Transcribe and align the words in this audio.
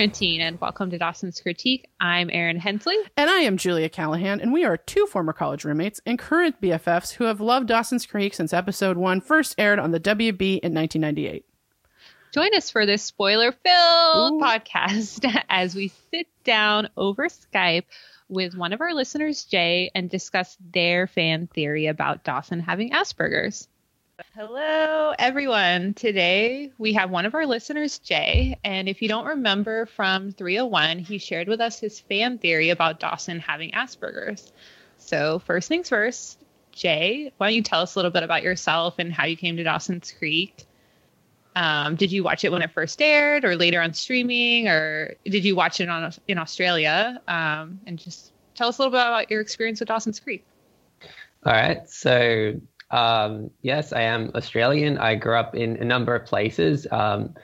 quarantine 0.00 0.40
and 0.40 0.58
welcome 0.62 0.88
to 0.88 0.96
Dawson's 0.96 1.42
Critique. 1.42 1.86
I'm 2.00 2.30
Erin 2.30 2.58
Hensley. 2.58 2.96
And 3.18 3.28
I 3.28 3.40
am 3.40 3.58
Julia 3.58 3.90
Callahan, 3.90 4.40
and 4.40 4.50
we 4.50 4.64
are 4.64 4.78
two 4.78 5.04
former 5.04 5.34
college 5.34 5.62
roommates 5.62 6.00
and 6.06 6.18
current 6.18 6.58
BFFs 6.58 7.12
who 7.12 7.24
have 7.24 7.38
loved 7.38 7.68
Dawson's 7.68 8.06
Creek 8.06 8.32
since 8.32 8.54
episode 8.54 8.96
one 8.96 9.20
first 9.20 9.56
aired 9.58 9.78
on 9.78 9.90
the 9.90 10.00
WB 10.00 10.60
in 10.60 10.72
1998. 10.72 11.44
Join 12.32 12.54
us 12.54 12.70
for 12.70 12.86
this 12.86 13.02
spoiler 13.02 13.52
filled 13.52 14.40
podcast 14.40 15.30
as 15.50 15.74
we 15.74 15.92
sit 16.10 16.28
down 16.44 16.88
over 16.96 17.26
Skype 17.26 17.84
with 18.26 18.56
one 18.56 18.72
of 18.72 18.80
our 18.80 18.94
listeners, 18.94 19.44
Jay, 19.44 19.90
and 19.94 20.08
discuss 20.08 20.56
their 20.72 21.08
fan 21.08 21.46
theory 21.46 21.88
about 21.88 22.24
Dawson 22.24 22.60
having 22.60 22.92
Asperger's. 22.92 23.68
Hello, 24.34 25.14
everyone. 25.18 25.94
Today 25.94 26.72
we 26.78 26.92
have 26.92 27.10
one 27.10 27.26
of 27.26 27.34
our 27.34 27.46
listeners, 27.46 27.98
Jay. 27.98 28.58
And 28.64 28.88
if 28.88 29.02
you 29.02 29.08
don't 29.08 29.26
remember 29.26 29.86
from 29.86 30.32
301, 30.32 30.98
he 30.98 31.18
shared 31.18 31.48
with 31.48 31.60
us 31.60 31.78
his 31.78 32.00
fan 32.00 32.38
theory 32.38 32.70
about 32.70 33.00
Dawson 33.00 33.40
having 33.40 33.70
Asperger's. 33.72 34.52
So, 34.98 35.38
first 35.38 35.68
things 35.68 35.88
first, 35.88 36.42
Jay, 36.72 37.32
why 37.36 37.48
don't 37.48 37.56
you 37.56 37.62
tell 37.62 37.80
us 37.80 37.94
a 37.94 37.98
little 37.98 38.10
bit 38.10 38.22
about 38.22 38.42
yourself 38.42 38.98
and 38.98 39.12
how 39.12 39.24
you 39.24 39.36
came 39.36 39.56
to 39.56 39.64
Dawson's 39.64 40.12
Creek? 40.12 40.64
Um, 41.56 41.96
did 41.96 42.12
you 42.12 42.22
watch 42.22 42.44
it 42.44 42.52
when 42.52 42.62
it 42.62 42.70
first 42.70 43.00
aired 43.02 43.44
or 43.44 43.56
later 43.56 43.80
on 43.80 43.94
streaming, 43.94 44.68
or 44.68 45.14
did 45.24 45.44
you 45.44 45.56
watch 45.56 45.80
it 45.80 45.88
on, 45.88 46.12
in 46.28 46.38
Australia? 46.38 47.20
Um, 47.26 47.80
and 47.86 47.98
just 47.98 48.32
tell 48.54 48.68
us 48.68 48.78
a 48.78 48.82
little 48.82 48.92
bit 48.92 49.00
about 49.00 49.30
your 49.30 49.40
experience 49.40 49.80
with 49.80 49.88
Dawson's 49.88 50.20
Creek. 50.20 50.44
All 51.44 51.52
right. 51.52 51.88
So, 51.88 52.60
um, 52.90 53.50
yes, 53.62 53.92
I 53.92 54.02
am 54.02 54.32
Australian. 54.34 54.98
I 54.98 55.14
grew 55.14 55.36
up 55.36 55.54
in 55.54 55.76
a 55.76 55.84
number 55.84 56.14
of 56.14 56.26
places, 56.26 56.86
um, 56.90 57.34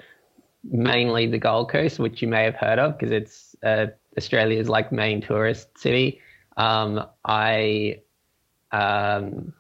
mainly 0.64 1.26
the 1.26 1.38
Gold 1.38 1.70
Coast, 1.70 1.98
which 1.98 2.20
you 2.20 2.28
may 2.28 2.44
have 2.44 2.56
heard 2.56 2.78
of 2.78 2.98
because 2.98 3.12
it's 3.12 3.54
uh, 3.62 3.86
Australia's 4.18 4.68
like 4.68 4.90
main 4.90 5.20
tourist 5.20 5.78
city. 5.78 6.20
Um, 6.56 7.06
I, 7.24 8.00
um, 8.72 9.52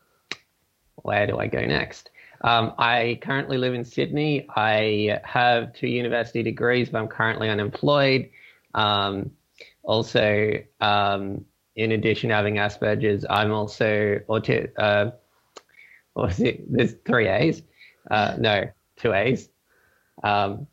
where 0.96 1.26
do 1.26 1.38
I 1.38 1.46
go 1.46 1.64
next? 1.64 2.10
Um, 2.42 2.74
I 2.78 3.18
currently 3.22 3.56
live 3.56 3.74
in 3.74 3.84
Sydney. 3.84 4.46
I 4.54 5.20
have 5.24 5.72
two 5.72 5.88
university 5.88 6.42
degrees, 6.42 6.88
but 6.88 6.98
I'm 6.98 7.08
currently 7.08 7.48
unemployed. 7.48 8.30
Um, 8.74 9.30
also, 9.82 10.52
in 10.80 11.92
addition 11.92 12.30
to 12.30 12.34
having 12.34 12.56
Asperger's, 12.56 13.24
I'm 13.28 13.52
also 13.52 14.18
auti- 14.28 14.70
uh, 14.76 15.12
what 16.16 16.28
was 16.28 16.40
it? 16.40 16.64
There's 16.72 16.94
three 17.04 17.28
A's. 17.28 17.62
Uh, 18.10 18.36
no, 18.38 18.70
two 18.96 19.12
A's. 19.12 19.50
Um, 20.24 20.66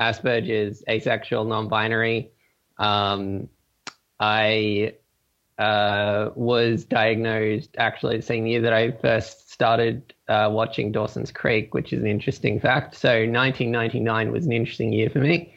Asperger's, 0.00 0.82
asexual, 0.88 1.44
non-binary. 1.44 2.32
Um, 2.78 3.50
I 4.18 4.94
uh, 5.58 6.30
was 6.34 6.86
diagnosed 6.86 7.76
actually 7.76 8.16
the 8.16 8.22
same 8.22 8.46
year 8.46 8.62
that 8.62 8.72
I 8.72 8.92
first 8.92 9.50
started 9.50 10.14
uh, 10.28 10.48
watching 10.50 10.92
Dawson's 10.92 11.30
Creek, 11.30 11.74
which 11.74 11.92
is 11.92 12.00
an 12.00 12.08
interesting 12.08 12.58
fact. 12.58 12.94
So 12.94 13.10
1999 13.10 14.32
was 14.32 14.46
an 14.46 14.52
interesting 14.52 14.94
year 14.94 15.10
for 15.10 15.18
me. 15.18 15.54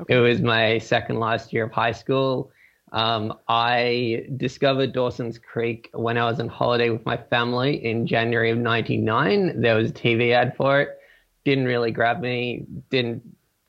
Okay. 0.00 0.16
It 0.16 0.20
was 0.20 0.42
my 0.42 0.76
second 0.76 1.18
last 1.18 1.54
year 1.54 1.64
of 1.64 1.72
high 1.72 1.92
school. 1.92 2.52
Um, 2.92 3.34
I 3.48 4.26
discovered 4.36 4.92
Dawson's 4.92 5.38
Creek 5.38 5.90
when 5.92 6.18
I 6.18 6.24
was 6.24 6.40
on 6.40 6.48
holiday 6.48 6.90
with 6.90 7.06
my 7.06 7.16
family 7.16 7.84
in 7.84 8.06
January 8.06 8.50
of 8.50 8.58
99. 8.58 9.60
There 9.60 9.76
was 9.76 9.90
a 9.90 9.92
TV 9.92 10.32
ad 10.32 10.56
for 10.56 10.80
it. 10.80 10.98
Didn't 11.44 11.66
really 11.66 11.92
grab 11.92 12.20
me. 12.20 12.66
Didn't 12.90 13.22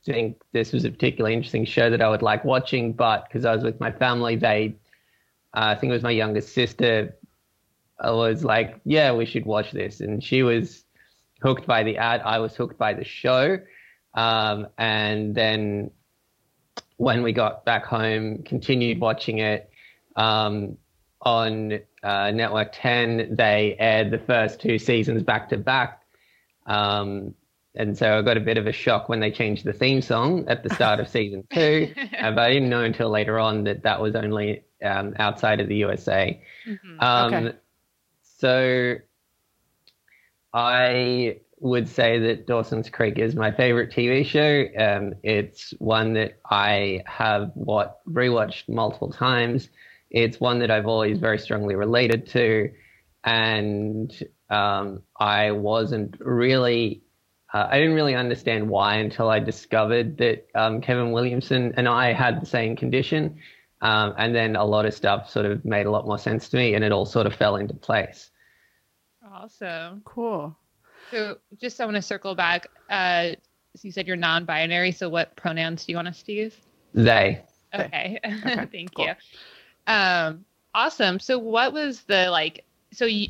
think 0.06 0.42
this 0.52 0.74
was 0.74 0.86
a 0.86 0.90
particularly 0.90 1.36
interesting 1.36 1.66
show 1.66 1.90
that 1.90 2.02
I 2.02 2.10
would 2.10 2.24
like 2.24 2.44
watching, 2.44 2.94
but 2.94 3.28
because 3.28 3.46
I 3.46 3.54
was 3.54 3.64
with 3.64 3.80
my 3.80 3.92
family, 3.92 4.36
they, 4.36 4.76
uh, 5.54 5.66
I 5.66 5.76
think 5.76 5.92
it 5.92 5.94
was 5.94 6.04
my 6.04 6.12
youngest 6.12 6.54
sister, 6.54 7.16
I 8.00 8.12
was 8.12 8.44
like, 8.44 8.80
yeah, 8.84 9.14
we 9.14 9.26
should 9.26 9.46
watch 9.46 9.72
this. 9.72 10.02
And 10.02 10.24
she 10.24 10.42
was 10.42 10.84
hooked 11.42 11.68
by 11.68 11.84
the 11.84 11.98
ad. 11.98 12.22
I 12.22 12.40
was 12.40 12.56
hooked 12.56 12.80
by 12.80 12.94
the 12.94 13.04
show. 13.04 13.60
Um, 14.16 14.68
and 14.78 15.36
then 15.36 15.92
when 17.02 17.24
we 17.24 17.34
got 17.34 17.66
back 17.66 17.84
home, 17.84 18.44
continued 18.44 19.02
watching 19.02 19.40
it 19.40 19.72
um, 20.16 20.78
on 21.24 21.80
uh, 22.04 22.30
Network 22.30 22.70
10. 22.74 23.36
They 23.36 23.76
aired 23.80 24.12
the 24.12 24.20
first 24.20 24.62
two 24.62 24.78
seasons 24.78 25.24
back 25.24 25.50
to 25.50 25.58
back. 25.58 26.04
Um, 26.68 27.34
and 27.74 27.98
so 27.98 28.20
I 28.20 28.22
got 28.22 28.38
a 28.38 28.42
bit 28.42 28.60
of 28.60 28.68
a 28.68 28.72
shock 28.72 29.10
when 29.10 29.20
they 29.20 29.32
changed 29.32 29.66
the 29.66 29.74
theme 29.74 30.04
song 30.04 30.46
at 30.48 30.62
the 30.62 30.70
start 30.76 31.00
of 31.00 31.08
season 31.08 31.44
two. 31.52 31.92
uh, 32.20 32.30
but 32.34 32.40
I 32.40 32.54
didn't 32.54 32.70
know 32.70 32.84
until 32.84 33.10
later 33.10 33.40
on 33.40 33.64
that 33.64 33.82
that 33.82 34.00
was 34.00 34.16
only 34.16 34.64
um, 34.86 35.16
outside 35.18 35.60
of 35.60 35.68
the 35.68 35.78
USA. 35.78 36.40
Mm-hmm. 36.68 37.00
Um, 37.00 37.34
okay. 37.34 37.58
So 38.38 38.96
I 40.54 41.38
would 41.62 41.88
say 41.88 42.18
that 42.18 42.48
Dawson's 42.48 42.90
Creek 42.90 43.20
is 43.20 43.36
my 43.36 43.52
favorite 43.52 43.92
TV 43.92 44.26
show. 44.26 44.66
Um, 44.78 45.14
it's 45.22 45.72
one 45.78 46.14
that 46.14 46.40
I 46.44 47.04
have 47.06 47.52
what 47.54 48.00
rewatched 48.10 48.68
multiple 48.68 49.12
times. 49.12 49.70
It's 50.10 50.40
one 50.40 50.60
that 50.60 50.72
I've 50.72 50.88
always 50.88 51.20
very 51.20 51.38
strongly 51.38 51.76
related 51.76 52.28
to, 52.30 52.72
and 53.24 54.12
um, 54.50 55.04
I 55.18 55.52
wasn't 55.52 56.18
really. 56.20 57.04
Uh, 57.54 57.68
I 57.70 57.78
didn't 57.80 57.96
really 57.96 58.16
understand 58.16 58.70
why 58.70 58.96
until 58.96 59.30
I 59.30 59.40
discovered 59.40 60.18
that 60.18 60.48
um, 60.56 60.82
Kevin 60.82 61.12
Williamson 61.12 61.74
and 61.76 61.88
I 61.88 62.14
had 62.14 62.42
the 62.42 62.46
same 62.46 62.76
condition. 62.76 63.40
Um, 63.82 64.14
and 64.18 64.34
then 64.34 64.56
a 64.56 64.64
lot 64.64 64.86
of 64.86 64.94
stuff 64.94 65.30
sort 65.30 65.46
of 65.46 65.66
made 65.66 65.86
a 65.86 65.92
lot 65.92 66.06
more 66.06 66.18
sense 66.18 66.50
to 66.50 66.58
me 66.58 66.76
and 66.76 66.84
it 66.84 66.92
all 66.92 67.06
sort 67.06 67.26
of 67.26 67.34
fell 67.36 67.58
into 67.58 67.74
place. 67.74 68.30
Awesome. 69.34 70.02
Cool. 70.06 70.56
So 71.12 71.38
just 71.60 71.80
I 71.80 71.86
want 71.86 71.96
to 71.96 72.02
circle 72.02 72.36
back. 72.36 72.68
Uh, 72.90 73.32
so 73.76 73.82
you 73.84 73.92
said 73.92 74.08
you're 74.08 74.18
non-binary. 74.18 74.92
So 74.92 75.10
what 75.10 75.36
pronouns 75.36 75.86
do 75.86 75.92
you 75.92 75.98
want 75.98 76.08
us 76.08 76.24
to 76.24 76.32
use? 76.32 76.56
They. 76.94 77.42
Okay. 77.74 78.20
okay. 78.26 78.68
Thank 78.72 78.96
cool. 78.96 79.06
you. 79.08 79.14
Um, 79.88 80.46
awesome. 80.74 81.20
So 81.20 81.38
what 81.38 81.74
was 81.74 82.02
the 82.02 82.30
like? 82.30 82.66
So 82.92 83.06
you 83.06 83.30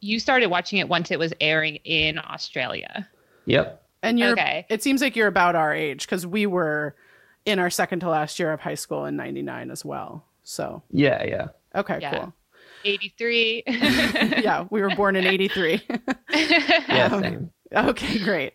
you 0.00 0.18
started 0.18 0.46
watching 0.46 0.78
it 0.78 0.88
once 0.88 1.10
it 1.10 1.18
was 1.18 1.32
airing 1.40 1.76
in 1.84 2.18
Australia. 2.18 3.08
Yep. 3.46 3.82
And 4.02 4.18
you're. 4.18 4.32
Okay. 4.32 4.66
It 4.68 4.82
seems 4.82 5.00
like 5.00 5.16
you're 5.16 5.28
about 5.28 5.54
our 5.54 5.74
age 5.74 6.06
because 6.06 6.26
we 6.26 6.46
were 6.46 6.94
in 7.44 7.58
our 7.58 7.70
second 7.70 8.00
to 8.00 8.08
last 8.08 8.38
year 8.38 8.52
of 8.52 8.60
high 8.60 8.74
school 8.74 9.04
in 9.04 9.16
'99 9.16 9.70
as 9.70 9.84
well. 9.84 10.24
So. 10.42 10.82
Yeah. 10.90 11.24
Yeah. 11.24 11.48
Okay. 11.74 11.98
Yeah. 12.00 12.18
Cool. 12.18 12.32
83. 12.84 13.64
yeah, 13.66 14.66
we 14.70 14.80
were 14.80 14.94
born 14.94 15.16
in 15.16 15.26
83. 15.26 15.82
yeah, 16.30 17.08
um. 17.12 17.50
Okay, 17.74 18.18
great. 18.18 18.54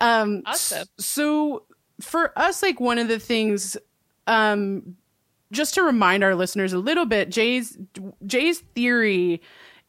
Um, 0.00 0.42
awesome. 0.46 0.88
So 0.98 1.64
for 2.00 2.38
us, 2.38 2.62
like 2.62 2.80
one 2.80 2.98
of 2.98 3.08
the 3.08 3.18
things, 3.18 3.76
um, 4.26 4.96
just 5.52 5.74
to 5.74 5.82
remind 5.82 6.24
our 6.24 6.34
listeners 6.34 6.72
a 6.72 6.78
little 6.78 7.06
bit, 7.06 7.30
Jay's 7.30 7.76
Jay's 8.26 8.60
theory 8.74 9.42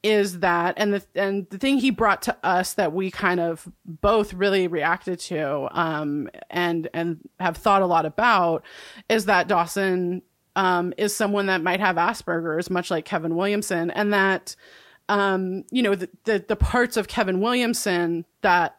is 0.03 0.39
that 0.39 0.73
and 0.77 0.95
the 0.95 1.03
and 1.13 1.47
the 1.51 1.57
thing 1.57 1.77
he 1.77 1.91
brought 1.91 2.23
to 2.23 2.35
us 2.43 2.73
that 2.73 2.91
we 2.91 3.11
kind 3.11 3.39
of 3.39 3.67
both 3.85 4.33
really 4.33 4.67
reacted 4.67 5.19
to 5.19 5.67
um 5.79 6.27
and 6.49 6.89
and 6.93 7.19
have 7.39 7.55
thought 7.55 7.83
a 7.83 7.85
lot 7.85 8.05
about 8.05 8.63
is 9.09 9.25
that 9.25 9.47
Dawson 9.47 10.23
um, 10.55 10.93
is 10.97 11.15
someone 11.15 11.47
that 11.47 11.61
might 11.61 11.79
have 11.79 11.95
Asperger's, 11.95 12.69
much 12.69 12.91
like 12.91 13.05
Kevin 13.05 13.35
Williamson, 13.35 13.91
and 13.91 14.13
that 14.13 14.55
um, 15.09 15.63
you 15.71 15.83
know 15.83 15.95
the, 15.95 16.09
the, 16.25 16.43
the 16.47 16.55
parts 16.55 16.97
of 16.97 17.07
Kevin 17.07 17.39
Williamson 17.41 18.25
that 18.41 18.77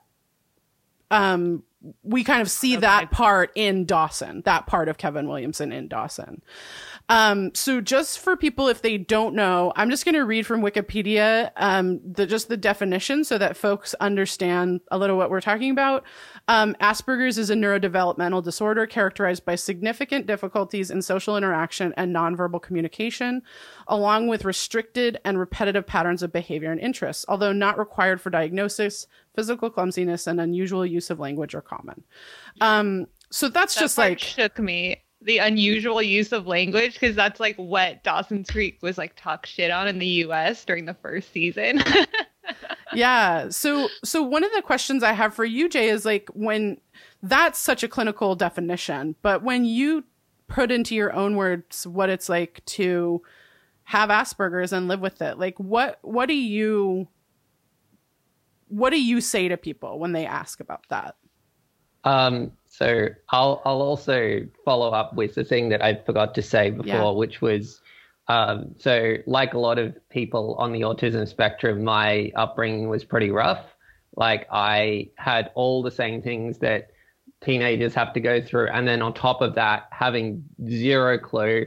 um, 1.10 1.62
we 2.02 2.24
kind 2.24 2.40
of 2.40 2.50
see 2.50 2.74
okay. 2.74 2.80
that 2.82 3.10
part 3.10 3.50
in 3.54 3.84
Dawson, 3.84 4.42
that 4.42 4.66
part 4.66 4.88
of 4.88 4.98
Kevin 4.98 5.28
Williamson 5.28 5.72
in 5.72 5.88
Dawson. 5.88 6.42
Um, 7.08 7.54
so 7.54 7.80
just 7.80 8.18
for 8.18 8.36
people, 8.36 8.68
if 8.68 8.82
they 8.82 8.96
don't 8.96 9.34
know, 9.34 9.72
I'm 9.76 9.90
just 9.90 10.04
going 10.04 10.14
to 10.14 10.24
read 10.24 10.46
from 10.46 10.62
Wikipedia, 10.62 11.50
um, 11.56 12.00
the, 12.04 12.26
just 12.26 12.48
the 12.48 12.56
definition 12.56 13.24
so 13.24 13.38
that 13.38 13.56
folks 13.56 13.94
understand 14.00 14.80
a 14.90 14.98
little 14.98 15.16
what 15.16 15.30
we're 15.30 15.40
talking 15.40 15.70
about. 15.70 16.04
Um, 16.48 16.74
Asperger's 16.80 17.38
is 17.38 17.50
a 17.50 17.54
neurodevelopmental 17.54 18.42
disorder 18.42 18.86
characterized 18.86 19.44
by 19.44 19.54
significant 19.56 20.26
difficulties 20.26 20.90
in 20.90 21.02
social 21.02 21.36
interaction 21.36 21.92
and 21.96 22.14
nonverbal 22.14 22.62
communication, 22.62 23.42
along 23.88 24.28
with 24.28 24.44
restricted 24.44 25.18
and 25.24 25.38
repetitive 25.38 25.86
patterns 25.86 26.22
of 26.22 26.32
behavior 26.32 26.72
and 26.72 26.80
interests. 26.80 27.24
Although 27.28 27.52
not 27.52 27.78
required 27.78 28.20
for 28.20 28.30
diagnosis, 28.30 29.06
physical 29.34 29.70
clumsiness 29.70 30.26
and 30.26 30.40
unusual 30.40 30.86
use 30.86 31.10
of 31.10 31.20
language 31.20 31.54
are 31.54 31.62
common. 31.62 32.04
Um, 32.60 33.06
so 33.30 33.48
that's 33.48 33.74
that 33.74 33.80
just 33.80 33.98
like 33.98 34.18
shook 34.18 34.58
me 34.58 35.02
the 35.24 35.38
unusual 35.38 36.02
use 36.02 36.32
of 36.32 36.46
language 36.46 36.94
because 36.94 37.16
that's 37.16 37.40
like 37.40 37.56
what 37.56 38.02
Dawson's 38.02 38.50
Creek 38.50 38.78
was 38.82 38.98
like 38.98 39.14
talk 39.16 39.46
shit 39.46 39.70
on 39.70 39.88
in 39.88 39.98
the 39.98 40.06
US 40.06 40.64
during 40.64 40.84
the 40.84 40.94
first 40.94 41.32
season. 41.32 41.82
yeah. 42.92 43.48
So 43.48 43.88
so 44.04 44.22
one 44.22 44.44
of 44.44 44.52
the 44.52 44.62
questions 44.62 45.02
I 45.02 45.12
have 45.12 45.34
for 45.34 45.44
you 45.44 45.68
Jay 45.68 45.88
is 45.88 46.04
like 46.04 46.28
when 46.34 46.78
that's 47.22 47.58
such 47.58 47.82
a 47.82 47.88
clinical 47.88 48.34
definition. 48.34 49.14
But 49.22 49.42
when 49.42 49.64
you 49.64 50.04
put 50.48 50.70
into 50.70 50.94
your 50.94 51.12
own 51.12 51.36
words 51.36 51.86
what 51.86 52.10
it's 52.10 52.28
like 52.28 52.62
to 52.66 53.22
have 53.84 54.10
Asperger's 54.10 54.72
and 54.72 54.88
live 54.88 55.00
with 55.00 55.22
it, 55.22 55.38
like 55.38 55.58
what 55.58 55.98
what 56.02 56.26
do 56.26 56.34
you 56.34 57.08
what 58.68 58.90
do 58.90 59.02
you 59.02 59.20
say 59.20 59.48
to 59.48 59.56
people 59.56 59.98
when 59.98 60.12
they 60.12 60.24
ask 60.24 60.58
about 60.58 60.84
that? 60.88 61.16
Um, 62.04 62.52
so 62.68 63.08
I'll 63.30 63.62
I'll 63.64 63.82
also 63.82 64.40
follow 64.64 64.90
up 64.90 65.14
with 65.14 65.34
the 65.34 65.44
thing 65.44 65.68
that 65.70 65.84
I 65.84 65.94
forgot 65.94 66.34
to 66.36 66.42
say 66.42 66.70
before, 66.70 66.86
yeah. 66.86 67.10
which 67.10 67.40
was 67.40 67.80
um, 68.28 68.74
so 68.78 69.16
like 69.26 69.54
a 69.54 69.58
lot 69.58 69.78
of 69.78 69.96
people 70.08 70.56
on 70.58 70.72
the 70.72 70.80
autism 70.80 71.28
spectrum, 71.28 71.84
my 71.84 72.32
upbringing 72.34 72.88
was 72.88 73.04
pretty 73.04 73.30
rough. 73.30 73.64
Like 74.16 74.46
I 74.50 75.10
had 75.16 75.50
all 75.54 75.82
the 75.82 75.90
same 75.90 76.22
things 76.22 76.58
that 76.58 76.90
teenagers 77.42 77.94
have 77.94 78.12
to 78.14 78.20
go 78.20 78.40
through, 78.40 78.68
and 78.68 78.86
then 78.86 79.02
on 79.02 79.14
top 79.14 79.42
of 79.42 79.54
that, 79.56 79.88
having 79.90 80.44
zero 80.66 81.18
clue 81.18 81.66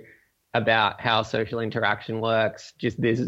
about 0.56 1.02
how 1.02 1.22
social 1.22 1.60
interaction 1.60 2.22
works, 2.22 2.74
just 2.78 3.00
this 3.02 3.22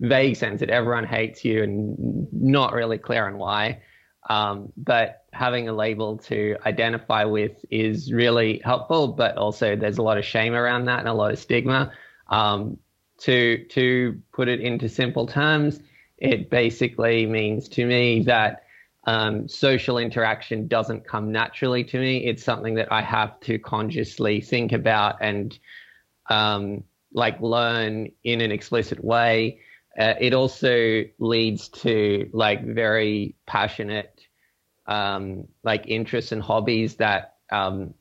vague 0.00 0.36
sense 0.36 0.58
that 0.60 0.68
everyone 0.68 1.04
hates 1.04 1.44
you 1.44 1.62
and 1.62 2.26
not 2.32 2.72
really 2.72 2.98
clear 2.98 3.26
on 3.26 3.38
why. 3.38 3.80
Um, 4.28 4.72
but 4.76 5.24
having 5.32 5.68
a 5.68 5.72
label 5.72 6.18
to 6.18 6.56
identify 6.64 7.24
with 7.24 7.52
is 7.70 8.12
really 8.12 8.60
helpful, 8.64 9.08
but 9.08 9.36
also 9.36 9.74
there's 9.74 9.98
a 9.98 10.02
lot 10.02 10.18
of 10.18 10.24
shame 10.24 10.54
around 10.54 10.84
that 10.84 11.00
and 11.00 11.08
a 11.08 11.14
lot 11.14 11.32
of 11.32 11.38
stigma. 11.38 11.92
Um, 12.28 12.78
to 13.18 13.64
to 13.66 14.20
put 14.32 14.48
it 14.48 14.60
into 14.60 14.88
simple 14.88 15.26
terms, 15.26 15.80
it 16.18 16.50
basically 16.50 17.26
means 17.26 17.68
to 17.70 17.86
me 17.86 18.22
that 18.24 18.64
um, 19.04 19.48
social 19.48 19.98
interaction 19.98 20.68
doesn't 20.68 21.06
come 21.06 21.32
naturally 21.32 21.84
to 21.84 21.98
me. 21.98 22.18
It's 22.18 22.44
something 22.44 22.74
that 22.74 22.92
I 22.92 23.02
have 23.02 23.38
to 23.40 23.58
consciously 23.58 24.40
think 24.40 24.72
about 24.72 25.16
and 25.20 25.58
um, 26.30 26.84
like 27.12 27.40
learn 27.40 28.10
in 28.22 28.40
an 28.40 28.52
explicit 28.52 29.02
way. 29.02 29.60
Uh, 29.98 30.14
it 30.20 30.32
also 30.32 31.04
leads 31.18 31.68
to 31.68 32.30
like 32.32 32.64
very 32.64 33.34
passionate 33.46 34.11
um, 34.86 35.48
like 35.62 35.84
interests 35.86 36.32
and 36.32 36.42
hobbies 36.42 36.96
that 36.96 37.36
um, 37.50 37.94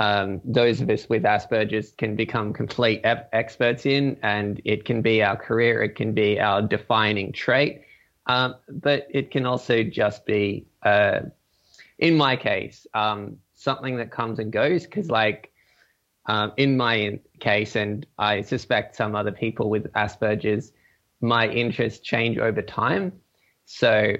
um, 0.00 0.40
those 0.44 0.80
of 0.80 0.88
us 0.88 1.08
with 1.10 1.24
Asperger's 1.24 1.92
can 1.92 2.16
become 2.16 2.54
complete 2.54 3.02
ep- 3.04 3.28
experts 3.34 3.84
in, 3.84 4.16
and 4.22 4.60
it 4.64 4.86
can 4.86 5.02
be 5.02 5.22
our 5.22 5.36
career, 5.36 5.82
it 5.82 5.94
can 5.94 6.14
be 6.14 6.40
our 6.40 6.62
defining 6.62 7.32
trait, 7.32 7.82
um, 8.26 8.56
but 8.68 9.06
it 9.10 9.30
can 9.30 9.44
also 9.44 9.82
just 9.82 10.24
be, 10.24 10.66
uh, 10.82 11.20
in 11.98 12.16
my 12.16 12.34
case, 12.36 12.86
um, 12.94 13.36
something 13.54 13.98
that 13.98 14.10
comes 14.10 14.38
and 14.38 14.50
goes. 14.50 14.84
Because, 14.84 15.10
like, 15.10 15.52
um, 16.24 16.52
in 16.56 16.78
my 16.78 17.20
case, 17.38 17.76
and 17.76 18.06
I 18.18 18.40
suspect 18.40 18.96
some 18.96 19.14
other 19.14 19.32
people 19.32 19.68
with 19.68 19.92
Asperger's, 19.92 20.72
my 21.20 21.46
interests 21.46 22.00
change 22.00 22.38
over 22.38 22.62
time. 22.62 23.12
So, 23.66 24.14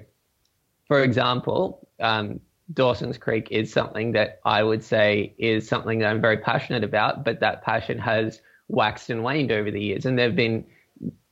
for 0.90 1.04
example, 1.04 1.86
um, 2.00 2.40
Dawson's 2.74 3.16
Creek 3.16 3.46
is 3.52 3.72
something 3.72 4.10
that 4.10 4.40
I 4.44 4.64
would 4.64 4.82
say 4.82 5.36
is 5.38 5.68
something 5.68 6.00
that 6.00 6.06
I'm 6.06 6.20
very 6.20 6.38
passionate 6.38 6.82
about, 6.82 7.24
but 7.24 7.38
that 7.38 7.62
passion 7.62 7.96
has 8.00 8.40
waxed 8.66 9.08
and 9.08 9.22
waned 9.22 9.52
over 9.52 9.70
the 9.70 9.80
years. 9.80 10.04
And 10.04 10.18
there 10.18 10.26
have 10.26 10.34
been 10.34 10.66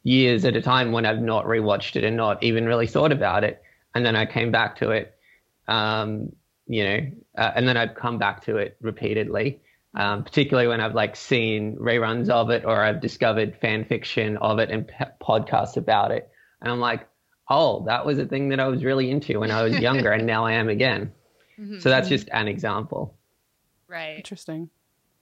years 0.04 0.44
at 0.44 0.54
a 0.54 0.62
time 0.62 0.92
when 0.92 1.04
I've 1.04 1.20
not 1.20 1.44
rewatched 1.46 1.96
it 1.96 2.04
and 2.04 2.16
not 2.16 2.40
even 2.40 2.66
really 2.66 2.86
thought 2.86 3.10
about 3.10 3.42
it. 3.42 3.60
And 3.96 4.06
then 4.06 4.14
I 4.14 4.26
came 4.26 4.52
back 4.52 4.76
to 4.76 4.90
it, 4.90 5.18
um, 5.66 6.30
you 6.68 6.84
know, 6.84 7.00
uh, 7.36 7.50
and 7.56 7.66
then 7.66 7.76
I've 7.76 7.96
come 7.96 8.16
back 8.16 8.44
to 8.44 8.58
it 8.58 8.76
repeatedly, 8.80 9.60
um, 9.96 10.22
particularly 10.22 10.68
when 10.68 10.80
I've 10.80 10.94
like 10.94 11.16
seen 11.16 11.74
reruns 11.78 12.28
of 12.28 12.50
it 12.50 12.64
or 12.64 12.80
I've 12.80 13.00
discovered 13.00 13.56
fan 13.60 13.86
fiction 13.86 14.36
of 14.36 14.60
it 14.60 14.70
and 14.70 14.86
p- 14.86 14.94
podcasts 15.20 15.76
about 15.76 16.12
it. 16.12 16.30
And 16.62 16.70
I'm 16.70 16.78
like, 16.78 17.07
oh, 17.48 17.84
that 17.86 18.04
was 18.04 18.18
a 18.18 18.26
thing 18.26 18.48
that 18.50 18.60
I 18.60 18.66
was 18.66 18.84
really 18.84 19.10
into 19.10 19.40
when 19.40 19.50
I 19.50 19.62
was 19.62 19.78
younger, 19.78 20.12
and 20.12 20.26
now 20.26 20.44
I 20.44 20.52
am 20.52 20.68
again. 20.68 21.12
Mm-hmm. 21.58 21.80
So 21.80 21.88
that's 21.88 22.06
mm-hmm. 22.06 22.14
just 22.14 22.28
an 22.28 22.46
example. 22.46 23.16
Right. 23.88 24.16
Interesting. 24.16 24.70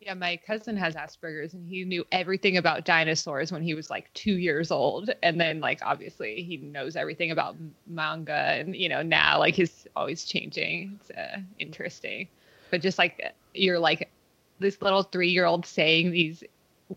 Yeah, 0.00 0.12
my 0.12 0.36
cousin 0.36 0.76
has 0.76 0.94
Asperger's 0.94 1.54
and 1.54 1.66
he 1.66 1.82
knew 1.84 2.04
everything 2.12 2.58
about 2.58 2.84
dinosaurs 2.84 3.50
when 3.50 3.62
he 3.62 3.72
was 3.72 3.88
like 3.88 4.12
two 4.12 4.34
years 4.34 4.70
old. 4.70 5.08
And 5.22 5.40
then, 5.40 5.60
like, 5.60 5.80
obviously, 5.82 6.42
he 6.42 6.58
knows 6.58 6.94
everything 6.94 7.30
about 7.30 7.56
manga 7.86 8.32
and, 8.32 8.76
you 8.76 8.90
know, 8.90 9.00
now, 9.00 9.38
like, 9.38 9.54
he's 9.54 9.86
always 9.96 10.26
changing. 10.26 11.00
It's 11.00 11.10
uh, 11.10 11.38
interesting. 11.58 12.28
But 12.70 12.82
just 12.82 12.98
like 12.98 13.34
you're 13.54 13.78
like 13.78 14.10
this 14.58 14.80
little 14.82 15.02
three 15.02 15.30
year 15.30 15.44
old 15.44 15.66
saying 15.66 16.10
these 16.10 16.42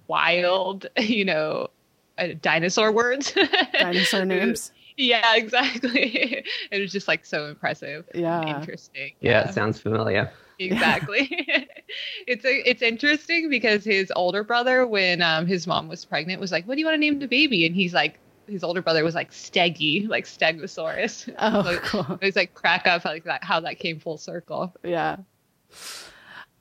wild, 0.08 0.88
you 0.98 1.26
know, 1.26 1.70
uh, 2.18 2.28
dinosaur 2.42 2.92
words, 2.92 3.34
dinosaur 3.74 4.26
names. 4.26 4.72
Yeah, 5.00 5.36
exactly. 5.36 6.44
it 6.72 6.80
was 6.80 6.92
just 6.92 7.08
like 7.08 7.26
so 7.26 7.48
impressive. 7.48 8.06
Yeah. 8.14 8.60
Interesting. 8.60 9.14
Yeah, 9.22 9.32
yeah, 9.32 9.50
it 9.50 9.54
sounds 9.54 9.80
familiar. 9.80 10.32
Exactly. 10.60 11.28
it's 12.28 12.44
a, 12.44 12.70
it's 12.70 12.82
interesting 12.82 13.50
because 13.50 13.86
his 13.86 14.12
older 14.14 14.44
brother, 14.44 14.86
when 14.86 15.22
um, 15.22 15.48
his 15.48 15.66
mom 15.66 15.88
was 15.88 16.04
pregnant, 16.04 16.42
was 16.42 16.52
like, 16.52 16.68
"What 16.68 16.76
do 16.76 16.82
you 16.82 16.86
want 16.86 16.96
to 16.96 17.00
name 17.00 17.20
the 17.20 17.28
baby?" 17.28 17.66
And 17.66 17.74
he's 17.74 17.94
like, 17.94 18.20
his 18.50 18.62
older 18.62 18.82
brother 18.82 19.06
was 19.06 19.16
like 19.16 19.32
Steggy, 19.32 20.08
like 20.10 20.26
Stegosaurus. 20.26 21.34
Oh, 21.40 21.64
so 21.64 21.80
cool. 21.80 22.18
It 22.22 22.26
was 22.26 22.36
like 22.36 22.54
crack 22.54 22.86
up 22.86 23.06
like 23.06 23.24
that, 23.24 23.44
how 23.44 23.62
that 23.62 23.80
came 23.80 24.00
full 24.00 24.18
circle. 24.18 24.74
Yeah. 24.84 25.18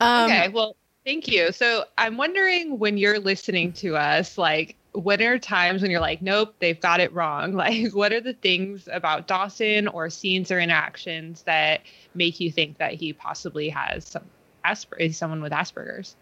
Um, 0.01 0.27
okay. 0.27 0.49
Well, 0.49 0.77
thank 1.05 1.27
you. 1.27 1.51
So 1.51 1.85
I'm 1.97 2.17
wondering 2.17 2.79
when 2.79 2.99
you're 2.99 3.19
listening 3.19 3.73
to 3.75 3.97
us, 3.97 4.39
like 4.39 4.77
what 4.99 5.21
are 5.21 5.39
times 5.39 5.83
when 5.83 5.91
you're 5.91 6.01
like, 6.01 6.21
nope, 6.21 6.55
they've 6.59 6.81
got 6.81 7.01
it 7.01 7.13
wrong? 7.13 7.53
Like, 7.59 7.93
what 7.93 8.13
are 8.13 8.21
the 8.21 8.35
things 8.35 8.89
about 8.91 9.27
Dawson 9.27 9.89
or 9.89 10.11
scenes 10.11 10.53
or 10.53 10.61
interactions 10.61 11.43
that 11.43 11.81
make 12.15 12.39
you 12.39 12.53
think 12.53 12.79
that 12.79 12.95
he 12.95 13.13
possibly 13.13 13.69
has 13.69 14.07
some 14.07 14.25
Asper- 14.65 15.13
someone 15.13 15.43
with 15.43 15.53
Asperger's? 15.53 16.15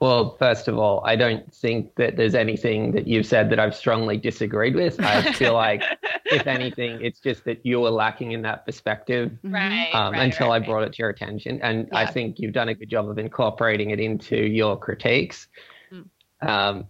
Well, 0.00 0.36
first 0.38 0.68
of 0.68 0.78
all, 0.78 1.02
I 1.04 1.16
don't 1.16 1.52
think 1.52 1.94
that 1.96 2.16
there's 2.16 2.34
anything 2.34 2.92
that 2.92 3.08
you've 3.08 3.26
said 3.26 3.50
that 3.50 3.58
I've 3.58 3.74
strongly 3.74 4.16
disagreed 4.16 4.74
with. 4.74 5.00
I 5.00 5.32
feel 5.32 5.54
like, 5.54 5.82
if 6.26 6.46
anything, 6.46 7.02
it's 7.02 7.18
just 7.18 7.44
that 7.44 7.64
you 7.64 7.80
were 7.80 7.90
lacking 7.90 8.32
in 8.32 8.42
that 8.42 8.64
perspective 8.64 9.32
right, 9.42 9.90
um, 9.94 10.12
right, 10.12 10.22
until 10.22 10.48
right, 10.48 10.62
I 10.62 10.66
brought 10.66 10.84
it 10.84 10.92
to 10.92 10.98
your 10.98 11.08
attention. 11.08 11.60
And 11.62 11.88
yeah. 11.90 11.98
I 11.98 12.06
think 12.06 12.38
you've 12.38 12.52
done 12.52 12.68
a 12.68 12.74
good 12.74 12.90
job 12.90 13.08
of 13.08 13.18
incorporating 13.18 13.90
it 13.90 13.98
into 13.98 14.36
your 14.36 14.78
critiques. 14.78 15.48
Mm. 15.92 16.48
Um, 16.48 16.86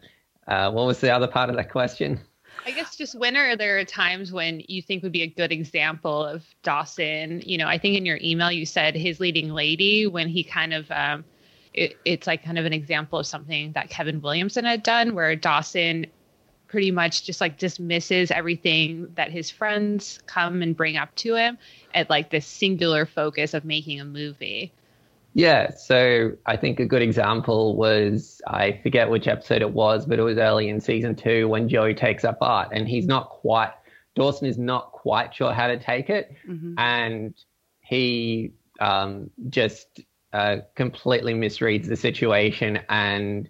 uh, 0.49 0.71
what 0.71 0.87
was 0.87 1.01
the 1.01 1.13
other 1.13 1.29
part 1.29 1.51
of 1.51 1.57
that 1.57 1.71
question? 1.71 2.21
I 2.67 2.73
guess 2.73 2.97
just 2.97 3.15
when 3.15 3.37
are 3.37 3.57
there 3.57 3.85
times 3.85 4.33
when 4.33 4.63
you 4.67 4.83
think 4.83 5.03
would 5.03 5.13
be 5.13 5.23
a 5.23 5.29
good 5.29 5.53
example 5.53 6.25
of 6.25 6.45
Dawson? 6.63 7.43
You 7.47 7.59
know, 7.59 7.67
I 7.67 7.79
think 7.79 7.97
in 7.97 8.05
your 8.05 8.19
email 8.23 8.51
you 8.51 8.67
said 8.67 8.95
his 8.95 9.21
leading 9.21 9.51
lady 9.51 10.07
when 10.07 10.29
he 10.29 10.43
kind 10.43 10.75
of 10.75 10.91
um, 10.91 11.25
it, 11.73 11.97
it's 12.05 12.27
like 12.27 12.45
kind 12.45 12.59
of 12.59 12.67
an 12.67 12.73
example 12.73 13.19
of 13.19 13.27
something 13.27 13.73
that 13.73 13.91
Kevin 13.91 14.21
Williamson 14.21 14.65
had 14.65 14.83
done 14.83 15.15
where 15.15 15.35
Dawson 15.37 16.07
pretty 16.67 16.91
much 16.91 17.25
just 17.25 17.41
like 17.41 17.59
dismisses 17.59 18.31
everything 18.31 19.11
that 19.15 19.31
his 19.31 19.51
friends 19.51 20.21
come 20.27 20.61
and 20.61 20.77
bring 20.77 20.97
up 20.97 21.15
to 21.17 21.35
him 21.35 21.57
at 21.95 22.11
like 22.11 22.31
this 22.31 22.47
singular 22.47 23.07
focus 23.07 23.55
of 23.55 23.65
making 23.65 24.01
a 24.01 24.05
movie. 24.05 24.73
Yeah, 25.39 25.71
so 25.71 26.33
I 26.47 26.57
think 26.57 26.81
a 26.81 26.85
good 26.85 27.01
example 27.01 27.77
was 27.77 28.43
I 28.49 28.81
forget 28.83 29.09
which 29.09 29.29
episode 29.29 29.63
it 29.63 29.73
was, 29.73 30.05
but 30.05 30.19
it 30.19 30.23
was 30.23 30.37
early 30.37 30.69
in 30.69 30.81
season 30.81 31.15
two 31.15 31.47
when 31.47 31.69
Joey 31.69 31.95
takes 31.95 32.25
up 32.25 32.39
art, 32.41 32.71
and 32.73 32.89
he's 32.89 33.07
not 33.07 33.29
quite 33.29 33.71
Dawson 34.17 34.49
is 34.49 34.59
not 34.59 34.91
quite 34.91 35.33
sure 35.33 35.53
how 35.53 35.69
to 35.69 35.79
take 35.79 36.11
it, 36.11 36.35
mm-hmm. 36.45 36.75
and 36.77 37.35
he 37.83 38.51
um, 38.81 39.31
just 39.49 40.01
uh, 40.33 40.57
completely 40.75 41.35
misreads 41.35 41.87
the 41.87 41.95
situation 41.95 42.81
and 42.89 43.49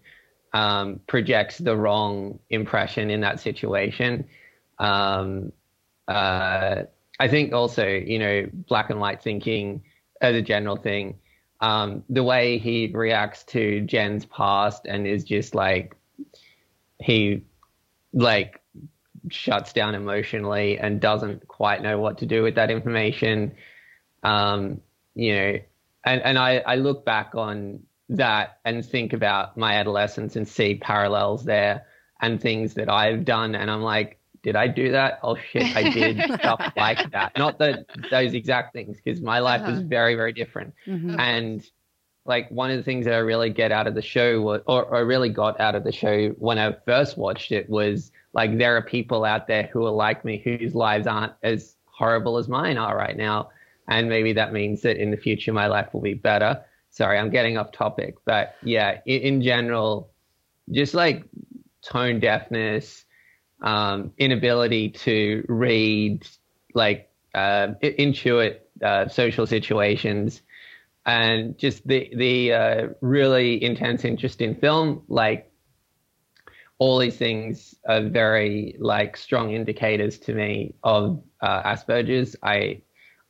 um, 0.52 1.00
projects 1.06 1.56
the 1.56 1.74
wrong 1.74 2.38
impression 2.50 3.08
in 3.08 3.22
that 3.22 3.40
situation. 3.40 4.28
Um, 4.78 5.54
uh, 6.06 6.82
I 7.18 7.28
think 7.28 7.54
also, 7.54 7.86
you 7.86 8.18
know, 8.18 8.46
black 8.52 8.90
and 8.90 9.00
white 9.00 9.22
thinking 9.22 9.84
as 10.20 10.34
a 10.34 10.42
general 10.42 10.76
thing 10.76 11.18
um, 11.60 12.04
the 12.08 12.22
way 12.22 12.58
he 12.58 12.90
reacts 12.92 13.44
to 13.44 13.80
Jen's 13.82 14.24
past 14.24 14.86
and 14.86 15.06
is 15.06 15.24
just 15.24 15.54
like 15.54 15.96
he 17.00 17.42
like 18.12 18.60
shuts 19.30 19.72
down 19.72 19.94
emotionally 19.94 20.78
and 20.78 21.00
doesn't 21.00 21.46
quite 21.48 21.82
know 21.82 21.98
what 21.98 22.18
to 22.18 22.26
do 22.26 22.42
with 22.42 22.54
that 22.54 22.70
information. 22.70 23.54
Um, 24.22 24.80
you 25.14 25.34
know, 25.34 25.58
and, 26.04 26.22
and 26.22 26.38
I, 26.38 26.58
I 26.58 26.76
look 26.76 27.04
back 27.04 27.34
on 27.34 27.80
that 28.10 28.58
and 28.64 28.84
think 28.84 29.12
about 29.12 29.56
my 29.56 29.74
adolescence 29.74 30.36
and 30.36 30.46
see 30.46 30.76
parallels 30.76 31.44
there 31.44 31.86
and 32.20 32.40
things 32.40 32.74
that 32.74 32.88
I've 32.88 33.24
done. 33.24 33.54
And 33.54 33.70
I'm 33.70 33.82
like, 33.82 34.17
did 34.42 34.56
I 34.56 34.68
do 34.68 34.92
that? 34.92 35.20
Oh 35.22 35.36
shit, 35.36 35.76
I 35.76 35.90
did 35.90 36.20
stuff 36.40 36.72
like 36.76 37.10
that. 37.12 37.36
Not 37.36 37.58
that 37.58 37.86
those 38.10 38.34
exact 38.34 38.72
things, 38.72 38.98
because 39.02 39.20
my 39.20 39.38
life 39.40 39.62
uh-huh. 39.62 39.72
was 39.72 39.80
very, 39.80 40.14
very 40.14 40.32
different. 40.32 40.74
Mm-hmm. 40.86 41.18
And 41.18 41.70
like 42.24 42.50
one 42.50 42.70
of 42.70 42.76
the 42.76 42.82
things 42.82 43.06
that 43.06 43.14
I 43.14 43.18
really 43.18 43.50
get 43.50 43.72
out 43.72 43.86
of 43.86 43.94
the 43.94 44.02
show, 44.02 44.40
was, 44.40 44.60
or, 44.66 44.84
or 44.84 44.96
I 44.96 45.00
really 45.00 45.30
got 45.30 45.60
out 45.60 45.74
of 45.74 45.84
the 45.84 45.92
show 45.92 46.28
when 46.38 46.58
I 46.58 46.76
first 46.84 47.16
watched 47.16 47.52
it, 47.52 47.68
was 47.68 48.12
like 48.32 48.58
there 48.58 48.76
are 48.76 48.82
people 48.82 49.24
out 49.24 49.46
there 49.46 49.64
who 49.72 49.84
are 49.86 49.90
like 49.90 50.24
me 50.24 50.38
whose 50.38 50.74
lives 50.74 51.06
aren't 51.06 51.32
as 51.42 51.76
horrible 51.86 52.36
as 52.36 52.48
mine 52.48 52.78
are 52.78 52.96
right 52.96 53.16
now, 53.16 53.50
and 53.88 54.08
maybe 54.08 54.34
that 54.34 54.52
means 54.52 54.82
that 54.82 54.98
in 54.98 55.10
the 55.10 55.16
future 55.16 55.52
my 55.52 55.66
life 55.66 55.92
will 55.92 56.02
be 56.02 56.14
better. 56.14 56.62
Sorry, 56.90 57.18
I'm 57.18 57.30
getting 57.30 57.56
off 57.58 57.72
topic, 57.72 58.16
but 58.24 58.54
yeah, 58.62 59.00
in, 59.06 59.20
in 59.20 59.42
general, 59.42 60.10
just 60.70 60.94
like 60.94 61.24
tone 61.82 62.20
deafness, 62.20 63.04
um, 63.62 64.12
inability 64.18 64.90
to 64.90 65.44
read 65.48 66.26
like 66.74 67.10
uh, 67.34 67.68
intuit 67.82 68.58
uh, 68.82 69.08
social 69.08 69.46
situations, 69.46 70.42
and 71.06 71.58
just 71.58 71.86
the 71.86 72.10
the 72.16 72.52
uh, 72.52 72.88
really 73.00 73.62
intense 73.62 74.04
interest 74.04 74.40
in 74.40 74.54
film, 74.54 75.02
like 75.08 75.50
all 76.78 76.98
these 76.98 77.16
things 77.16 77.74
are 77.88 78.02
very 78.02 78.76
like 78.78 79.16
strong 79.16 79.52
indicators 79.52 80.18
to 80.18 80.34
me 80.34 80.74
of 80.84 81.22
uh, 81.40 81.62
Asperger's. 81.62 82.36
I 82.42 82.82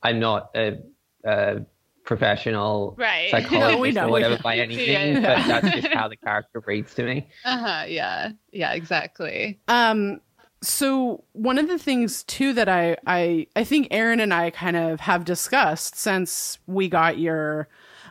I'm 0.03 0.19
not 0.19 0.51
a, 0.55 0.77
a 1.25 1.61
professional 2.09 2.95
right. 2.97 3.29
psychologist 3.31 3.95
no, 3.95 4.07
or 4.07 4.09
whatever 4.09 4.39
by 4.41 4.57
anything, 4.57 5.21
yeah. 5.21 5.21
but 5.21 5.47
that's 5.61 5.75
just 5.75 5.93
how 5.93 6.07
the 6.09 6.17
character 6.17 6.61
reads 6.65 6.95
to 6.95 7.03
me. 7.03 7.27
Uh 7.45 7.57
huh. 7.57 7.85
Yeah. 7.87 8.31
Yeah. 8.51 8.73
Exactly. 8.73 9.59
Um. 9.69 10.19
So 10.61 11.23
one 11.31 11.57
of 11.57 11.69
the 11.69 11.77
things 11.77 12.23
too 12.23 12.51
that 12.53 12.67
I 12.67 12.97
I 13.05 13.47
I 13.55 13.63
think 13.63 13.89
Erin 13.91 14.19
and 14.19 14.33
I 14.33 14.49
kind 14.49 14.75
of 14.75 14.99
have 15.01 15.23
discussed 15.23 15.95
since 15.95 16.57
we 16.65 16.89
got 16.89 17.19
your 17.19 17.69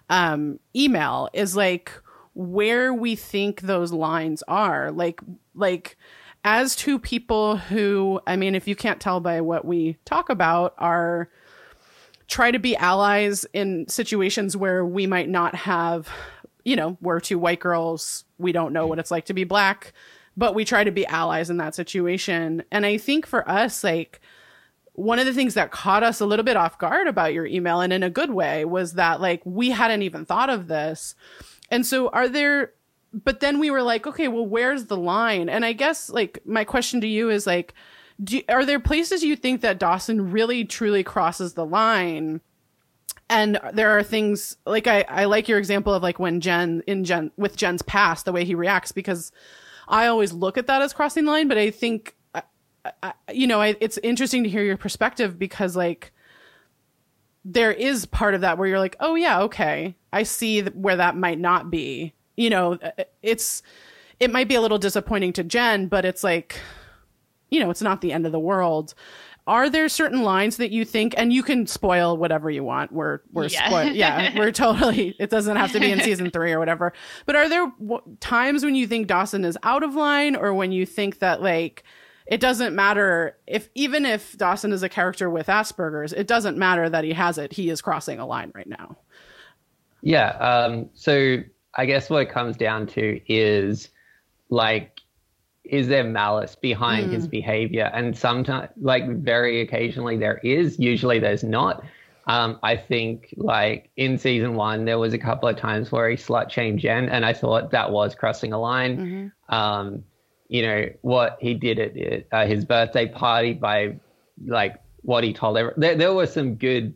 um 0.09 0.61
email 0.75 1.29
is 1.35 1.57
like 1.57 1.93
where 2.35 2.95
we 2.95 3.17
think 3.17 3.63
those 3.63 3.93
lines 3.93 4.45
are 4.47 4.93
like 4.93 5.21
like 5.55 5.99
as 6.45 6.77
two 6.77 7.01
people 7.01 7.57
who 7.57 8.21
i 8.29 8.37
mean 8.37 8.55
if 8.55 8.69
you 8.69 8.77
can't 8.77 9.01
tell 9.01 9.19
by 9.19 9.41
what 9.41 9.65
we 9.65 9.99
talk 10.05 10.31
about 10.31 10.73
are 10.79 11.29
try 12.29 12.51
to 12.51 12.59
be 12.59 12.77
allies 12.77 13.45
in 13.53 13.89
situations 13.89 14.57
where 14.57 14.85
we 14.85 15.07
might 15.07 15.29
not 15.29 15.55
have, 15.55 16.09
you 16.65 16.77
know, 16.77 16.97
we're 17.01 17.21
two 17.21 17.39
white 17.39 17.61
girls. 17.61 18.25
We 18.39 18.53
don't 18.53 18.73
know 18.73 18.87
what 18.87 18.99
it's 18.99 19.11
like 19.11 19.25
to 19.27 19.35
be 19.35 19.45
black, 19.45 19.95
but 20.37 20.55
we 20.55 20.65
try 20.65 20.85
to 20.85 20.91
be 20.91 21.07
allies 21.07 21.51
in 21.51 21.57
that 21.57 21.75
situation. 21.75 22.63
And 22.71 22.85
I 22.85 22.99
think 22.99 23.27
for 23.27 23.49
us, 23.49 23.83
like, 23.83 24.21
one 24.99 25.21
of 25.21 25.27
the 25.27 25.33
things 25.33 25.55
that 25.55 25.71
caught 25.71 26.03
us 26.03 26.21
a 26.21 26.27
little 26.27 26.45
bit 26.45 26.57
off 26.57 26.77
guard 26.77 27.07
about 27.07 27.33
your 27.33 27.47
email 27.47 27.81
and 27.81 27.93
in 27.93 28.03
a 28.03 28.11
good 28.11 28.31
way 28.31 28.65
was 28.65 28.95
that 28.95 29.21
like 29.21 29.41
we 29.45 29.71
hadn't 29.71 30.03
even 30.03 30.25
thought 30.25 30.51
of 30.51 30.67
this. 30.67 31.15
And 31.71 31.87
so 31.87 32.09
are 32.09 32.29
there 32.29 32.73
but 33.15 33.41
then 33.41 33.59
we 33.59 33.71
were 33.71 33.83
like, 33.83 34.07
okay, 34.09 34.27
well 34.27 34.45
where's 34.45 34.87
the 34.87 34.97
line? 34.97 35.49
And 35.49 35.65
I 35.65 35.73
guess 35.73 36.11
like 36.11 36.41
my 36.45 36.65
question 36.65 37.01
to 37.03 37.07
you 37.07 37.31
is 37.31 37.47
like 37.47 37.75
do, 38.23 38.41
are 38.49 38.65
there 38.65 38.81
places 38.81 39.23
you 39.23 39.37
think 39.37 39.61
that 39.61 39.79
Dawson 39.79 40.31
really 40.31 40.65
truly 40.65 41.03
crosses 41.03 41.55
the 41.55 41.67
line? 41.67 42.41
And 43.31 43.61
there 43.73 43.91
are 43.91 44.03
things 44.03 44.57
like 44.65 44.87
I, 44.87 45.05
I 45.09 45.25
like 45.27 45.49
your 45.49 45.59
example 45.59 45.93
of 45.93 46.03
like 46.03 46.19
when 46.19 46.41
Jen 46.41 46.83
in 46.87 47.05
Jen 47.05 47.31
with 47.37 47.57
Jen's 47.57 47.83
past, 47.83 48.25
the 48.25 48.33
way 48.33 48.45
he 48.45 48.55
reacts, 48.55 48.93
because 48.93 49.33
I 49.87 50.07
always 50.07 50.33
look 50.33 50.57
at 50.59 50.67
that 50.67 50.83
as 50.83 50.93
crossing 50.93 51.25
the 51.25 51.31
line, 51.31 51.49
but 51.49 51.59
I 51.59 51.71
think, 51.71 52.15
I, 52.35 52.43
I, 53.03 53.13
you 53.33 53.47
know, 53.47 53.61
I, 53.61 53.77
it's 53.81 53.99
interesting 53.99 54.45
to 54.45 54.49
hear 54.49 54.63
your 54.63 54.77
perspective 54.77 55.39
because 55.39 55.77
like 55.77 56.13
there 57.45 57.73
is 57.73 58.07
part 58.07 58.35
of 58.35 58.41
that 58.43 58.59
where 58.59 58.69
you're 58.69 58.79
like, 58.79 58.97
oh 59.01 59.15
yeah, 59.15 59.41
okay, 59.43 59.95
I 60.13 60.23
see 60.23 60.63
where 60.63 60.97
that 60.97 61.17
might 61.17 61.39
not 61.39 61.71
be. 61.71 62.15
You 62.37 62.51
know, 62.51 62.75
uh, 62.75 63.05
it's 63.23 63.63
it 64.21 64.31
might 64.31 64.49
be 64.49 64.55
a 64.55 64.61
little 64.61 64.79
disappointing 64.79 65.33
to 65.35 65.45
Jen, 65.45 65.87
but 65.87 66.05
it's 66.05 66.25
like 66.25 66.59
you 67.51 67.61
know, 67.61 67.71
it's 67.71 67.83
not 67.83 68.01
the 68.01 68.13
end 68.13 68.27
of 68.27 68.33
the 68.33 68.39
world. 68.39 68.95
Are 69.47 69.71
there 69.71 69.89
certain 69.89 70.23
lines 70.23 70.59
that 70.59 70.71
you 70.71 70.85
think, 70.85 71.15
and 71.17 71.33
you 71.33 71.43
can 71.43 71.67
spoil 71.67 72.19
whatever 72.19 72.51
you 72.51 72.63
want? 72.63 72.93
We're 72.93 73.21
we're 73.33 73.47
yeah, 73.47 73.69
spoil- 73.69 73.93
yeah 73.93 74.35
we're 74.39 74.53
totally. 74.53 75.17
It 75.19 75.31
doesn't 75.31 75.57
have 75.57 75.73
to 75.73 75.81
be 75.81 75.91
in 75.91 76.01
season 76.01 76.31
three 76.31 76.53
or 76.53 76.59
whatever. 76.59 76.93
But 77.25 77.37
are 77.37 77.49
there 77.49 77.73
w- 77.81 78.03
times 78.21 78.63
when 78.63 78.75
you 78.75 78.87
think 78.87 79.07
Dawson 79.07 79.47
is 79.47 79.57
out 79.63 79.83
of 79.83 79.95
line, 79.95 80.37
or 80.37 80.53
when 80.53 80.71
you 80.71 80.85
think 80.85 81.21
that 81.21 81.41
like 81.41 81.83
it 82.27 82.41
doesn't 82.41 82.75
matter 82.75 83.39
if 83.47 83.71
even 83.75 84.05
if 84.05 84.37
Dawson 84.37 84.71
is 84.71 84.83
a 84.83 84.89
character 84.89 85.31
with 85.31 85.47
Asperger's, 85.47 86.13
it 86.13 86.27
doesn't 86.27 86.59
matter 86.59 86.91
that 86.91 87.03
he 87.03 87.15
has 87.15 87.39
it. 87.39 87.55
He 87.55 87.71
is 87.71 87.81
crossing 87.81 88.19
a 88.19 88.27
line 88.27 88.53
right 88.55 88.69
now. 88.69 88.99
Yeah. 90.03 90.29
Um, 90.33 90.91
so 90.93 91.39
I 91.75 91.87
guess 91.87 92.11
what 92.11 92.23
it 92.23 92.31
comes 92.31 92.59
down 92.59 92.87
to 92.89 93.21
is 93.33 93.89
like 94.51 94.98
is 95.69 95.89
there 95.89 96.05
malice 96.05 96.55
behind 96.55 97.11
mm. 97.11 97.13
his 97.13 97.29
behavior? 97.29 97.91
And 97.93 98.17
sometimes, 98.17 98.71
like 98.81 99.09
very 99.09 99.61
occasionally, 99.61 100.17
there 100.17 100.39
is. 100.39 100.79
Usually, 100.79 101.19
there's 101.19 101.45
not. 101.45 101.85
Um, 102.27 102.59
I 102.63 102.77
think, 102.77 103.33
like 103.37 103.91
in 103.97 104.19
season 104.19 104.55
one, 104.55 104.85
there 104.85 104.99
was 104.99 105.15
a 105.15 105.19
couple 105.19 105.49
of 105.49 105.57
times 105.57 105.91
where 105.91 106.11
he 106.11 106.17
slut 106.17 106.51
shamed 106.51 106.81
Jen, 106.81 107.09
and 107.09 107.25
I 107.25 107.33
thought 107.33 107.71
that 107.71 107.91
was 107.91 108.15
crossing 108.15 108.53
a 108.53 108.59
line. 108.59 108.97
Mm-hmm. 108.99 109.55
Um, 109.55 110.05
you 110.49 110.63
know 110.63 110.89
what 111.03 111.39
he 111.41 111.55
did 111.55 111.79
at 111.79 112.27
uh, 112.33 112.47
his 112.47 112.65
birthday 112.65 113.07
party 113.07 113.53
by, 113.53 113.99
like, 114.47 114.77
what 115.03 115.25
he 115.25 115.33
told 115.33 115.57
everyone. 115.57 115.81
There, 115.81 115.97
there 115.97 116.13
were 116.13 116.27
some 116.27 116.55
good. 116.57 116.95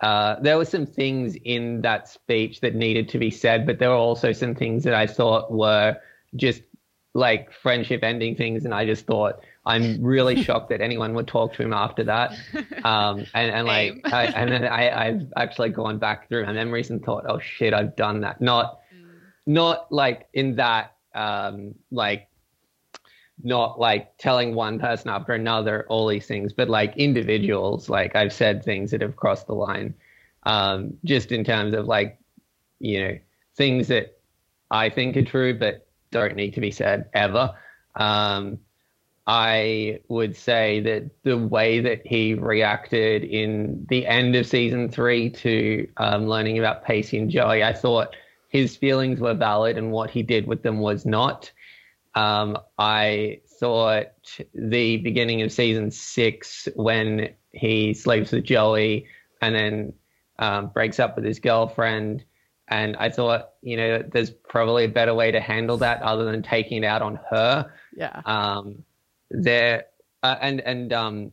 Uh, 0.00 0.40
there 0.40 0.56
were 0.56 0.64
some 0.64 0.86
things 0.86 1.36
in 1.44 1.82
that 1.82 2.08
speech 2.08 2.60
that 2.60 2.74
needed 2.74 3.08
to 3.10 3.18
be 3.18 3.30
said, 3.30 3.66
but 3.66 3.78
there 3.78 3.90
were 3.90 3.96
also 3.96 4.32
some 4.32 4.54
things 4.54 4.82
that 4.84 4.94
I 4.94 5.06
thought 5.06 5.52
were 5.52 5.96
just 6.36 6.62
like 7.14 7.52
friendship 7.52 8.02
ending 8.02 8.36
things, 8.36 8.64
and 8.64 8.74
I 8.74 8.86
just 8.86 9.06
thought 9.06 9.40
I'm 9.66 10.02
really 10.02 10.42
shocked 10.44 10.70
that 10.70 10.80
anyone 10.80 11.14
would 11.14 11.26
talk 11.26 11.54
to 11.54 11.62
him 11.62 11.72
after 11.72 12.04
that. 12.04 12.32
Um, 12.84 13.26
and, 13.34 13.50
and 13.50 13.66
like, 13.66 14.00
I, 14.12 14.26
and 14.26 14.50
then 14.50 14.64
I, 14.64 15.08
I've 15.08 15.32
actually 15.36 15.70
gone 15.70 15.98
back 15.98 16.28
through 16.28 16.46
my 16.46 16.52
memories 16.52 16.90
and 16.90 17.04
thought, 17.04 17.24
oh 17.28 17.38
shit, 17.38 17.74
I've 17.74 17.94
done 17.94 18.20
that. 18.22 18.40
Not, 18.40 18.80
mm. 18.94 19.06
not 19.46 19.92
like 19.92 20.28
in 20.32 20.56
that, 20.56 20.96
um, 21.14 21.74
like, 21.90 22.28
not 23.42 23.80
like 23.80 24.16
telling 24.18 24.54
one 24.54 24.78
person 24.78 25.10
after 25.10 25.32
another 25.32 25.86
all 25.88 26.06
these 26.06 26.26
things, 26.26 26.52
but 26.52 26.68
like 26.68 26.96
individuals, 26.96 27.88
like 27.88 28.14
I've 28.14 28.32
said 28.32 28.62
things 28.62 28.90
that 28.90 29.00
have 29.00 29.16
crossed 29.16 29.46
the 29.46 29.54
line, 29.54 29.94
um, 30.44 30.94
just 31.04 31.32
in 31.32 31.44
terms 31.44 31.74
of 31.74 31.86
like, 31.86 32.18
you 32.78 33.00
know, 33.00 33.18
things 33.56 33.88
that 33.88 34.18
I 34.70 34.88
think 34.88 35.16
are 35.16 35.24
true, 35.24 35.58
but 35.58 35.86
don't 36.10 36.36
need 36.36 36.54
to 36.54 36.60
be 36.60 36.70
said 36.70 37.08
ever. 37.14 37.54
Um, 37.94 38.58
I 39.26 40.00
would 40.08 40.36
say 40.36 40.80
that 40.80 41.10
the 41.22 41.36
way 41.36 41.80
that 41.80 42.06
he 42.06 42.34
reacted 42.34 43.22
in 43.22 43.86
the 43.88 44.06
end 44.06 44.34
of 44.34 44.46
season 44.46 44.88
three 44.88 45.30
to 45.30 45.88
um, 45.98 46.26
learning 46.26 46.58
about 46.58 46.84
Pacey 46.84 47.18
and 47.18 47.30
Joey, 47.30 47.62
I 47.62 47.72
thought 47.72 48.16
his 48.48 48.76
feelings 48.76 49.20
were 49.20 49.34
valid 49.34 49.78
and 49.78 49.92
what 49.92 50.10
he 50.10 50.22
did 50.22 50.46
with 50.46 50.62
them 50.62 50.80
was 50.80 51.06
not. 51.06 51.52
Um, 52.14 52.58
I 52.78 53.40
thought 53.60 54.08
the 54.52 54.96
beginning 54.96 55.42
of 55.42 55.52
season 55.52 55.92
six, 55.92 56.68
when 56.74 57.32
he 57.52 57.94
sleeps 57.94 58.32
with 58.32 58.44
Joey 58.44 59.06
and 59.40 59.54
then 59.54 59.92
um, 60.40 60.68
breaks 60.68 60.98
up 60.98 61.14
with 61.14 61.24
his 61.24 61.38
girlfriend, 61.38 62.24
and 62.70 62.96
I 62.96 63.10
thought, 63.10 63.50
you 63.62 63.76
know, 63.76 64.02
there's 64.02 64.30
probably 64.30 64.84
a 64.84 64.88
better 64.88 65.12
way 65.12 65.32
to 65.32 65.40
handle 65.40 65.78
that 65.78 66.02
other 66.02 66.24
than 66.24 66.42
taking 66.42 66.84
it 66.84 66.86
out 66.86 67.02
on 67.02 67.18
her. 67.28 67.72
Yeah. 67.94 68.22
Um, 68.24 68.84
there, 69.30 69.86
uh, 70.22 70.36
and 70.40 70.60
and 70.60 70.92
um, 70.92 71.32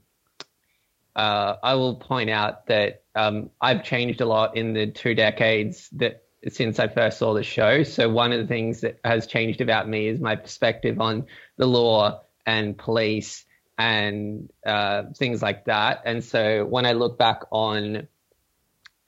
uh, 1.16 1.56
I 1.62 1.76
will 1.76 1.96
point 1.96 2.32
out 2.32 2.66
that 2.68 3.04
um, 3.16 3.52
I've 3.62 3.84
changed 3.84 4.20
a 4.22 4.26
lot 4.26 4.58
in 4.58 4.74
the 4.74 4.88
two 4.88 5.14
decades 5.14 5.90
that 5.94 6.24
since 6.48 6.80
I 6.80 6.88
first 6.88 7.20
saw 7.20 7.34
the 7.34 7.44
show. 7.44 7.84
So 7.84 8.10
one 8.10 8.32
of 8.32 8.40
the 8.40 8.48
things 8.48 8.82
that 8.82 9.00
has 9.04 9.28
changed 9.28 9.62
about 9.62 9.88
me 9.88 10.08
is 10.08 10.20
my 10.20 10.36
perspective 10.36 11.00
on 11.00 11.28
the 11.58 11.66
law 11.66 12.22
and 12.46 12.78
police 12.78 13.46
and 13.78 14.50
uh, 14.66 15.04
things 15.16 15.42
like 15.42 15.66
that. 15.66 16.04
And 16.06 16.24
so 16.24 16.66
when 16.66 16.86
I 16.86 16.94
look 16.94 17.18
back 17.18 17.42
on 17.52 18.08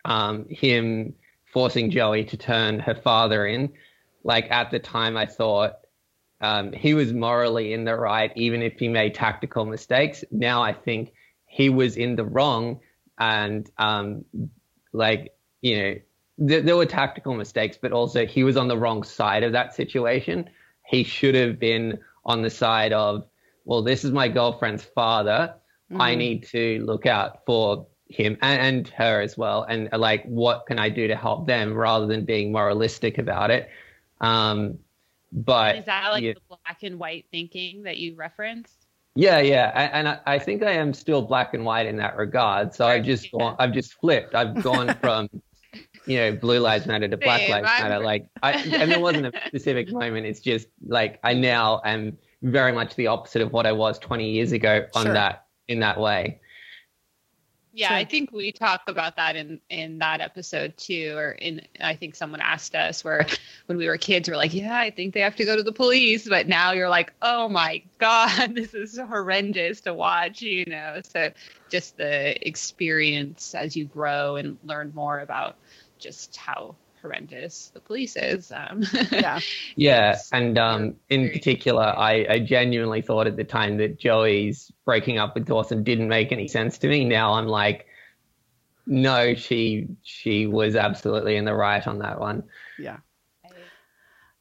um, 0.05 0.47
him 0.49 1.15
forcing 1.51 1.89
Joey 1.89 2.23
to 2.25 2.37
turn 2.37 2.79
her 2.79 2.95
father 2.95 3.45
in. 3.45 3.71
Like 4.23 4.49
at 4.51 4.71
the 4.71 4.79
time, 4.79 5.17
I 5.17 5.25
thought 5.25 5.79
um, 6.41 6.71
he 6.73 6.93
was 6.93 7.13
morally 7.13 7.73
in 7.73 7.85
the 7.85 7.95
right, 7.95 8.31
even 8.35 8.61
if 8.61 8.79
he 8.79 8.87
made 8.87 9.13
tactical 9.15 9.65
mistakes. 9.65 10.23
Now 10.31 10.61
I 10.61 10.73
think 10.73 11.13
he 11.45 11.69
was 11.69 11.97
in 11.97 12.15
the 12.15 12.25
wrong, 12.25 12.79
and 13.17 13.69
um, 13.77 14.25
like 14.93 15.33
you 15.61 15.77
know, 15.77 16.47
th- 16.47 16.63
there 16.65 16.77
were 16.77 16.85
tactical 16.85 17.33
mistakes, 17.33 17.77
but 17.81 17.91
also 17.91 18.25
he 18.25 18.43
was 18.43 18.55
on 18.57 18.67
the 18.67 18.77
wrong 18.77 19.03
side 19.03 19.43
of 19.43 19.51
that 19.53 19.73
situation. 19.73 20.49
He 20.85 21.03
should 21.03 21.35
have 21.35 21.59
been 21.59 21.99
on 22.25 22.41
the 22.41 22.49
side 22.49 22.93
of 22.93 23.25
well, 23.65 23.81
this 23.83 24.03
is 24.03 24.11
my 24.11 24.27
girlfriend's 24.27 24.83
father. 24.83 25.53
I 25.95 26.13
Mhm. 26.13 26.17
need 26.17 26.43
to 26.47 26.83
look 26.85 27.05
out 27.05 27.45
for 27.45 27.87
him 28.09 28.37
and, 28.41 28.61
and 28.61 28.87
her 28.89 29.21
as 29.21 29.37
well. 29.37 29.63
And 29.63 29.89
uh, 29.93 29.97
like, 29.97 30.25
what 30.25 30.65
can 30.65 30.79
I 30.79 30.89
do 30.89 31.07
to 31.07 31.15
help 31.15 31.47
them 31.47 31.73
rather 31.73 32.07
than 32.07 32.25
being 32.25 32.51
moralistic 32.51 33.17
about 33.17 33.51
it? 33.51 33.69
Um, 34.19 34.79
but 35.31 35.77
Is 35.77 35.85
that 35.85 36.09
like 36.11 36.23
yeah. 36.23 36.33
the 36.33 36.41
black 36.49 36.83
and 36.83 36.99
white 36.99 37.25
thinking 37.31 37.83
that 37.83 37.97
you 37.97 38.15
referenced? 38.15 38.87
Yeah, 39.15 39.39
yeah, 39.39 39.69
A- 39.71 39.95
and 39.95 40.07
I, 40.07 40.19
I 40.25 40.39
think 40.39 40.63
I 40.63 40.71
am 40.71 40.93
still 40.93 41.21
black 41.21 41.53
and 41.53 41.63
white 41.65 41.85
in 41.85 41.97
that 41.97 42.17
regard. 42.17 42.73
So 42.73 42.87
I've 42.87 43.03
just 43.03 43.31
gone, 43.31 43.55
I've 43.59 43.73
just 43.73 43.93
flipped. 43.93 44.33
I've 44.33 44.61
gone 44.63 44.95
from, 45.01 45.29
you 46.05 46.17
know, 46.17 46.31
blue 46.35 46.59
lives 46.59 46.87
matter 46.87 47.07
to 47.07 47.17
black 47.17 47.41
Same, 47.41 47.51
lives 47.51 47.67
I'm- 47.69 47.89
matter. 47.89 48.03
Like, 48.03 48.27
I, 48.41 48.53
and 48.53 48.91
there 48.91 48.99
wasn't 48.99 49.27
a 49.27 49.31
specific 49.47 49.91
moment. 49.91 50.25
It's 50.25 50.39
just 50.39 50.67
like 50.87 51.19
I 51.23 51.33
now 51.33 51.81
am 51.85 52.17
very 52.41 52.71
much 52.71 52.95
the 52.95 53.07
opposite 53.07 53.41
of 53.41 53.51
what 53.51 53.65
I 53.67 53.71
was 53.71 53.99
20 53.99 54.29
years 54.31 54.51
ago 54.51 54.85
on 54.95 55.05
Sure. 55.05 55.13
that 55.13 55.45
in 55.67 55.79
that 55.81 55.99
way. 55.99 56.39
Yeah, 57.73 57.89
Sure. 57.89 57.97
I 57.97 58.05
think 58.05 58.31
we 58.31 58.51
talk 58.51 58.81
about 58.87 59.15
that 59.17 59.35
in 59.35 59.59
in 59.69 59.99
that 59.99 60.21
episode 60.21 60.75
too, 60.77 61.13
or 61.15 61.31
in 61.31 61.61
I 61.79 61.95
think 61.95 62.15
someone 62.15 62.41
asked 62.41 62.73
us 62.75 63.03
where 63.03 63.27
when 63.67 63.77
we 63.77 63.87
were 63.87 63.97
kids, 63.97 64.27
we 64.27 64.33
are 64.33 64.37
like, 64.37 64.53
yeah, 64.53 64.77
I 64.77 64.89
think 64.89 65.13
they 65.13 65.21
have 65.21 65.35
to 65.35 65.45
go 65.45 65.55
to 65.55 65.63
the 65.63 65.71
police, 65.71 66.27
but 66.27 66.47
now 66.47 66.71
you're 66.71 66.89
like, 66.89 67.13
oh 67.21 67.47
my 67.47 67.83
god, 67.99 68.55
this 68.55 68.73
is 68.73 68.97
horrendous 68.97 69.81
to 69.81 69.93
watch, 69.93 70.41
you 70.41 70.65
know. 70.65 71.01
So 71.03 71.31
just 71.69 71.97
the 71.97 72.47
experience 72.47 73.53
as 73.53 73.75
you 73.75 73.85
grow 73.85 74.35
and 74.35 74.57
learn 74.63 74.91
more 74.95 75.19
about 75.19 75.55
just 75.99 76.35
how 76.37 76.75
horrendous 77.01 77.71
the 77.73 77.79
police 77.79 78.15
is. 78.15 78.51
Um, 78.51 78.83
Yeah. 79.11 79.39
Yeah, 79.75 80.17
and 80.31 80.57
um, 80.57 80.95
in 81.09 81.29
particular, 81.29 81.83
I, 81.83 82.25
I 82.29 82.39
genuinely 82.39 83.01
thought 83.01 83.27
at 83.27 83.37
the 83.37 83.43
time 83.43 83.77
that 83.77 83.99
Joey's 83.99 84.71
breaking 84.85 85.17
up 85.17 85.35
with 85.35 85.45
Dawson 85.45 85.83
didn't 85.83 86.09
make 86.09 86.31
any 86.31 86.47
sense 86.47 86.77
to 86.79 86.87
me. 86.87 87.05
Now 87.05 87.33
I'm 87.33 87.47
like, 87.47 87.85
no, 88.85 89.35
she 89.35 89.87
she 90.03 90.47
was 90.47 90.75
absolutely 90.75 91.35
in 91.35 91.45
the 91.45 91.53
right 91.53 91.85
on 91.85 91.99
that 91.99 92.19
one. 92.19 92.43
Yeah. 92.77 92.97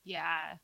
Yeah. 0.05 0.55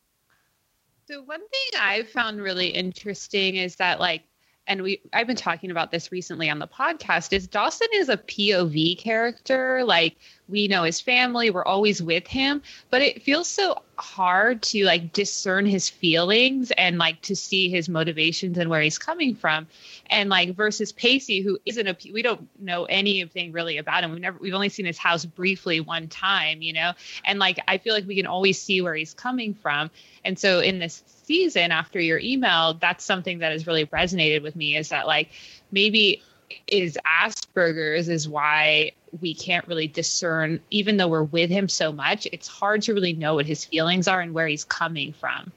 So 1.07 1.23
one 1.23 1.41
thing 1.41 1.81
I've 1.81 2.09
found 2.09 2.41
really 2.41 2.69
interesting 2.69 3.57
is 3.57 3.77
that 3.77 4.01
like 4.01 4.23
and 4.67 4.83
we 4.83 5.01
I've 5.13 5.27
been 5.27 5.37
talking 5.37 5.71
about 5.71 5.91
this 5.91 6.11
recently 6.11 6.51
on 6.51 6.59
the 6.59 6.67
podcast 6.67 7.33
is 7.33 7.47
Dawson 7.47 7.89
is 7.95 8.09
a 8.09 8.17
POV 8.17 8.99
character. 8.99 9.85
Like 9.85 10.17
we 10.49 10.69
know 10.69 10.83
his 10.83 11.01
family 11.01 11.51
we're 11.51 11.65
always 11.65 12.03
with 12.03 12.27
him 12.27 12.63
but 12.91 13.03
it 13.03 13.23
feels 13.23 13.49
so 13.49 13.83
hard 13.99 14.63
to 14.63 14.85
like 14.85 15.13
discern 15.13 15.67
his 15.67 15.89
feelings 15.89 16.71
and 16.73 16.99
like 16.99 17.21
to 17.23 17.37
see 17.37 17.69
his 17.69 17.89
motivations 17.89 18.59
and 18.59 18.71
where 18.71 18.81
he's 18.81 18.99
coming 18.99 19.35
from. 19.35 19.67
And 20.11 20.29
like 20.31 20.55
versus 20.55 20.93
Pacey 20.93 21.41
who 21.41 21.59
isn't 21.65 21.87
a 21.87 21.97
we 22.13 22.23
don't 22.23 22.49
know 22.61 22.85
anything 22.85 23.53
really 23.53 23.79
about 23.79 24.05
him. 24.05 24.13
We've 24.13 24.21
never 24.21 24.39
we've 24.39 24.55
only 24.55 24.69
seen 24.69 24.87
his 24.87 24.99
house 24.99 25.25
briefly 25.25 25.81
one 25.81 26.09
time 26.09 26.63
you 26.63 26.73
know? 26.73 26.93
And 27.25 27.39
like 27.39 27.59
I 27.67 27.79
feel 27.79 27.95
like 27.95 28.07
we 28.07 28.17
can 28.17 28.27
always 28.27 28.61
see 28.61 28.81
where 28.81 28.95
he's 28.95 29.15
coming 29.15 29.55
from. 29.55 29.91
And 30.25 30.39
so 30.39 30.61
in 30.61 30.79
this 30.79 31.03
season 31.25 31.73
after 31.73 32.01
your 32.01 32.19
email, 32.19 32.75
that's 32.75 33.05
something 33.05 33.39
that 33.39 33.53
has 33.53 33.67
really 33.67 33.87
resonated 33.87 34.43
with 34.43 34.57
me 34.57 34.77
is 34.77 34.91
that 34.91 35.07
like 35.07 35.31
maybe 35.71 36.23
is 36.67 36.99
Asperger's 37.07 38.09
is 38.09 38.29
why 38.29 38.93
we 39.21 39.35
can't 39.35 39.67
really 39.69 39.87
discern, 39.87 40.61
even 40.71 40.97
though 40.97 41.09
we're 41.09 41.23
with 41.23 41.51
him 41.51 41.69
so 41.69 41.93
much, 41.93 42.27
it's 42.33 42.49
hard 42.49 42.83
to 42.83 42.95
really 42.95 43.13
know 43.13 43.35
what 43.35 43.47
his 43.47 43.65
feelings 43.65 44.09
are 44.09 44.21
and 44.21 44.35
where 44.35 44.47
he's 44.47 44.65
coming 44.65 45.13
from. 45.13 45.53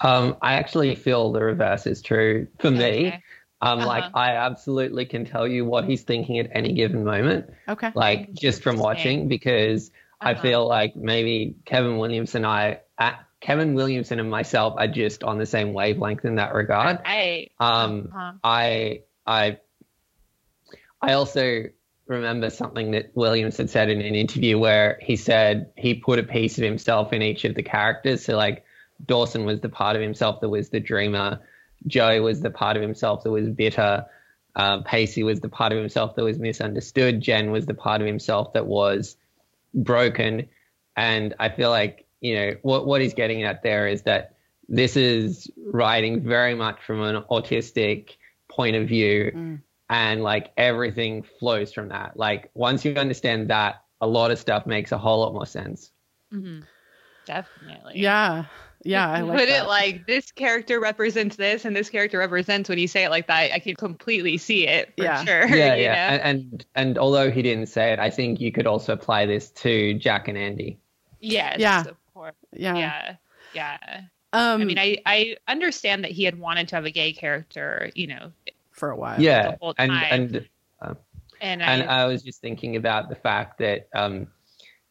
Um, 0.00 0.36
I 0.42 0.54
actually 0.54 0.94
feel 0.96 1.32
the 1.32 1.42
reverse 1.42 1.86
is 1.86 2.02
true 2.02 2.48
for 2.58 2.70
me. 2.70 3.06
Okay. 3.06 3.22
Um, 3.60 3.78
like 3.80 4.04
Uh-huh. 4.04 4.18
I 4.18 4.30
absolutely 4.32 5.06
can 5.06 5.24
tell 5.24 5.46
you 5.46 5.64
what 5.64 5.84
he's 5.84 6.02
thinking 6.02 6.38
at 6.38 6.50
any 6.52 6.72
given 6.74 7.04
moment, 7.04 7.50
Okay. 7.68 7.90
like 7.94 8.32
just 8.34 8.62
from 8.62 8.76
watching, 8.78 9.28
because 9.28 9.90
I 10.20 10.32
Uh-huh. 10.32 10.42
feel 10.42 10.68
like 10.68 10.96
maybe 10.96 11.56
Kevin 11.64 11.96
Williamson, 11.98 12.44
and 12.44 12.52
I, 12.52 12.80
uh, 12.98 13.12
Kevin 13.40 13.74
Williamson 13.74 14.20
and 14.20 14.30
myself 14.30 14.74
are 14.78 14.88
just 14.88 15.22
on 15.22 15.38
the 15.38 15.46
same 15.46 15.72
wavelength 15.72 16.24
in 16.24 16.36
that 16.36 16.54
regard. 16.54 16.98
I, 17.04 17.48
Um, 17.58 18.08
uh-huh. 18.12 18.32
I 18.42 19.00
I 19.26 19.58
I 21.00 21.12
also 21.14 21.64
remember 22.06 22.50
something 22.50 22.90
that 22.92 23.10
Williams 23.14 23.56
had 23.56 23.70
said 23.70 23.88
in 23.88 24.00
an 24.00 24.14
interview 24.14 24.58
where 24.58 24.98
he 25.00 25.16
said 25.16 25.70
he 25.76 25.94
put 25.94 26.18
a 26.18 26.22
piece 26.22 26.58
of 26.58 26.64
himself 26.64 27.12
in 27.12 27.22
each 27.22 27.44
of 27.44 27.54
the 27.54 27.62
characters. 27.62 28.24
So 28.24 28.36
like 28.36 28.64
Dawson 29.04 29.44
was 29.44 29.60
the 29.60 29.68
part 29.68 29.96
of 29.96 30.02
himself 30.02 30.40
that 30.40 30.48
was 30.48 30.68
the 30.68 30.80
dreamer, 30.80 31.40
Joey 31.86 32.20
was 32.20 32.40
the 32.40 32.50
part 32.50 32.76
of 32.76 32.82
himself 32.82 33.22
that 33.24 33.30
was 33.30 33.48
bitter, 33.48 34.06
uh, 34.56 34.82
Pacey 34.82 35.22
was 35.22 35.40
the 35.40 35.48
part 35.48 35.72
of 35.72 35.78
himself 35.78 36.14
that 36.14 36.24
was 36.24 36.38
misunderstood, 36.38 37.20
Jen 37.20 37.50
was 37.50 37.66
the 37.66 37.74
part 37.74 38.00
of 38.00 38.06
himself 38.06 38.52
that 38.52 38.66
was 38.66 39.16
broken, 39.74 40.48
and 40.96 41.34
I 41.40 41.48
feel 41.48 41.70
like 41.70 42.06
you 42.20 42.36
know 42.36 42.54
what 42.62 42.86
what 42.86 43.00
he's 43.00 43.14
getting 43.14 43.42
at 43.42 43.62
there 43.62 43.88
is 43.88 44.02
that 44.02 44.36
this 44.68 44.96
is 44.96 45.50
writing 45.66 46.22
very 46.22 46.54
much 46.54 46.82
from 46.86 47.02
an 47.02 47.22
autistic 47.30 48.10
point 48.54 48.76
of 48.76 48.86
view 48.88 49.30
Mm. 49.34 49.60
and 49.90 50.22
like 50.22 50.52
everything 50.56 51.22
flows 51.38 51.72
from 51.72 51.88
that 51.88 52.16
like 52.16 52.50
once 52.54 52.84
you 52.84 52.94
understand 52.94 53.48
that 53.50 53.82
a 54.00 54.06
lot 54.06 54.30
of 54.30 54.38
stuff 54.38 54.66
makes 54.66 54.92
a 54.92 54.98
whole 54.98 55.20
lot 55.20 55.32
more 55.32 55.46
sense 55.46 55.90
Mhm. 56.32 56.64
definitely. 57.26 57.92
Yeah. 58.00 58.44
Yeah. 58.86 59.08
I 59.08 59.20
like 59.22 59.38
Put 59.38 59.48
that. 59.48 59.64
it 59.64 59.66
like 59.66 60.06
this 60.06 60.30
character 60.32 60.78
represents 60.78 61.36
this 61.36 61.64
and 61.64 61.74
this 61.74 61.88
character 61.88 62.18
represents 62.18 62.68
when 62.68 62.78
you 62.78 62.86
say 62.88 63.04
it 63.04 63.08
like 63.10 63.28
that, 63.28 63.52
I 63.52 63.58
can 63.60 63.76
completely 63.76 64.36
see 64.36 64.66
it 64.66 64.92
for 64.96 65.04
Yeah. 65.04 65.24
sure. 65.24 65.46
yeah 65.56 65.74
yeah 65.74 66.12
and, 66.14 66.22
and 66.22 66.66
and 66.74 66.98
although 66.98 67.30
he 67.30 67.40
didn't 67.42 67.66
say 67.68 67.92
it 67.92 67.98
i 67.98 68.10
think 68.10 68.40
you 68.40 68.52
could 68.52 68.66
also 68.66 68.92
apply 68.92 69.24
this 69.26 69.50
to 69.62 69.94
jack 69.94 70.28
and 70.28 70.36
andy 70.38 70.78
Yes. 71.20 71.56
Yeah. 71.58 71.80
Of 71.82 71.96
course. 72.12 72.34
yeah. 72.52 72.76
Yeah. 72.76 73.16
Yeah. 73.54 74.00
Um, 74.34 74.60
I 74.60 74.64
mean, 74.64 74.78
I, 74.78 74.98
I 75.06 75.36
understand 75.48 76.04
that 76.04 76.10
he 76.10 76.24
had 76.24 76.38
wanted 76.38 76.68
to 76.68 76.74
have 76.76 76.84
a 76.84 76.90
gay 76.90 77.12
character, 77.12 77.90
you 77.94 78.08
know, 78.08 78.32
for 78.72 78.90
a 78.90 78.96
while. 78.96 79.20
yeah 79.20 79.52
the 79.52 79.58
whole 79.60 79.74
and 79.78 79.90
time. 79.92 80.12
and 80.12 80.48
and, 81.40 81.62
and 81.62 81.82
I, 81.82 82.02
i 82.02 82.06
was 82.06 82.22
just 82.22 82.40
thinking 82.40 82.76
about 82.76 83.08
the 83.08 83.14
fact 83.14 83.58
that 83.58 83.88
um 83.94 84.26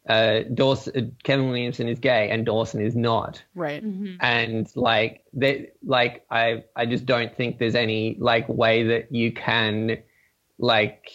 uh 0.08 0.42
dawson 0.54 1.16
kevin 1.24 1.48
williamson 1.48 1.88
is 1.88 2.00
gay 2.00 2.30
and 2.30 2.46
dawson 2.46 2.82
is 2.82 2.96
not 2.96 3.44
Right. 3.56 3.84
Mhm. 3.84 4.18
and 4.22 4.70
like 4.76 5.24
they 5.34 5.72
like 5.86 6.26
i 6.30 6.64
i 6.76 6.86
just 6.86 7.06
don't 7.06 7.36
think 7.36 7.58
there's 7.60 7.76
any 7.76 8.16
like 8.20 8.48
way 8.50 8.84
that 8.84 9.12
you 9.12 9.32
can 9.34 9.98
like 10.60 11.10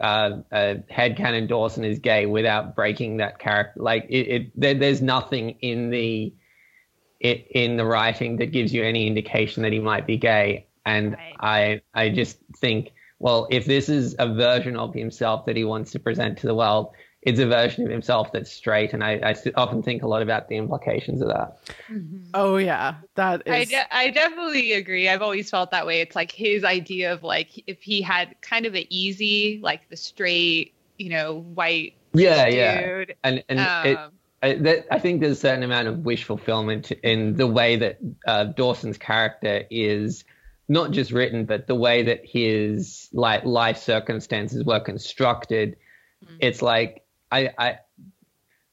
uh, 0.00 0.38
uh 0.52 0.74
headcanon 0.90 1.48
dawson 1.48 1.84
is 1.84 1.98
gay 1.98 2.26
without 2.26 2.74
breaking 2.74 3.18
that 3.18 3.38
character 3.38 3.80
like 3.80 4.06
it, 4.08 4.28
it 4.28 4.60
there, 4.60 4.74
there's 4.74 5.02
nothing 5.02 5.50
in 5.60 5.90
the 5.90 6.34
it 7.20 7.46
in 7.50 7.76
the 7.76 7.84
writing 7.84 8.36
that 8.36 8.46
gives 8.52 8.72
you 8.72 8.82
any 8.84 9.06
indication 9.06 9.62
that 9.62 9.72
he 9.72 9.80
might 9.80 10.06
be 10.06 10.16
gay 10.16 10.66
and 10.86 11.12
Right. 11.12 11.36
i 11.40 11.80
i 11.94 12.08
just 12.08 12.38
think 12.58 12.90
well 13.18 13.46
if 13.50 13.64
this 13.66 13.88
is 13.88 14.14
a 14.18 14.32
version 14.34 14.76
of 14.76 14.92
himself 14.94 15.46
that 15.46 15.56
he 15.56 15.64
wants 15.64 15.90
to 15.92 15.98
present 15.98 16.38
to 16.38 16.46
the 16.46 16.54
world 16.54 16.92
it's 17.22 17.40
a 17.40 17.46
version 17.46 17.84
of 17.84 17.90
himself 17.90 18.30
that's 18.32 18.52
straight 18.52 18.92
and 18.92 19.02
I, 19.02 19.12
I 19.30 19.34
often 19.54 19.82
think 19.82 20.02
a 20.02 20.06
lot 20.06 20.20
about 20.20 20.48
the 20.48 20.56
implications 20.56 21.22
of 21.22 21.28
that 21.28 21.56
Mhm. 21.90 22.30
Oh 22.34 22.56
yeah, 22.56 22.96
that 23.14 23.42
I, 23.46 23.64
de- 23.64 23.94
I 23.94 24.10
definitely 24.10 24.72
agree. 24.72 25.08
I've 25.08 25.22
always 25.22 25.50
felt 25.50 25.70
that 25.70 25.86
way. 25.86 26.00
It's 26.00 26.16
like 26.16 26.32
his 26.32 26.64
idea 26.64 27.12
of 27.12 27.22
like 27.22 27.62
if 27.66 27.82
he 27.82 28.02
had 28.02 28.34
kind 28.40 28.66
of 28.66 28.74
an 28.74 28.84
easy, 28.88 29.60
like 29.62 29.88
the 29.88 29.96
straight, 29.96 30.72
you 30.98 31.10
know, 31.10 31.40
white 31.54 31.94
yeah 32.14 32.46
yeah 32.46 32.80
dude. 32.80 33.16
and 33.22 33.44
and 33.48 33.60
it, 33.60 33.96
um, 33.98 34.12
I, 34.44 34.54
that, 34.56 34.86
I 34.90 34.98
think 34.98 35.20
there's 35.20 35.38
a 35.38 35.40
certain 35.40 35.62
amount 35.62 35.88
of 35.88 35.98
wish 36.00 36.24
fulfillment 36.24 36.92
in 36.92 37.34
the 37.34 37.46
way 37.46 37.76
that 37.76 37.98
uh, 38.26 38.44
Dawson's 38.44 38.98
character 38.98 39.64
is 39.70 40.24
not 40.68 40.90
just 40.90 41.12
written, 41.12 41.46
but 41.46 41.66
the 41.66 41.74
way 41.74 42.02
that 42.04 42.26
his 42.26 43.08
like 43.12 43.44
life 43.44 43.78
circumstances 43.78 44.62
were 44.62 44.80
constructed. 44.80 45.76
Mhm. 46.22 46.36
It's 46.40 46.60
like 46.60 47.04
I 47.32 47.50
I 47.58 47.78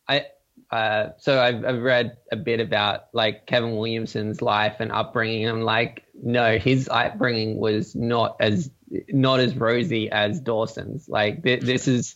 I 0.08 0.26
uh, 0.76 1.10
so 1.18 1.40
I've, 1.42 1.64
I've 1.66 1.82
read 1.82 2.18
a 2.32 2.36
bit 2.36 2.60
about 2.60 3.06
like 3.14 3.46
Kevin 3.46 3.76
Williamson's 3.78 4.42
life 4.42 4.78
and 4.80 4.92
upbringing. 4.92 5.48
I'm 5.48 5.62
like, 5.62 6.06
no, 6.22 6.58
his 6.58 6.90
upbringing 6.90 7.58
was 7.58 7.96
not 7.96 8.38
as 8.40 8.70
not 9.10 9.40
as 9.40 9.56
rosy 9.56 10.12
as 10.12 10.42
Dawson's. 10.42 11.08
Like 11.08 11.44
th- 11.44 11.62
this 11.62 11.88
is 11.88 12.16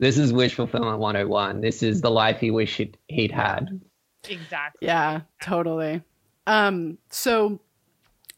this 0.00 0.16
is 0.16 0.32
wish 0.32 0.54
fulfillment 0.54 0.98
101. 0.98 1.60
This 1.60 1.82
is 1.82 2.00
the 2.00 2.10
life 2.10 2.40
he 2.40 2.50
wished 2.50 2.78
he'd, 2.78 2.98
he'd 3.06 3.30
had. 3.30 3.80
exactly. 4.28 4.86
Yeah, 4.86 5.20
totally. 5.42 6.02
Um, 6.46 6.98
so 7.10 7.60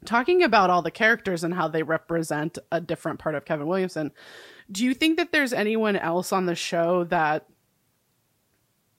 talking 0.05 0.43
about 0.43 0.71
all 0.71 0.83
the 0.83 0.91
characters 0.91 1.45
and 1.45 1.55
how 1.55 1.69
they 1.69 1.85
represent 1.85 2.59
a 2.73 2.81
different 2.81 3.21
part 3.21 3.37
of 3.37 3.45
Kevin 3.45 3.69
Williamson, 3.69 4.11
do 4.71 4.85
you 4.85 4.93
think 4.93 5.17
that 5.19 5.31
there's 5.31 5.53
anyone 5.53 5.97
else 5.97 6.33
on 6.33 6.47
the 6.47 6.57
show 6.57 7.05
that 7.05 7.47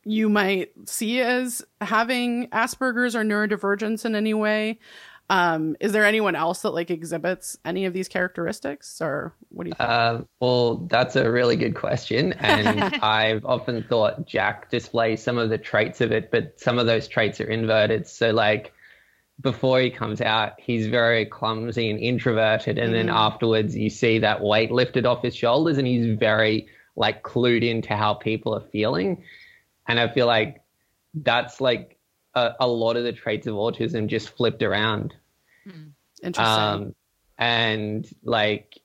you 0.05 0.29
might 0.29 0.71
see 0.85 1.19
as 1.19 1.63
having 1.81 2.47
Asperger's 2.49 3.15
or 3.15 3.23
neurodivergence 3.23 4.05
in 4.05 4.15
any 4.15 4.33
way? 4.33 4.79
Um, 5.29 5.77
is 5.79 5.93
there 5.93 6.05
anyone 6.05 6.35
else 6.35 6.61
that 6.63 6.71
like 6.71 6.91
exhibits 6.91 7.57
any 7.63 7.85
of 7.85 7.93
these 7.93 8.07
characteristics, 8.07 8.99
or 9.01 9.33
what 9.49 9.63
do 9.63 9.69
you 9.69 9.75
think? 9.75 9.89
Uh, 9.89 10.21
well, 10.39 10.77
that's 10.89 11.15
a 11.15 11.29
really 11.31 11.55
good 11.55 11.75
question, 11.75 12.33
and 12.33 12.95
I've 13.01 13.45
often 13.45 13.83
thought 13.83 14.25
Jack 14.25 14.69
displays 14.69 15.23
some 15.23 15.37
of 15.37 15.49
the 15.49 15.57
traits 15.57 16.01
of 16.01 16.11
it, 16.11 16.29
but 16.29 16.59
some 16.59 16.77
of 16.77 16.87
those 16.87 17.07
traits 17.07 17.39
are 17.39 17.49
inverted. 17.49 18.05
So, 18.07 18.31
like 18.31 18.73
before 19.39 19.79
he 19.79 19.89
comes 19.89 20.19
out, 20.19 20.53
he's 20.57 20.87
very 20.87 21.25
clumsy 21.25 21.89
and 21.89 21.99
introverted, 21.99 22.77
and 22.77 22.93
then 22.93 23.09
afterwards, 23.09 23.75
you 23.75 23.89
see 23.89 24.19
that 24.19 24.41
weight 24.41 24.71
lifted 24.71 25.05
off 25.05 25.23
his 25.23 25.35
shoulders, 25.35 25.77
and 25.77 25.87
he's 25.87 26.17
very 26.17 26.67
like 26.97 27.23
clued 27.23 27.67
into 27.67 27.95
how 27.95 28.13
people 28.13 28.53
are 28.53 28.67
feeling, 28.71 29.23
and 29.87 30.01
I 30.01 30.09
feel 30.13 30.27
like 30.27 30.61
that's 31.13 31.61
like 31.61 31.97
a, 32.35 32.53
a 32.61 32.67
lot 32.67 32.95
of 32.97 33.03
the 33.03 33.13
traits 33.13 33.47
of 33.47 33.55
autism 33.55 34.07
just 34.07 34.29
flipped 34.29 34.63
around. 34.63 35.13
Interesting. 36.21 36.45
Um, 36.45 36.95
and 37.37 38.07
like 38.23 38.79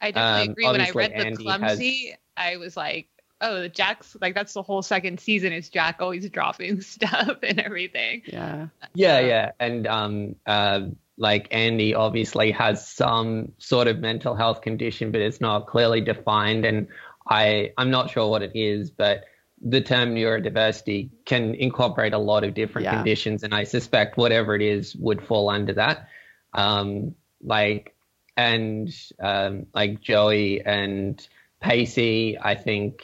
I 0.00 0.10
definitely 0.10 0.42
Um, 0.46 0.50
agree. 0.50 0.64
When 0.66 0.74
I 0.74 0.78
obviously 0.90 1.00
read 1.00 1.10
the 1.12 1.26
Andy 1.26 1.44
clumsy, 1.44 2.16
I 2.36 2.56
was 2.58 2.76
like, 2.76 3.08
oh, 3.40 3.68
Jack's 3.68 4.16
like 4.20 4.34
that's 4.34 4.52
the 4.52 4.62
whole 4.62 4.82
second 4.82 5.20
season 5.20 5.52
is 5.52 5.68
Jack 5.68 5.96
always 6.00 6.28
dropping 6.30 6.80
stuff 6.80 7.38
and 7.42 7.60
everything. 7.60 8.22
yeah. 8.26 8.68
Yeah, 8.94 9.20
yeah, 9.20 9.52
and 9.58 9.86
um, 9.86 10.36
uh, 10.46 10.82
like 11.16 11.48
Andy 11.52 11.94
obviously 11.94 12.50
has 12.52 12.86
some 12.86 13.52
sort 13.58 13.88
of 13.88 13.98
mental 13.98 14.34
health 14.34 14.60
condition, 14.62 15.10
but 15.10 15.20
it's 15.20 15.40
not 15.40 15.66
clearly 15.66 16.00
defined, 16.00 16.64
and 16.64 16.88
I 17.28 17.72
I'm 17.78 17.90
not 17.90 18.10
sure 18.10 18.28
what 18.28 18.42
it 18.42 18.52
is, 18.54 18.90
but 18.90 19.24
the 19.64 19.80
term 19.80 20.14
neurodiversity 20.14 21.08
can 21.24 21.54
incorporate 21.54 22.12
a 22.12 22.18
lot 22.18 22.44
of 22.44 22.54
different 22.54 22.84
Yeah. 22.84 22.96
conditions, 22.96 23.42
and 23.42 23.54
I 23.54 23.64
suspect 23.64 24.16
whatever 24.16 24.54
it 24.54 24.62
is 24.62 24.94
would 24.96 25.26
fall 25.26 25.48
under 25.48 25.72
that. 25.74 26.08
Um, 26.52 27.14
like 27.42 27.94
and 28.36 28.88
um, 29.20 29.66
like 29.74 30.00
Joey 30.00 30.62
and 30.64 31.26
Pacey, 31.60 32.38
I 32.40 32.54
think 32.54 33.02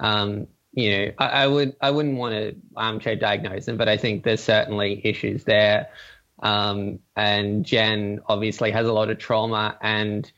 um, 0.00 0.46
you 0.72 0.90
know, 0.90 1.12
I, 1.18 1.26
I 1.26 1.46
would 1.46 1.76
I 1.80 1.90
wouldn't 1.90 2.16
want 2.18 2.34
to 2.34 2.56
armchair 2.76 3.16
diagnose 3.16 3.66
them, 3.66 3.76
but 3.76 3.88
I 3.88 3.96
think 3.96 4.24
there's 4.24 4.42
certainly 4.42 5.00
issues 5.04 5.44
there. 5.44 5.88
Um, 6.42 6.98
and 7.16 7.64
Jen 7.64 8.20
obviously 8.26 8.70
has 8.72 8.86
a 8.86 8.92
lot 8.92 9.10
of 9.10 9.18
trauma, 9.18 9.76
and 9.80 10.30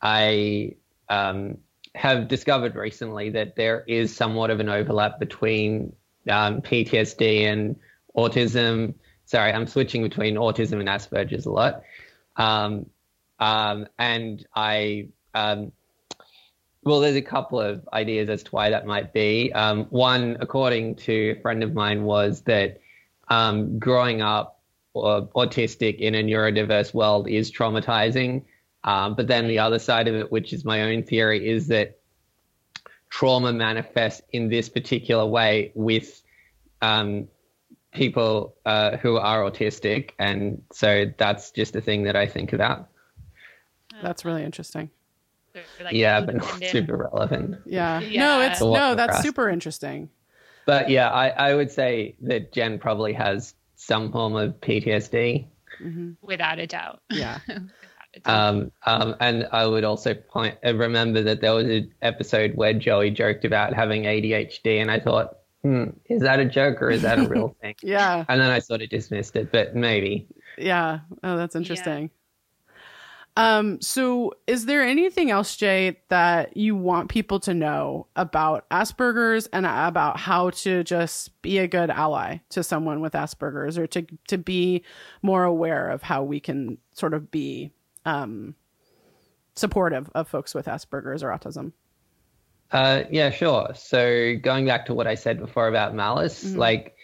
I 0.00 0.76
um, 1.08 1.58
have 1.94 2.28
discovered 2.28 2.74
recently 2.74 3.30
that 3.30 3.56
there 3.56 3.84
is 3.86 4.14
somewhat 4.14 4.50
of 4.50 4.60
an 4.60 4.68
overlap 4.68 5.18
between 5.18 5.94
um, 6.28 6.60
PTSD 6.60 7.42
and 7.42 7.76
autism. 8.16 8.94
Sorry, 9.26 9.52
I'm 9.52 9.66
switching 9.66 10.02
between 10.02 10.34
autism 10.34 10.80
and 10.80 10.88
Asperger's 10.88 11.46
a 11.46 11.50
lot. 11.50 11.82
Um, 12.36 12.86
um, 13.38 13.86
and 13.98 14.44
I 14.54 15.08
um, 15.34 15.72
well, 16.84 17.00
there's 17.00 17.16
a 17.16 17.22
couple 17.22 17.60
of 17.60 17.88
ideas 17.92 18.28
as 18.28 18.42
to 18.42 18.50
why 18.50 18.70
that 18.70 18.86
might 18.86 19.12
be. 19.12 19.52
Um, 19.52 19.84
one, 19.86 20.36
according 20.40 20.96
to 20.96 21.30
a 21.30 21.40
friend 21.40 21.62
of 21.62 21.72
mine, 21.72 22.04
was 22.04 22.42
that 22.42 22.80
um, 23.28 23.78
growing 23.78 24.20
up 24.20 24.60
uh, 24.94 25.22
autistic 25.34 25.98
in 25.98 26.14
a 26.14 26.22
neurodiverse 26.22 26.92
world 26.92 27.26
is 27.26 27.50
traumatizing. 27.50 28.42
Um, 28.84 29.14
but 29.14 29.26
then 29.26 29.48
the 29.48 29.58
other 29.58 29.78
side 29.78 30.08
of 30.08 30.14
it, 30.14 30.30
which 30.30 30.52
is 30.52 30.64
my 30.64 30.82
own 30.82 31.02
theory, 31.02 31.48
is 31.48 31.68
that 31.68 31.98
trauma 33.08 33.52
manifests 33.52 34.22
in 34.32 34.48
this 34.48 34.68
particular 34.68 35.24
way 35.24 35.72
with 35.74 36.22
um, 36.82 37.28
people 37.92 38.56
uh, 38.66 38.98
who 38.98 39.16
are 39.16 39.40
autistic. 39.50 40.10
And 40.18 40.62
so 40.72 41.06
that's 41.16 41.50
just 41.50 41.74
a 41.76 41.80
thing 41.80 42.04
that 42.04 42.16
I 42.16 42.26
think 42.26 42.52
about. 42.52 42.88
That's 44.02 44.24
really 44.24 44.44
interesting. 44.44 44.90
Like, 45.80 45.94
yeah, 45.94 46.20
but 46.20 46.34
not 46.34 46.64
super 46.64 47.08
relevant. 47.12 47.60
Yeah. 47.64 48.00
Yeah. 48.00 48.20
No, 48.20 48.40
it's 48.40 48.60
no, 48.60 48.94
that's 48.96 49.12
grass. 49.12 49.22
super 49.22 49.48
interesting. 49.48 50.10
But 50.66 50.90
yeah, 50.90 51.08
I, 51.08 51.28
I 51.28 51.54
would 51.54 51.70
say 51.70 52.16
that 52.22 52.52
Jen 52.52 52.78
probably 52.78 53.12
has 53.12 53.54
some 53.76 54.10
form 54.10 54.34
of 54.34 54.60
PTSD. 54.60 55.46
without 56.20 56.58
a 56.58 56.66
doubt. 56.66 57.02
Yeah. 57.10 57.38
Without 58.14 58.30
a 58.30 58.52
doubt. 58.52 58.54
Um, 58.54 58.72
um, 58.86 59.16
and 59.20 59.48
I 59.52 59.66
would 59.66 59.84
also 59.84 60.14
point, 60.14 60.56
uh, 60.64 60.74
remember 60.74 61.22
that 61.22 61.40
there 61.40 61.54
was 61.54 61.66
an 61.66 61.92
episode 62.02 62.54
where 62.54 62.72
Joey 62.74 63.10
joked 63.10 63.44
about 63.44 63.72
having 63.72 64.04
ADHD, 64.04 64.80
and 64.80 64.90
I 64.90 65.00
thought, 65.00 65.38
hmm, 65.62 65.90
is 66.06 66.22
that 66.22 66.40
a 66.40 66.44
joke 66.44 66.82
or 66.82 66.90
is 66.90 67.02
that 67.02 67.18
a 67.18 67.22
real 67.28 67.56
thing? 67.60 67.74
Yeah. 67.82 68.24
And 68.28 68.40
then 68.40 68.50
I 68.50 68.58
sort 68.58 68.82
of 68.82 68.90
dismissed 68.90 69.36
it, 69.36 69.50
but 69.50 69.74
maybe. 69.74 70.26
Yeah. 70.58 71.00
Oh, 71.22 71.36
that's 71.36 71.56
interesting. 71.56 72.10
Um, 73.36 73.80
so 73.80 74.34
is 74.46 74.66
there 74.66 74.82
anything 74.82 75.30
else, 75.30 75.56
Jay, 75.56 75.98
that 76.08 76.56
you 76.56 76.76
want 76.76 77.08
people 77.08 77.40
to 77.40 77.54
know 77.54 78.06
about 78.14 78.68
Asperger's 78.70 79.48
and 79.48 79.66
about 79.66 80.20
how 80.20 80.50
to 80.50 80.84
just 80.84 81.42
be 81.42 81.58
a 81.58 81.66
good 81.66 81.90
ally 81.90 82.38
to 82.50 82.62
someone 82.62 83.00
with 83.00 83.14
Asperger's 83.14 83.76
or 83.76 83.88
to 83.88 84.06
to 84.28 84.38
be 84.38 84.84
more 85.22 85.42
aware 85.42 85.90
of 85.90 86.02
how 86.02 86.22
we 86.22 86.38
can 86.38 86.78
sort 86.92 87.12
of 87.12 87.32
be 87.32 87.72
um 88.04 88.54
supportive 89.56 90.10
of 90.14 90.28
folks 90.28 90.54
with 90.54 90.66
Asperger's 90.66 91.22
or 91.22 91.30
autism? 91.30 91.72
Uh, 92.70 93.04
yeah, 93.10 93.30
sure. 93.30 93.70
So 93.76 94.36
going 94.36 94.66
back 94.66 94.86
to 94.86 94.94
what 94.94 95.06
I 95.06 95.14
said 95.14 95.38
before 95.38 95.68
about 95.68 95.94
malice, 95.94 96.54
like 96.54 96.96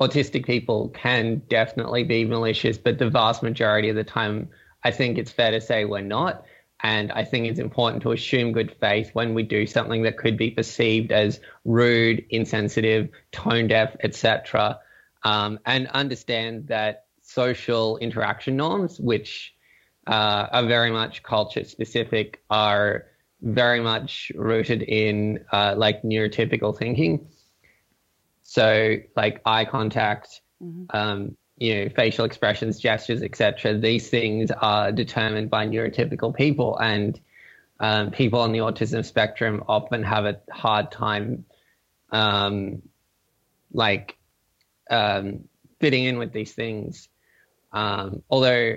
autistic 0.00 0.44
people 0.44 0.88
can 0.88 1.42
definitely 1.48 2.04
be 2.04 2.24
malicious, 2.24 2.78
but 2.78 2.98
the 2.98 3.10
vast 3.10 3.42
majority 3.42 3.88
of 3.88 3.96
the 3.96 4.04
time, 4.04 4.48
I 4.82 4.90
think 4.90 5.18
it's 5.18 5.30
fair 5.30 5.52
to 5.52 5.60
say 5.60 5.84
we're 5.84 6.00
not. 6.00 6.44
And 6.82 7.12
I 7.12 7.24
think 7.24 7.46
it's 7.46 7.60
important 7.60 8.02
to 8.02 8.12
assume 8.12 8.52
good 8.52 8.74
faith 8.78 9.10
when 9.14 9.32
we 9.32 9.42
do 9.42 9.66
something 9.66 10.02
that 10.02 10.18
could 10.18 10.36
be 10.36 10.50
perceived 10.50 11.12
as 11.12 11.40
rude, 11.64 12.26
insensitive, 12.28 13.08
tone 13.32 13.68
deaf, 13.68 13.96
etc. 14.02 14.80
Um, 15.22 15.60
and 15.64 15.86
understand 15.88 16.66
that 16.68 17.06
social 17.22 17.96
interaction 17.98 18.56
norms, 18.56 19.00
which 19.00 19.53
uh, 20.06 20.48
are 20.52 20.66
very 20.66 20.90
much 20.90 21.22
culture 21.22 21.64
specific, 21.64 22.42
are 22.50 23.06
very 23.40 23.80
much 23.80 24.32
rooted 24.34 24.82
in 24.82 25.44
uh, 25.52 25.74
like 25.76 26.02
neurotypical 26.02 26.76
thinking. 26.76 27.28
So, 28.42 28.96
like 29.16 29.40
eye 29.44 29.64
contact, 29.64 30.40
um, 30.90 31.36
you 31.56 31.74
know, 31.74 31.88
facial 31.90 32.24
expressions, 32.24 32.78
gestures, 32.78 33.22
etc. 33.22 33.78
These 33.78 34.08
things 34.10 34.50
are 34.50 34.92
determined 34.92 35.50
by 35.50 35.66
neurotypical 35.66 36.34
people, 36.34 36.78
and 36.78 37.18
um, 37.80 38.10
people 38.10 38.40
on 38.40 38.52
the 38.52 38.58
autism 38.58 39.04
spectrum 39.04 39.64
often 39.68 40.02
have 40.02 40.24
a 40.26 40.40
hard 40.50 40.90
time, 40.90 41.44
um, 42.10 42.82
like, 43.72 44.16
um, 44.90 45.44
fitting 45.80 46.04
in 46.04 46.18
with 46.18 46.32
these 46.32 46.52
things. 46.52 47.08
Um, 47.72 48.22
although, 48.30 48.76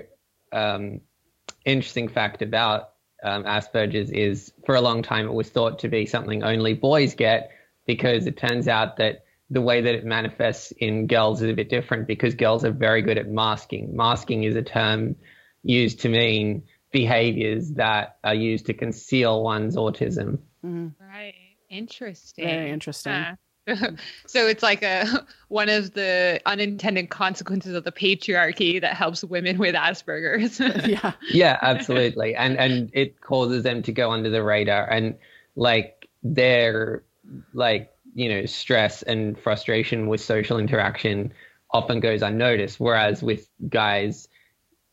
um, 0.52 1.00
interesting 1.68 2.08
fact 2.08 2.42
about 2.42 2.90
um, 3.22 3.44
Asperger's 3.44 4.10
is 4.10 4.52
for 4.64 4.74
a 4.74 4.80
long 4.80 5.02
time 5.02 5.26
it 5.26 5.32
was 5.32 5.50
thought 5.50 5.80
to 5.80 5.88
be 5.88 6.06
something 6.06 6.42
only 6.42 6.74
boys 6.74 7.14
get 7.14 7.50
because 7.86 8.26
it 8.26 8.36
turns 8.36 8.68
out 8.68 8.96
that 8.98 9.24
the 9.50 9.60
way 9.60 9.80
that 9.80 9.94
it 9.94 10.04
manifests 10.04 10.72
in 10.72 11.06
girls 11.06 11.42
is 11.42 11.50
a 11.50 11.54
bit 11.54 11.70
different 11.70 12.06
because 12.06 12.34
girls 12.34 12.64
are 12.64 12.70
very 12.70 13.02
good 13.02 13.16
at 13.16 13.28
masking. 13.28 13.96
Masking 13.96 14.44
is 14.44 14.54
a 14.56 14.62
term 14.62 15.16
used 15.62 16.00
to 16.00 16.08
mean 16.08 16.64
behaviors 16.92 17.72
that 17.72 18.18
are 18.24 18.34
used 18.34 18.66
to 18.66 18.74
conceal 18.74 19.42
one's 19.42 19.76
autism. 19.76 20.38
Right. 20.62 21.34
Interesting. 21.70 22.44
Very 22.44 22.70
interesting. 22.70 23.12
Huh. 23.12 23.34
so 24.26 24.46
it's 24.46 24.62
like 24.62 24.82
a 24.82 25.26
one 25.48 25.68
of 25.68 25.92
the 25.94 26.40
unintended 26.46 27.10
consequences 27.10 27.74
of 27.74 27.84
the 27.84 27.92
patriarchy 27.92 28.80
that 28.80 28.94
helps 28.94 29.24
women 29.24 29.58
with 29.58 29.74
Asperger's. 29.74 30.60
yeah. 30.88 31.12
yeah 31.30 31.58
absolutely 31.62 32.34
and 32.34 32.56
and 32.58 32.90
it 32.92 33.20
causes 33.20 33.62
them 33.62 33.82
to 33.82 33.92
go 33.92 34.10
under 34.10 34.30
the 34.30 34.42
radar 34.42 34.88
and 34.88 35.16
like 35.56 36.08
their 36.22 37.02
like 37.52 37.92
you 38.14 38.28
know 38.28 38.46
stress 38.46 39.02
and 39.02 39.38
frustration 39.38 40.06
with 40.08 40.20
social 40.20 40.58
interaction 40.58 41.32
often 41.70 42.00
goes 42.00 42.22
unnoticed 42.22 42.80
whereas 42.80 43.22
with 43.22 43.48
guys 43.68 44.28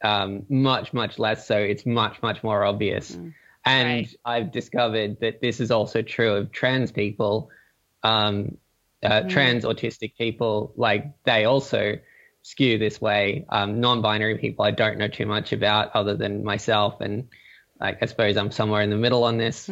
um, 0.03 0.45
much 0.49 0.93
much 0.93 1.17
less 1.17 1.47
so 1.47 1.57
it's 1.57 1.85
much 1.85 2.21
much 2.21 2.43
more 2.43 2.63
obvious 2.63 3.11
and 3.15 3.33
Right. 3.65 4.15
i've 4.25 4.51
discovered 4.51 5.19
that 5.21 5.41
this 5.41 5.59
is 5.59 5.71
also 5.71 6.01
true 6.01 6.33
of 6.33 6.51
trans 6.51 6.91
people 6.91 7.49
um, 8.03 8.57
uh, 9.05 9.21
trans 9.29 9.63
autistic 9.63 10.15
people 10.17 10.73
like 10.75 11.11
they 11.23 11.45
also 11.45 11.97
skew 12.41 12.77
this 12.77 13.01
way. 13.01 13.45
Um, 13.49 13.79
non-binary 13.79 14.37
people, 14.37 14.65
I 14.65 14.71
don't 14.71 14.97
know 14.97 15.07
too 15.07 15.25
much 15.25 15.51
about 15.51 15.95
other 15.95 16.15
than 16.15 16.43
myself, 16.43 17.01
and 17.01 17.27
like 17.79 17.97
I 18.01 18.05
suppose 18.05 18.37
I'm 18.37 18.51
somewhere 18.51 18.81
in 18.81 18.89
the 18.89 18.97
middle 18.97 19.23
on 19.23 19.37
this. 19.37 19.69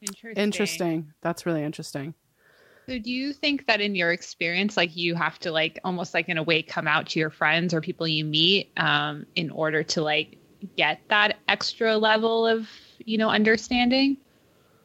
Interesting. 0.00 0.34
Interesting. 0.36 1.12
That's 1.22 1.46
really 1.46 1.62
interesting. 1.62 2.14
So 2.86 2.98
do 2.98 3.10
you 3.10 3.32
think 3.32 3.66
that 3.66 3.80
in 3.80 3.94
your 3.94 4.12
experience, 4.12 4.76
like 4.76 4.94
you 4.94 5.14
have 5.14 5.38
to 5.40 5.50
like 5.50 5.80
almost 5.84 6.12
like 6.12 6.28
in 6.28 6.36
a 6.36 6.42
way 6.42 6.60
come 6.62 6.86
out 6.86 7.08
to 7.10 7.18
your 7.18 7.30
friends 7.30 7.72
or 7.72 7.80
people 7.80 8.06
you 8.06 8.26
meet 8.26 8.70
um, 8.76 9.24
in 9.34 9.50
order 9.50 9.82
to 9.82 10.02
like 10.02 10.36
get 10.76 11.00
that 11.08 11.38
extra 11.48 11.96
level 11.96 12.46
of 12.46 12.68
you 12.98 13.16
know 13.16 13.30
understanding? 13.30 14.18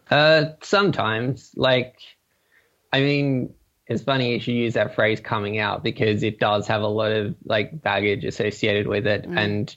Uh, 0.09 0.53
sometimes, 0.61 1.51
like, 1.55 1.95
I 2.91 3.01
mean, 3.01 3.53
it's 3.87 4.03
funny 4.03 4.33
you 4.33 4.39
should 4.39 4.53
use 4.53 4.73
that 4.75 4.95
phrase 4.95 5.19
"coming 5.19 5.57
out" 5.57 5.83
because 5.83 6.23
it 6.23 6.39
does 6.39 6.67
have 6.67 6.81
a 6.81 6.87
lot 6.87 7.11
of 7.11 7.35
like 7.45 7.81
baggage 7.81 8.23
associated 8.23 8.87
with 8.87 9.07
it, 9.07 9.23
Mm. 9.27 9.37
and 9.37 9.75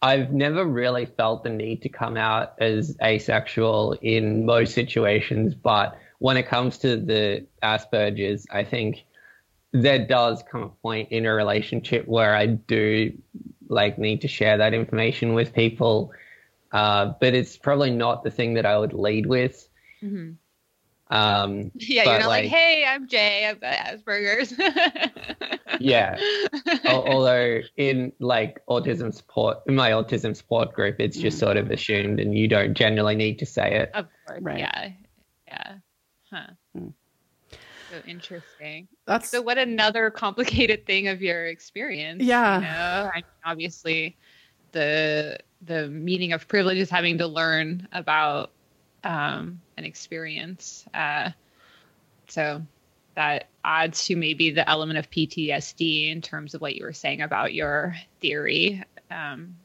I've 0.00 0.32
never 0.32 0.64
really 0.64 1.06
felt 1.06 1.44
the 1.44 1.50
need 1.50 1.82
to 1.82 1.88
come 1.88 2.16
out 2.16 2.54
as 2.60 2.96
asexual 3.02 3.92
in 4.02 4.44
most 4.46 4.74
situations, 4.74 5.54
but 5.54 5.96
when 6.18 6.36
it 6.36 6.46
comes 6.48 6.78
to 6.78 6.96
the 6.96 7.46
Asperger's, 7.62 8.46
I 8.50 8.64
think 8.64 9.04
there 9.72 10.04
does 10.06 10.42
come 10.50 10.62
a 10.62 10.68
point 10.68 11.12
in 11.12 11.24
a 11.24 11.32
relationship 11.32 12.06
where 12.06 12.34
I 12.34 12.46
do 12.46 13.12
like 13.68 13.96
need 13.98 14.20
to 14.22 14.28
share 14.28 14.58
that 14.58 14.74
information 14.74 15.34
with 15.34 15.54
people. 15.54 16.12
Uh, 16.72 17.12
but 17.20 17.34
it's 17.34 17.56
probably 17.56 17.90
not 17.90 18.24
the 18.24 18.30
thing 18.30 18.54
that 18.54 18.66
I 18.66 18.78
would 18.78 18.92
lead 18.92 19.26
with. 19.26 19.68
Mhm. 20.02 20.36
Um, 21.12 21.70
Yeah, 21.74 22.04
you're 22.04 22.18
not 22.20 22.28
like, 22.28 22.44
like- 22.44 22.50
hey, 22.50 22.84
I'm 22.88 23.06
Jay, 23.06 23.46
I've 23.46 23.60
got 23.60 23.74
Asperger's. 23.74 24.54
yeah. 25.80 26.18
Although 26.86 27.60
in 27.76 28.12
like 28.18 28.60
autism 28.68 29.12
support, 29.14 29.58
in 29.66 29.74
my 29.74 29.90
autism 29.90 30.34
support 30.34 30.72
group, 30.72 30.96
it's 30.98 31.16
just 31.16 31.38
sort 31.38 31.56
of 31.56 31.70
assumed, 31.70 32.18
and 32.20 32.36
you 32.36 32.48
don't 32.48 32.74
generally 32.74 33.14
need 33.14 33.38
to 33.40 33.46
say 33.46 33.74
it. 33.74 33.90
Of 33.94 34.06
course, 34.26 34.40
Right. 34.42 34.58
yeah, 34.60 34.90
yeah, 35.48 35.74
huh. 36.30 36.46
Mm. 36.76 36.92
So 37.90 37.98
interesting. 38.06 38.88
That's 39.06 39.28
So, 39.28 39.42
what 39.42 39.58
another 39.58 40.08
complicated 40.10 40.86
thing 40.86 41.08
of 41.08 41.20
your 41.20 41.44
experience? 41.46 42.22
Yeah. 42.22 42.56
You 42.56 42.62
know? 42.62 43.10
I 43.12 43.16
mean, 43.16 43.24
obviously, 43.44 44.16
the 44.72 45.38
the 45.60 45.88
meaning 45.88 46.32
of 46.32 46.48
privilege 46.48 46.78
is 46.78 46.88
having 46.88 47.18
to 47.18 47.26
learn 47.26 47.86
about 47.92 48.52
um, 49.04 49.60
an 49.76 49.84
experience. 49.84 50.84
Uh, 50.94 51.30
so 52.28 52.62
that 53.14 53.48
adds 53.64 54.06
to 54.06 54.16
maybe 54.16 54.50
the 54.50 54.68
element 54.68 54.98
of 54.98 55.10
PTSD 55.10 56.10
in 56.10 56.22
terms 56.22 56.54
of 56.54 56.60
what 56.60 56.74
you 56.74 56.84
were 56.84 56.92
saying 56.92 57.20
about 57.20 57.52
your 57.52 57.94
theory 58.20 58.82
um, 59.10 59.56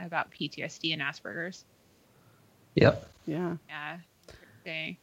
about 0.00 0.30
PTSD 0.30 0.92
and 0.92 1.02
Asperger's. 1.02 1.64
Yep. 2.74 3.08
yeah. 3.26 3.56
Yeah. 3.68 3.98
Interesting. 4.28 4.96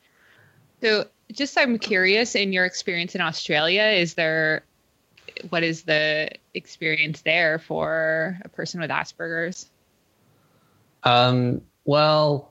So 0.82 1.06
just 1.32 1.58
I'm 1.58 1.78
curious 1.78 2.36
in 2.36 2.54
your 2.54 2.66
experience 2.66 3.16
in 3.16 3.22
Australia, 3.22 3.84
is 3.84 4.16
there 4.16 4.64
what 5.50 5.64
is 5.64 5.84
the 5.84 6.30
experience 6.54 7.22
there 7.22 7.60
for 7.60 8.40
a 8.44 8.50
person 8.50 8.82
with 8.82 8.90
Asperger's? 8.90 9.70
Um, 11.04 11.62
well, 11.86 12.51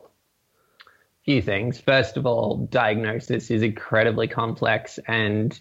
few 1.25 1.43
things. 1.43 1.81
First 1.81 2.17
of 2.17 2.27
all, 2.27 2.69
diagnosis 2.71 3.51
is 3.51 3.63
incredibly 3.63 4.29
complex, 4.29 4.99
and 5.07 5.59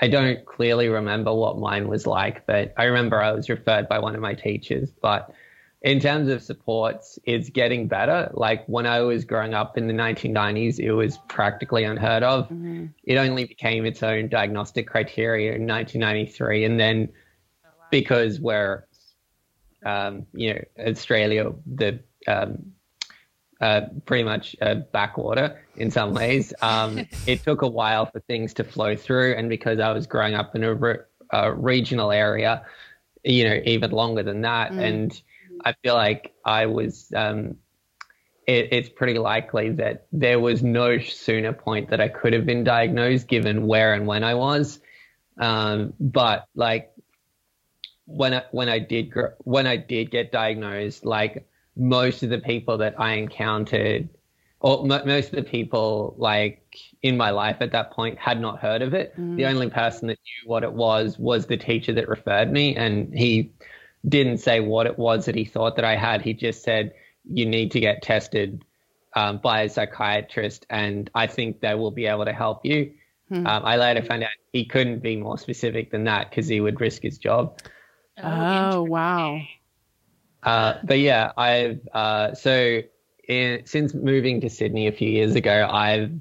I 0.00 0.08
don't 0.08 0.44
clearly 0.44 0.88
remember 0.88 1.32
what 1.32 1.58
mine 1.58 1.88
was 1.88 2.06
like, 2.06 2.46
but 2.46 2.74
I 2.76 2.84
remember 2.84 3.22
I 3.22 3.32
was 3.32 3.48
referred 3.48 3.88
by 3.88 3.98
one 3.98 4.14
of 4.14 4.20
my 4.20 4.34
teachers. 4.34 4.90
But 4.90 5.32
in 5.82 6.00
terms 6.00 6.28
of 6.28 6.42
supports, 6.42 7.18
it's 7.24 7.50
getting 7.50 7.88
better. 7.88 8.30
Like 8.34 8.64
when 8.66 8.86
I 8.86 9.00
was 9.00 9.24
growing 9.24 9.52
up 9.52 9.76
in 9.76 9.88
the 9.88 9.94
1990s, 9.94 10.78
it 10.78 10.92
was 10.92 11.18
practically 11.28 11.84
unheard 11.84 12.22
of. 12.22 12.48
Mhm. 12.48 12.92
It 13.04 13.16
only 13.16 13.44
became 13.44 13.84
its 13.84 14.02
own 14.02 14.28
diagnostic 14.28 14.86
criteria 14.86 15.54
in 15.54 15.66
1993, 15.66 16.64
and 16.64 16.80
then 16.80 17.08
because 17.90 18.40
we're, 18.40 18.84
um, 19.84 20.26
you 20.32 20.54
know, 20.54 20.60
Australia, 20.78 21.52
the 21.66 22.00
um, 22.26 22.72
uh, 23.62 23.82
pretty 24.06 24.24
much 24.24 24.56
a 24.60 24.74
backwater 24.74 25.64
in 25.76 25.90
some 25.90 26.12
ways. 26.12 26.52
Um, 26.60 27.06
it 27.26 27.44
took 27.44 27.62
a 27.62 27.68
while 27.68 28.06
for 28.06 28.20
things 28.20 28.52
to 28.54 28.64
flow 28.64 28.96
through, 28.96 29.34
and 29.36 29.48
because 29.48 29.78
I 29.78 29.92
was 29.92 30.06
growing 30.06 30.34
up 30.34 30.54
in 30.56 30.64
a, 30.64 30.74
re- 30.74 30.98
a 31.30 31.54
regional 31.54 32.10
area, 32.10 32.66
you 33.24 33.44
know, 33.48 33.60
even 33.64 33.92
longer 33.92 34.24
than 34.24 34.42
that, 34.42 34.72
Mm. 34.72 34.82
and 34.82 35.22
I 35.64 35.74
feel 35.82 35.94
like 35.94 36.34
I 36.44 36.66
was. 36.66 37.12
Um, 37.14 37.56
it, 38.44 38.72
it's 38.72 38.88
pretty 38.88 39.20
likely 39.20 39.70
that 39.70 40.06
there 40.10 40.40
was 40.40 40.64
no 40.64 40.98
sooner 40.98 41.52
point 41.52 41.90
that 41.90 42.00
I 42.00 42.08
could 42.08 42.32
have 42.32 42.44
been 42.44 42.64
diagnosed, 42.64 43.28
given 43.28 43.68
where 43.68 43.94
and 43.94 44.04
when 44.04 44.24
I 44.24 44.34
was. 44.34 44.80
Um, 45.38 45.92
but 46.00 46.48
like 46.56 46.90
when 48.06 48.34
I, 48.34 48.42
when 48.50 48.68
I 48.68 48.80
did 48.80 49.12
gr- 49.12 49.36
when 49.44 49.68
I 49.68 49.76
did 49.76 50.10
get 50.10 50.32
diagnosed, 50.32 51.04
like 51.04 51.46
most 51.76 52.22
of 52.22 52.30
the 52.30 52.38
people 52.38 52.78
that 52.78 53.00
I 53.00 53.14
encountered, 53.14 54.08
or 54.60 54.84
mo 54.86 55.04
most 55.04 55.30
of 55.30 55.36
the 55.36 55.50
people 55.50 56.14
like 56.18 56.62
in 57.02 57.16
my 57.16 57.30
life 57.30 57.56
at 57.60 57.72
that 57.72 57.90
point 57.92 58.18
had 58.18 58.40
not 58.40 58.60
heard 58.60 58.82
of 58.82 58.94
it. 58.94 59.16
Mm. 59.18 59.36
The 59.36 59.46
only 59.46 59.70
person 59.70 60.08
that 60.08 60.18
knew 60.18 60.48
what 60.48 60.62
it 60.62 60.72
was 60.72 61.18
was 61.18 61.46
the 61.46 61.56
teacher 61.56 61.92
that 61.94 62.08
referred 62.08 62.52
me, 62.52 62.76
and 62.76 63.12
he 63.12 63.52
didn't 64.08 64.38
say 64.38 64.60
what 64.60 64.86
it 64.86 64.98
was 64.98 65.26
that 65.26 65.34
he 65.34 65.44
thought 65.44 65.76
that 65.76 65.84
I 65.84 65.96
had. 65.96 66.22
He 66.22 66.34
just 66.34 66.62
said 66.62 66.92
you 67.24 67.46
need 67.46 67.70
to 67.72 67.80
get 67.80 68.02
tested 68.02 68.64
um, 69.14 69.38
by 69.38 69.62
a 69.62 69.68
psychiatrist, 69.68 70.66
and 70.70 71.10
I 71.14 71.26
think 71.26 71.60
they 71.60 71.74
will 71.74 71.90
be 71.90 72.06
able 72.06 72.24
to 72.24 72.32
help 72.32 72.64
you. 72.64 72.92
Hmm. 73.28 73.46
Um, 73.46 73.64
I 73.64 73.76
later 73.76 74.02
found 74.02 74.22
out 74.24 74.30
he 74.52 74.64
couldn't 74.64 75.00
be 75.00 75.16
more 75.16 75.38
specific 75.38 75.90
than 75.90 76.04
that 76.04 76.30
because 76.30 76.48
he 76.48 76.60
would 76.60 76.80
risk 76.80 77.02
his 77.02 77.18
job. 77.18 77.58
Oh, 78.22 78.82
wow. 78.82 79.40
Uh, 80.42 80.74
but 80.84 80.98
yeah, 80.98 81.32
I've 81.36 81.80
uh, 81.92 82.34
so 82.34 82.82
in, 83.28 83.62
since 83.64 83.94
moving 83.94 84.40
to 84.40 84.50
Sydney 84.50 84.86
a 84.88 84.92
few 84.92 85.08
years 85.08 85.34
ago, 85.34 85.68
I've 85.70 86.12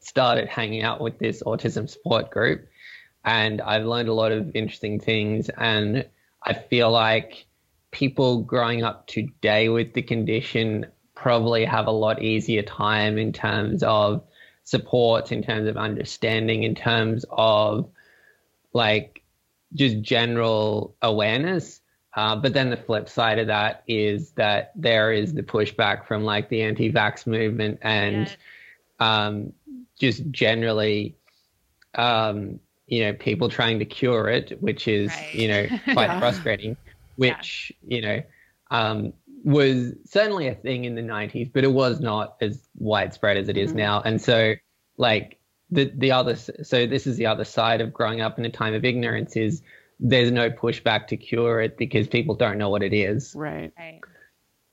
started 0.00 0.48
hanging 0.48 0.82
out 0.82 1.00
with 1.00 1.18
this 1.18 1.42
autism 1.42 1.88
support 1.88 2.30
group, 2.30 2.66
and 3.24 3.60
I've 3.60 3.84
learned 3.84 4.08
a 4.08 4.14
lot 4.14 4.32
of 4.32 4.54
interesting 4.54 4.98
things. 4.98 5.48
And 5.50 6.06
I 6.42 6.54
feel 6.54 6.90
like 6.90 7.46
people 7.90 8.42
growing 8.42 8.82
up 8.82 9.06
today 9.06 9.68
with 9.68 9.94
the 9.94 10.02
condition 10.02 10.86
probably 11.14 11.64
have 11.64 11.86
a 11.86 11.92
lot 11.92 12.22
easier 12.22 12.62
time 12.62 13.18
in 13.18 13.32
terms 13.32 13.82
of 13.82 14.22
support, 14.64 15.32
in 15.32 15.42
terms 15.42 15.68
of 15.68 15.76
understanding, 15.76 16.62
in 16.62 16.74
terms 16.74 17.24
of 17.30 17.90
like 18.72 19.22
just 19.74 20.00
general 20.00 20.96
awareness. 21.02 21.79
Uh, 22.16 22.34
but 22.36 22.52
then 22.52 22.70
the 22.70 22.76
flip 22.76 23.08
side 23.08 23.38
of 23.38 23.46
that 23.46 23.84
is 23.86 24.32
that 24.32 24.72
there 24.74 25.12
is 25.12 25.32
the 25.34 25.42
pushback 25.42 26.06
from 26.06 26.24
like 26.24 26.48
the 26.48 26.60
anti-vax 26.62 27.26
movement 27.26 27.78
and 27.82 28.36
um, 28.98 29.52
just 29.98 30.28
generally, 30.30 31.16
um, 31.94 32.58
you 32.86 33.04
know, 33.04 33.12
people 33.12 33.48
trying 33.48 33.78
to 33.78 33.84
cure 33.84 34.28
it, 34.28 34.60
which 34.60 34.88
is 34.88 35.10
Right. 35.12 35.28
you 35.34 35.48
know 35.48 35.68
quite 35.94 36.10
Yeah. 36.10 36.18
frustrating. 36.18 36.76
Which 37.16 37.72
you 37.86 38.00
know 38.00 38.22
um, 38.70 39.12
was 39.44 39.92
certainly 40.04 40.48
a 40.48 40.54
thing 40.54 40.84
in 40.84 40.94
the 40.94 41.02
'90s, 41.02 41.52
but 41.52 41.64
it 41.64 41.72
was 41.72 42.00
not 42.00 42.36
as 42.40 42.68
widespread 42.78 43.36
as 43.36 43.48
it 43.48 43.56
is 43.56 43.72
Mhm. 43.72 43.76
now. 43.76 44.00
And 44.02 44.20
so, 44.20 44.54
like 44.96 45.38
the 45.70 45.92
the 45.96 46.12
other, 46.12 46.34
so 46.34 46.86
this 46.86 47.06
is 47.06 47.16
the 47.16 47.26
other 47.26 47.44
side 47.44 47.80
of 47.80 47.92
growing 47.92 48.20
up 48.20 48.38
in 48.38 48.44
a 48.44 48.50
time 48.50 48.74
of 48.74 48.84
ignorance 48.84 49.36
is 49.36 49.62
there's 50.00 50.30
no 50.30 50.50
pushback 50.50 51.06
to 51.08 51.16
cure 51.16 51.60
it 51.60 51.76
because 51.76 52.08
people 52.08 52.34
don't 52.34 52.58
know 52.58 52.70
what 52.70 52.82
it 52.82 52.92
is. 52.92 53.34
Right. 53.36 53.72
Right. 53.78 54.00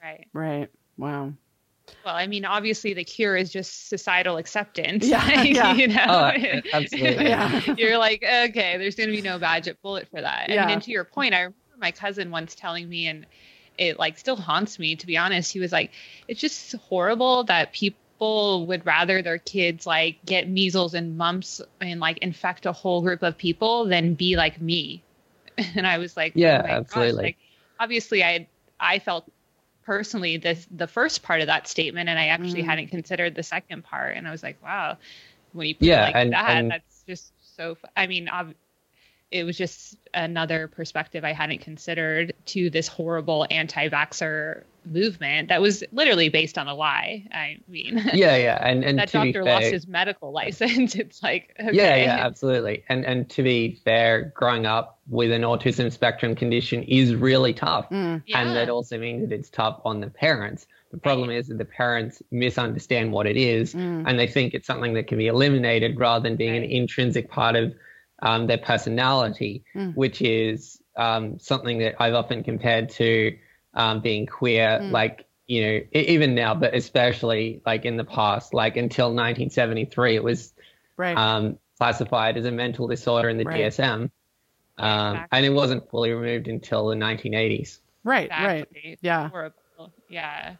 Right. 0.02 0.28
Right. 0.34 0.70
Wow. 0.98 1.34
Well, 2.04 2.16
I 2.16 2.28
mean, 2.28 2.46
obviously, 2.46 2.94
the 2.94 3.04
cure 3.04 3.36
is 3.36 3.52
just 3.52 3.90
societal 3.90 4.38
acceptance. 4.38 5.08
Yeah, 5.08 5.44
yeah. 5.44 5.74
You 5.74 5.88
know, 5.90 6.06
Oh, 6.08 6.32
absolutely. 6.74 7.26
Yeah. 7.26 7.62
You're 7.78 7.98
like, 7.98 8.24
okay, 8.24 8.78
there's 8.78 8.96
going 8.96 9.10
to 9.10 9.16
be 9.16 9.22
no 9.22 9.38
magic 9.38 9.82
bullet 9.82 10.08
for 10.10 10.22
that. 10.22 10.50
Yeah. 10.50 10.63
And, 10.63 10.72
and 10.72 10.82
to 10.84 10.92
your 10.92 11.04
point, 11.04 11.34
I 11.34 11.40
remember 11.40 11.58
my 11.80 11.92
cousin 11.92 12.32
once 12.32 12.56
telling 12.56 12.90
me, 12.90 13.08
and 13.08 13.26
it 13.78 14.00
like 14.00 14.18
still 14.18 14.36
haunts 14.36 14.80
me. 14.80 14.96
To 14.96 15.06
be 15.08 15.18
honest, 15.18 15.52
he 15.52 15.60
was 15.60 15.72
like, 15.72 15.92
it's 16.28 16.42
just 16.42 16.74
horrible 16.76 17.44
that 17.46 17.72
people 17.74 18.66
would 18.68 18.86
rather 18.86 19.22
their 19.22 19.38
kids 19.38 19.86
like 19.86 20.18
get 20.26 20.50
measles 20.50 20.94
and 20.94 21.18
mumps 21.18 21.62
and 21.80 22.00
like 22.00 22.18
infect 22.20 22.66
a 22.66 22.72
whole 22.72 23.02
group 23.02 23.24
of 23.24 23.38
people 23.38 23.86
than 23.86 24.13
be 24.16 24.36
like 24.36 24.60
me. 24.60 25.04
And 25.76 25.86
I 25.88 25.98
was 25.98 26.15
like, 26.15 26.34
Yeah, 26.36 26.60
oh 26.60 26.62
my 26.63 26.67
gosh, 26.70 26.78
absolutely. 26.78 27.24
Like, 27.24 27.38
obviously, 27.80 28.24
I 28.24 28.48
I 28.80 29.00
felt 29.00 29.30
personally 29.86 30.38
this 30.38 30.67
the 30.70 30.88
first 30.88 31.24
part 31.24 31.41
of 31.41 31.48
that 31.48 31.67
statement, 31.67 32.10
and 32.10 32.20
I 32.20 32.28
actually 32.28 32.63
Mm. 32.63 32.65
hadn't 32.65 32.88
considered 32.88 33.36
the 33.36 33.43
second 33.43 33.84
part. 33.84 34.17
And 34.17 34.28
I 34.28 34.32
was 34.32 34.43
like, 34.43 34.62
wow, 34.62 34.98
when 35.54 35.67
you 35.67 35.76
put 35.76 35.88
it 35.88 35.91
like 36.02 36.15
and- 36.15 36.34
that, 36.34 36.50
and- 36.50 36.72
that's 36.72 37.04
just 37.08 37.32
so. 37.56 37.78
I 37.96 38.08
mean, 38.08 38.30
ob- 38.30 38.54
it 39.32 39.43
was 39.43 39.58
just 39.58 39.98
another 40.13 40.67
perspective 40.70 41.26
I 41.26 41.34
hadn't 41.34 41.60
considered 41.60 42.34
to 42.48 42.70
this 42.70 42.88
horrible 42.88 43.46
anti-vaxxer 43.50 44.63
movement 44.91 45.50
that 45.50 45.62
was 45.62 45.84
literally 45.91 46.30
based 46.30 46.58
on 46.58 46.67
a 46.67 46.73
lie. 46.73 47.26
I 47.32 47.58
mean, 47.67 48.02
yeah, 48.13 48.36
yeah, 48.38 48.58
and 48.62 48.84
and 48.84 48.97
that 49.00 49.10
to 49.10 49.21
be 49.21 49.32
doctor 49.32 49.43
fair, 49.43 49.54
lost 49.54 49.67
his 49.67 49.88
medical 49.88 50.32
license. 50.32 50.95
It's 51.04 51.21
like 51.21 51.56
okay. 51.60 51.69
yeah, 51.76 51.95
yeah, 51.95 52.26
absolutely. 52.26 52.84
And 52.89 53.06
and 53.06 53.30
to 53.32 53.43
be 53.43 53.80
fair, 53.86 54.32
growing 54.36 54.65
up 54.65 55.00
with 55.10 55.32
an 55.32 55.43
autism 55.43 55.91
spectrum 55.91 56.36
condition 56.36 56.84
is 56.84 57.15
really 57.15 57.54
tough, 57.54 57.89
Mm. 57.89 58.23
Yeah. 58.26 58.39
and 58.41 58.56
that 58.56 58.69
also 58.69 58.97
means 58.97 59.30
that 59.30 59.36
it's 59.36 59.50
tough 59.50 59.80
on 59.86 60.02
the 60.02 60.10
parents. 60.10 60.67
The 60.91 60.97
problem 60.97 61.30
is 61.30 61.47
that 61.47 61.58
the 61.58 61.65
parents 61.65 62.21
misunderstand 62.32 63.12
what 63.12 63.28
it 63.28 63.38
is, 63.38 63.73
Mm. 63.73 64.04
and 64.08 64.17
they 64.19 64.28
think 64.28 64.54
it's 64.54 64.67
something 64.67 64.93
that 64.93 65.08
can 65.08 65.17
be 65.17 65.28
eliminated 65.28 66.00
rather 66.00 66.23
than 66.23 66.36
being 66.38 66.56
an 66.56 66.63
intrinsic 66.63 67.30
part 67.30 67.56
of 67.56 67.73
um, 68.23 68.47
their 68.47 68.58
personality, 68.58 69.63
Mm. 69.76 69.95
which 69.95 70.21
is 70.21 70.82
um, 70.95 71.38
something 71.38 71.78
that 71.78 71.93
I've 72.02 72.15
often 72.15 72.43
compared 72.43 72.89
to 73.02 73.38
um, 73.78 74.02
being 74.02 74.26
queer, 74.26 74.80
Mm. 74.82 74.92
like 74.92 75.24
you 75.50 75.62
know, 75.62 75.80
even 75.94 76.36
now, 76.36 76.54
but 76.54 76.76
especially 76.76 77.62
like 77.66 77.86
in 77.86 77.96
the 77.96 78.04
past, 78.04 78.54
like 78.54 78.76
until 78.76 79.13
1973, 79.13 80.16
it 80.16 80.24
was 80.24 80.54
Right. 80.98 81.18
um, 81.18 81.58
classified 81.78 82.36
as 82.36 82.44
a 82.44 82.52
mental 82.52 82.86
disorder 82.88 83.30
in 83.30 83.38
the 83.38 83.46
Right. 83.46 83.60
DSM, 83.62 84.12
um, 84.78 85.16
Exactly. 85.16 85.38
and 85.38 85.46
it 85.46 85.52
wasn't 85.52 85.90
fully 85.90 86.12
removed 86.12 86.50
until 86.50 86.88
the 86.88 86.96
1980s. 86.96 87.80
right. 88.04 88.30
Right. 88.30 88.68
Yeah. 89.02 89.30
Horrible. 89.30 89.94
Yeah. 90.10 90.56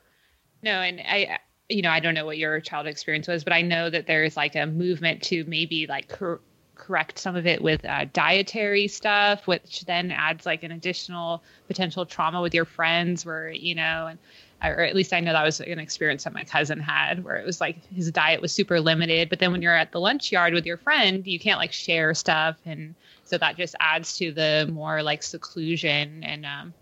No, 0.64 0.72
and 0.82 1.02
I, 1.02 1.40
you 1.68 1.82
know, 1.82 1.90
I 1.92 2.00
don't 2.00 2.14
know 2.14 2.26
what 2.26 2.38
your 2.38 2.62
child 2.62 2.88
experience 2.88 3.28
was, 3.28 3.44
but 3.44 3.52
I 3.52 3.62
know 3.64 3.90
that 3.90 4.08
there's 4.08 4.38
like 4.38 4.56
a 4.56 4.66
movement 4.66 5.24
to 5.24 5.44
maybe 5.46 5.86
like 5.88 6.08
cor- 6.08 6.40
correct 6.78 7.20
some 7.20 7.36
of 7.36 7.46
it 7.46 7.62
with 7.62 7.84
uh, 7.86 8.06
dietary 8.13 8.88
stuff, 8.88 9.48
which 9.48 9.82
then 9.86 10.12
adds 10.12 10.46
like 10.46 10.63
an 10.63 10.72
additional 10.72 11.44
potential 11.68 12.06
trauma 12.06 12.42
with 12.42 12.54
your 12.54 12.66
friends, 12.66 13.26
where 13.26 13.50
you 13.50 13.76
know, 13.76 14.08
and 14.08 14.20
or 14.63 14.82
at 14.84 14.96
least 14.96 15.13
I 15.13 15.20
know 15.20 15.34
that 15.34 15.44
was 15.44 15.60
an 15.60 15.80
experience 15.80 16.24
that 16.24 16.34
my 16.34 16.44
cousin 16.44 16.80
had, 16.80 17.24
where 17.24 17.36
it 17.36 17.46
was 17.46 17.60
like 17.62 17.84
his 17.86 18.12
diet 18.12 18.42
was 18.42 18.52
super 18.52 18.80
limited, 18.80 19.30
but 19.30 19.40
then 19.40 19.52
when 19.52 19.62
you're 19.62 19.76
at 19.76 19.92
the 19.92 20.00
lunch 20.00 20.32
yard 20.32 20.54
with 20.54 20.66
your 20.66 20.78
friend, 20.78 21.26
you 21.28 21.40
can't 21.40 21.60
like 21.60 21.74
share 21.74 22.13
stuff, 22.13 22.58
and 22.66 22.96
so 23.24 23.38
that 23.38 23.58
just 23.58 23.76
adds 23.80 24.18
to 24.18 24.32
the 24.32 24.70
more 24.72 25.04
like 25.04 25.24
seclusion 25.24 26.24
and 26.24 26.46
um, 26.46 26.74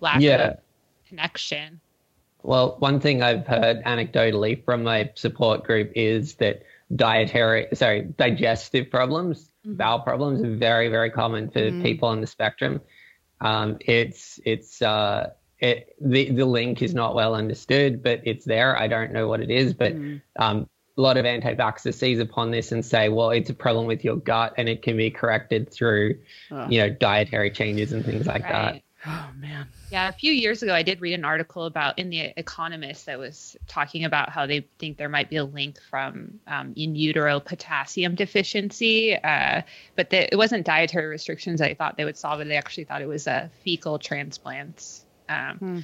lack 0.00 0.22
Yeah. 0.22 0.48
of 0.48 0.58
connection. 1.08 1.80
Well, 2.42 2.76
one 2.78 3.00
thing 3.00 3.22
I've 3.22 3.46
heard 3.46 3.82
anecdotally 3.84 4.62
from 4.64 4.82
my 4.82 5.10
support 5.14 5.64
group 5.64 5.90
is 5.96 6.34
that 6.34 6.62
dietary, 6.94 7.68
sorry, 7.74 8.02
digestive 8.16 8.90
problems, 8.90 9.52
Mhm. 9.66 9.76
bowel 9.76 10.00
problems, 10.00 10.42
are 10.42 10.56
very, 10.56 10.88
very 10.88 11.10
common 11.10 11.50
for 11.50 11.60
Mm. 11.60 11.82
people 11.82 12.08
on 12.08 12.20
the 12.20 12.26
spectrum. 12.26 12.80
Um, 13.40 13.78
it's 13.80 14.38
it's 14.44 14.80
uh, 14.82 15.30
it, 15.58 15.94
the 16.00 16.30
the 16.30 16.44
link 16.44 16.82
is 16.82 16.94
not 16.94 17.14
well 17.14 17.34
understood, 17.34 18.02
but 18.02 18.20
it's 18.24 18.44
there. 18.44 18.78
I 18.78 18.86
don't 18.86 19.12
know 19.12 19.28
what 19.28 19.40
it 19.40 19.50
is, 19.50 19.72
but 19.74 19.94
Mm. 19.94 20.20
um, 20.38 20.68
a 20.96 21.00
lot 21.00 21.16
of 21.16 21.24
anti-vaxxers 21.26 21.94
seize 21.94 22.20
upon 22.20 22.52
this 22.52 22.70
and 22.70 22.84
say, 22.84 23.08
well, 23.08 23.30
it's 23.30 23.50
a 23.50 23.54
problem 23.54 23.86
with 23.86 24.04
your 24.04 24.16
gut, 24.16 24.54
and 24.56 24.68
it 24.68 24.82
can 24.82 24.96
be 24.96 25.10
corrected 25.10 25.72
through, 25.72 26.20
Ugh. 26.52 26.70
you 26.70 26.78
know, 26.78 26.88
dietary 26.88 27.50
changes 27.50 27.92
and 27.92 28.04
things 28.04 28.26
like 28.28 28.42
that. 28.42 28.83
Right. 29.06 29.14
Oh 29.14 29.30
man. 29.38 29.66
Yeah, 29.90 30.08
a 30.08 30.12
few 30.12 30.32
years 30.32 30.62
ago, 30.62 30.74
I 30.74 30.82
did 30.82 31.00
read 31.00 31.14
an 31.14 31.24
article 31.24 31.66
about 31.66 31.98
in 31.98 32.10
the 32.10 32.32
Economist 32.36 33.06
that 33.06 33.18
was 33.18 33.56
talking 33.68 34.04
about 34.04 34.30
how 34.30 34.46
they 34.46 34.66
think 34.78 34.96
there 34.96 35.08
might 35.08 35.30
be 35.30 35.36
a 35.36 35.44
link 35.44 35.78
from 35.90 36.40
um, 36.46 36.72
in 36.76 36.96
utero 36.96 37.38
potassium 37.38 38.14
deficiency, 38.14 39.14
uh, 39.16 39.62
but 39.94 40.10
the, 40.10 40.32
it 40.32 40.36
wasn't 40.36 40.64
dietary 40.66 41.06
restrictions. 41.06 41.60
I 41.60 41.74
thought 41.74 41.96
they 41.96 42.04
would 42.04 42.16
solve 42.16 42.40
it. 42.40 42.48
They 42.48 42.56
actually 42.56 42.84
thought 42.84 43.02
it 43.02 43.08
was 43.08 43.28
uh, 43.28 43.48
fecal 43.62 43.98
transplants. 43.98 45.04
Um, 45.28 45.58
Hmm. 45.58 45.78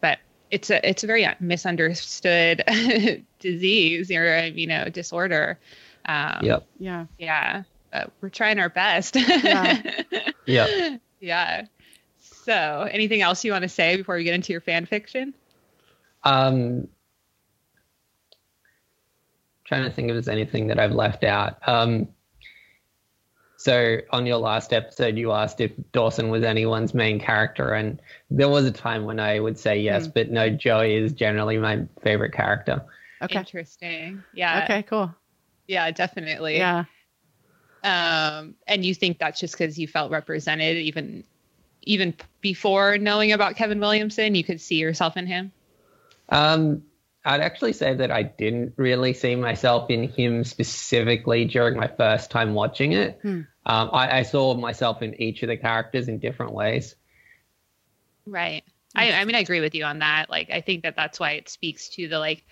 But 0.00 0.18
it's 0.50 0.68
a 0.70 0.86
it's 0.88 1.04
a 1.04 1.06
very 1.06 1.26
misunderstood 1.40 2.64
disease 3.38 4.10
or 4.10 4.46
you 4.46 4.66
know 4.66 4.88
disorder. 4.88 5.58
Um, 6.04 6.38
Yep. 6.42 6.66
Yeah. 6.78 7.06
Yeah, 7.18 7.62
but 7.92 8.12
we're 8.20 8.28
trying 8.28 8.58
our 8.58 8.68
best. 8.68 9.16
Yeah. 9.16 9.80
Yep. 10.46 11.00
yeah. 11.20 11.66
So, 12.44 12.88
anything 12.90 13.22
else 13.22 13.44
you 13.44 13.52
want 13.52 13.62
to 13.62 13.68
say 13.68 13.96
before 13.96 14.16
we 14.16 14.24
get 14.24 14.34
into 14.34 14.52
your 14.52 14.60
fan 14.60 14.84
fiction? 14.84 15.32
Um, 16.24 16.88
trying 19.64 19.84
to 19.84 19.90
think 19.90 20.08
if 20.08 20.14
there's 20.14 20.28
anything 20.28 20.66
that 20.66 20.80
I've 20.80 20.92
left 20.92 21.22
out. 21.22 21.56
Um, 21.68 22.08
so 23.56 23.98
on 24.10 24.26
your 24.26 24.38
last 24.38 24.72
episode, 24.72 25.16
you 25.16 25.30
asked 25.30 25.60
if 25.60 25.70
Dawson 25.92 26.30
was 26.30 26.42
anyone's 26.42 26.94
main 26.94 27.20
character, 27.20 27.74
and 27.74 28.02
there 28.28 28.48
was 28.48 28.64
a 28.64 28.72
time 28.72 29.04
when 29.04 29.20
I 29.20 29.38
would 29.38 29.56
say 29.56 29.78
yes, 29.78 30.08
but 30.08 30.32
no, 30.32 30.50
Joey 30.50 30.96
is 30.96 31.12
generally 31.12 31.58
my 31.58 31.86
favorite 32.02 32.32
character. 32.32 32.82
Okay. 33.22 33.38
Interesting. 33.38 34.24
Yeah. 34.32 34.64
Okay. 34.64 34.82
Cool. 34.82 35.14
Yeah, 35.68 35.88
definitely. 35.92 36.56
Yeah. 36.56 36.86
Um, 37.84 38.56
and 38.66 38.84
you 38.84 38.96
think 38.96 39.20
that's 39.20 39.38
just 39.38 39.54
because 39.56 39.78
you 39.78 39.86
felt 39.86 40.10
represented, 40.10 40.76
even 40.78 41.22
even 41.82 42.14
before 42.40 42.98
knowing 42.98 43.32
about 43.32 43.56
Kevin 43.56 43.80
Williamson, 43.80 44.34
you 44.34 44.44
could 44.44 44.60
see 44.60 44.76
yourself 44.76 45.16
in 45.16 45.26
him. 45.26 45.52
Um, 46.28 46.82
I'd 47.24 47.40
actually 47.40 47.72
say 47.72 47.94
that 47.94 48.10
I 48.10 48.22
didn't 48.24 48.74
really 48.76 49.14
see 49.14 49.36
myself 49.36 49.90
in 49.90 50.08
him 50.08 50.44
specifically 50.44 51.44
during 51.44 51.76
my 51.76 51.88
first 51.88 52.30
time 52.30 52.54
watching 52.54 52.92
it. 52.92 53.18
Hmm. 53.22 53.42
Um, 53.64 53.90
I, 53.92 54.18
I 54.18 54.22
saw 54.22 54.54
myself 54.54 55.02
in 55.02 55.20
each 55.22 55.42
of 55.42 55.48
the 55.48 55.56
characters 55.56 56.08
in 56.08 56.18
different 56.18 56.52
ways. 56.52 56.96
Right. 58.26 58.64
I, 58.94 59.12
I 59.12 59.24
mean, 59.24 59.36
I 59.36 59.40
agree 59.40 59.60
with 59.60 59.74
you 59.74 59.84
on 59.84 60.00
that. 60.00 60.28
Like, 60.30 60.50
I 60.50 60.60
think 60.60 60.82
that 60.82 60.96
that's 60.96 61.20
why 61.20 61.32
it 61.32 61.48
speaks 61.48 61.88
to 61.90 62.08
the 62.08 62.18
like, 62.18 62.44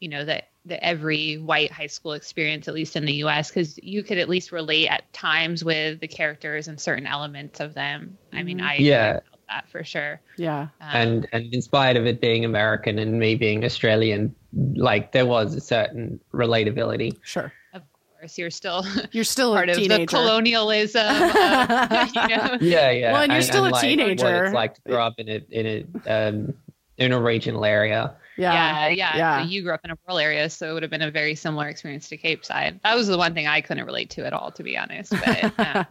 you 0.00 0.08
know, 0.08 0.24
the 0.24 0.42
the 0.66 0.82
every 0.84 1.36
white 1.38 1.70
high 1.70 1.86
school 1.86 2.12
experience, 2.12 2.66
at 2.68 2.74
least 2.74 2.96
in 2.96 3.04
the 3.04 3.12
U.S., 3.14 3.48
because 3.50 3.78
you 3.82 4.02
could 4.02 4.18
at 4.18 4.28
least 4.28 4.50
relate 4.52 4.88
at 4.88 5.10
times 5.12 5.64
with 5.64 6.00
the 6.00 6.08
characters 6.08 6.68
and 6.68 6.80
certain 6.80 7.06
elements 7.06 7.60
of 7.60 7.72
them. 7.74 8.18
I 8.32 8.42
mean, 8.42 8.58
Mhm. 8.58 8.64
I 8.66 8.74
Yeah. 8.76 9.08
I 9.08 9.12
felt 9.30 9.40
that 9.48 9.68
for 9.70 9.84
sure. 9.84 10.20
Yeah. 10.36 10.62
Um, 10.80 10.88
and 10.92 11.26
and 11.32 11.54
in 11.54 11.62
spite 11.62 11.96
of 11.96 12.04
it 12.06 12.20
being 12.20 12.44
American 12.44 12.98
and 12.98 13.18
me 13.18 13.36
being 13.36 13.64
Australian, 13.64 14.34
like 14.74 15.12
there 15.12 15.26
was 15.26 15.54
a 15.54 15.60
certain 15.60 16.18
relatability. 16.34 17.16
Sure. 17.22 17.52
of 17.72 17.82
course, 18.18 18.36
you're 18.38 18.50
still 18.50 18.84
You're 19.12 19.22
still 19.24 19.52
part 19.54 19.68
a 19.68 19.72
of 19.72 19.78
teenager. 19.78 19.98
the 20.00 20.06
colonialism. 20.06 21.06
Of, 21.06 22.08
you 22.14 22.28
know, 22.36 22.56
Yeah, 22.60 22.90
yeah. 22.90 23.12
Well, 23.12 23.22
and 23.22 23.32
you're 23.32 23.42
still 23.42 23.62
a 23.62 23.70
like, 23.70 23.72
What 23.74 23.80
teenager. 23.82 24.44
it's 24.46 24.54
like 24.54 24.74
to 24.74 24.80
grow 24.86 25.06
up 25.06 25.14
in 25.18 25.28
a 25.28 25.40
in 25.50 25.66
a 26.06 26.12
um, 26.28 26.54
in 26.98 27.12
a 27.12 27.20
regional 27.20 27.64
area. 27.64 28.14
Yeah. 28.36 28.52
yeah, 28.52 28.88
yeah. 28.88 29.16
Yeah. 29.16 29.42
So 29.42 29.48
you 29.48 29.62
grew 29.62 29.72
up 29.72 29.80
in 29.84 29.90
a 29.90 29.98
rural 30.06 30.18
area, 30.18 30.50
so 30.50 30.70
it 30.70 30.72
would 30.74 30.82
have 30.82 30.90
been 30.90 31.02
a 31.02 31.10
very 31.10 31.34
similar 31.34 31.68
experience 31.68 32.08
to 32.10 32.16
Capeside. 32.16 32.80
That 32.84 32.94
was 32.94 33.06
the 33.08 33.16
one 33.18 33.32
thing 33.34 33.46
I 33.46 33.60
couldn't 33.60 33.84
relate 33.86 34.10
to 34.10 34.26
at 34.26 34.32
all, 34.32 34.50
to 34.52 34.62
be 34.62 34.76
honest. 34.76 35.10
But 35.12 35.52
uh, 35.58 35.84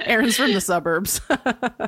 Erin's 0.00 0.36
from 0.38 0.52
the 0.52 0.60
suburbs. 0.60 1.20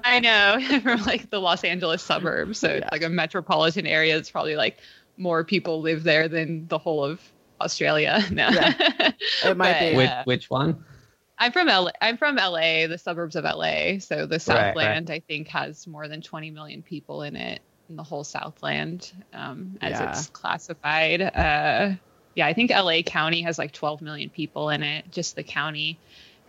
I 0.04 0.20
know 0.20 0.80
from 0.82 1.02
like 1.04 1.30
the 1.30 1.40
Los 1.40 1.62
Angeles 1.64 2.02
suburbs, 2.02 2.58
so 2.58 2.68
Yeah. 2.68 2.74
it's 2.78 2.92
like 2.92 3.02
a 3.02 3.08
metropolitan 3.08 3.86
area. 3.86 4.16
It's 4.16 4.30
probably 4.30 4.56
like 4.56 4.78
more 5.16 5.44
people 5.44 5.80
live 5.80 6.02
there 6.02 6.28
than 6.28 6.66
the 6.68 6.78
whole 6.78 7.04
of 7.04 7.20
Australia. 7.60 8.22
No, 8.30 8.48
It 9.44 9.56
might 9.56 9.78
be. 9.90 9.96
Which 9.96 10.08
Yeah. 10.08 10.22
which 10.24 10.50
one? 10.50 10.84
I'm 11.38 11.52
from 11.52 11.68
LA. 11.68 11.90
I'm 12.00 12.16
from 12.16 12.36
LA, 12.36 12.86
the 12.86 12.98
suburbs 12.98 13.36
of 13.36 13.44
LA. 13.44 13.98
So 13.98 14.24
the 14.26 14.34
right. 14.34 14.40
Southland, 14.42 15.10
I 15.10 15.20
think, 15.20 15.48
has 15.48 15.86
more 15.86 16.08
than 16.08 16.22
20 16.22 16.50
million 16.50 16.82
people 16.82 17.22
in 17.22 17.36
it, 17.36 17.60
in 17.88 17.96
the 17.96 18.02
whole 18.02 18.24
Southland, 18.24 19.12
um, 19.32 19.78
as 19.80 19.92
Yeah. 19.92 20.10
it's 20.10 20.26
classified. 20.28 21.20
Uh, 21.22 21.94
yeah, 22.34 22.46
I 22.46 22.52
think 22.52 22.70
LA 22.70 23.02
County 23.02 23.42
has 23.42 23.58
like 23.58 23.72
12 23.72 24.02
million 24.02 24.28
people 24.30 24.70
in 24.70 24.82
it, 24.82 25.10
just 25.10 25.36
the 25.36 25.42
county. 25.42 25.98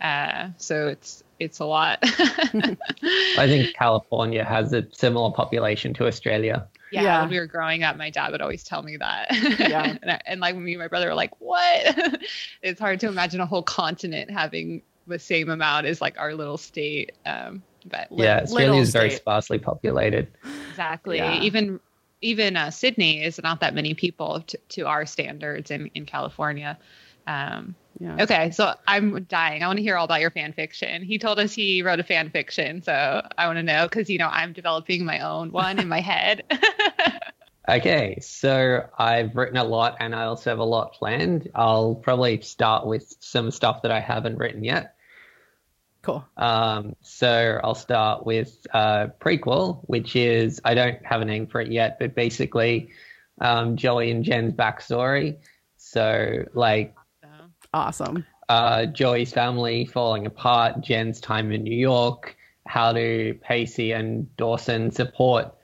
Uh, 0.00 0.48
so 0.58 0.88
it's 0.88 1.22
it's 1.40 1.60
a 1.60 1.64
lot. 1.64 1.98
I 2.02 3.46
think 3.46 3.74
California 3.74 4.44
has 4.44 4.72
a 4.72 4.86
similar 4.92 5.30
population 5.32 5.94
to 5.94 6.06
Australia. 6.06 6.66
yeah, 6.90 7.02
Yeah. 7.02 7.20
when 7.22 7.30
we 7.30 7.38
were 7.38 7.46
growing 7.46 7.84
up, 7.84 7.96
my 7.96 8.10
dad 8.10 8.32
would 8.32 8.40
always 8.42 8.64
tell 8.64 8.82
me 8.82 8.96
that. 8.96 9.28
Yeah. 9.58 9.96
and, 10.02 10.10
I, 10.10 10.20
and 10.26 10.40
like 10.40 10.56
me 10.56 10.72
and 10.72 10.80
my 10.80 10.88
brother 10.88 11.08
were 11.08 11.14
like, 11.14 11.40
"What?" 11.40 12.20
it's 12.62 12.80
hard 12.80 13.00
to 13.00 13.08
imagine 13.08 13.40
a 13.40 13.46
whole 13.46 13.62
continent 13.62 14.30
having 14.30 14.82
the 15.06 15.18
same 15.18 15.48
amount 15.48 15.86
as 15.86 16.00
like 16.00 16.18
our 16.18 16.34
little 16.34 16.58
state. 16.58 17.12
Um, 17.24 17.62
but 17.90 18.10
Li- 18.10 18.24
yeah, 18.24 18.40
Australia 18.42 18.80
is 18.80 18.90
very 18.92 19.10
state. 19.10 19.20
sparsely 19.20 19.58
populated. 19.58 20.28
exactly, 20.68 21.18
Yeah. 21.18 21.40
even 21.40 21.80
even 22.20 22.56
uh, 22.56 22.70
Sydney 22.70 23.22
is 23.22 23.40
not 23.42 23.60
that 23.60 23.74
many 23.74 23.94
people 23.94 24.40
to, 24.42 24.58
to 24.70 24.82
our 24.86 25.06
standards 25.06 25.70
in 25.70 25.90
in 25.94 26.06
California. 26.06 26.78
Um, 27.26 27.74
Yeah. 28.00 28.16
okay, 28.22 28.50
so 28.52 28.74
I'm 28.86 29.24
dying. 29.24 29.62
I 29.62 29.66
want 29.66 29.76
to 29.78 29.82
hear 29.82 29.96
all 29.96 30.04
about 30.04 30.20
your 30.20 30.30
fan 30.30 30.52
fiction. 30.52 31.02
He 31.02 31.18
told 31.18 31.38
us 31.38 31.52
he 31.52 31.82
wrote 31.82 32.00
a 32.00 32.04
fan 32.04 32.30
fiction, 32.30 32.80
so 32.82 32.92
I 33.36 33.46
want 33.46 33.58
to 33.58 33.62
know 33.62 33.86
because 33.86 34.08
you 34.08 34.18
know 34.18 34.28
I'm 34.28 34.52
developing 34.52 35.04
my 35.04 35.20
own 35.20 35.50
one 35.52 35.78
in 35.78 35.88
my 35.88 36.00
head. 36.00 36.44
Okay, 37.68 38.18
so 38.22 38.88
I've 38.98 39.36
written 39.36 39.58
a 39.58 39.64
lot 39.64 39.98
and 40.00 40.14
I 40.14 40.24
also 40.24 40.48
have 40.48 40.58
a 40.58 40.64
lot 40.64 40.94
planned. 40.94 41.50
I'll 41.54 41.96
probably 41.96 42.40
start 42.40 42.86
with 42.86 43.14
some 43.20 43.50
stuff 43.50 43.82
that 43.82 43.90
I 43.90 44.00
haven't 44.00 44.38
written 44.38 44.64
yet. 44.64 44.94
Cool. 46.02 46.24
Um, 46.36 46.94
so 47.02 47.60
I'll 47.62 47.74
start 47.74 48.24
with 48.24 48.66
uh, 48.72 49.08
prequel, 49.20 49.80
which 49.86 50.16
is 50.16 50.60
I 50.64 50.74
don't 50.74 51.04
have 51.04 51.20
a 51.20 51.24
name 51.24 51.46
for 51.46 51.60
it 51.60 51.72
yet, 51.72 51.98
but 51.98 52.14
basically 52.14 52.90
um, 53.40 53.76
Joey 53.76 54.10
and 54.10 54.24
Jen's 54.24 54.54
backstory. 54.54 55.38
So 55.76 56.44
like 56.54 56.94
Awesome. 57.74 58.24
uh, 58.48 58.86
Joey's 58.86 59.32
family 59.32 59.84
falling 59.84 60.26
apart, 60.26 60.80
Jen's 60.80 61.20
time 61.20 61.52
in 61.52 61.62
New 61.62 61.76
York, 61.76 62.36
how 62.66 62.92
do 62.92 63.34
Pacey 63.34 63.92
and 63.92 64.34
Dawson 64.36 64.90
support 64.90 65.54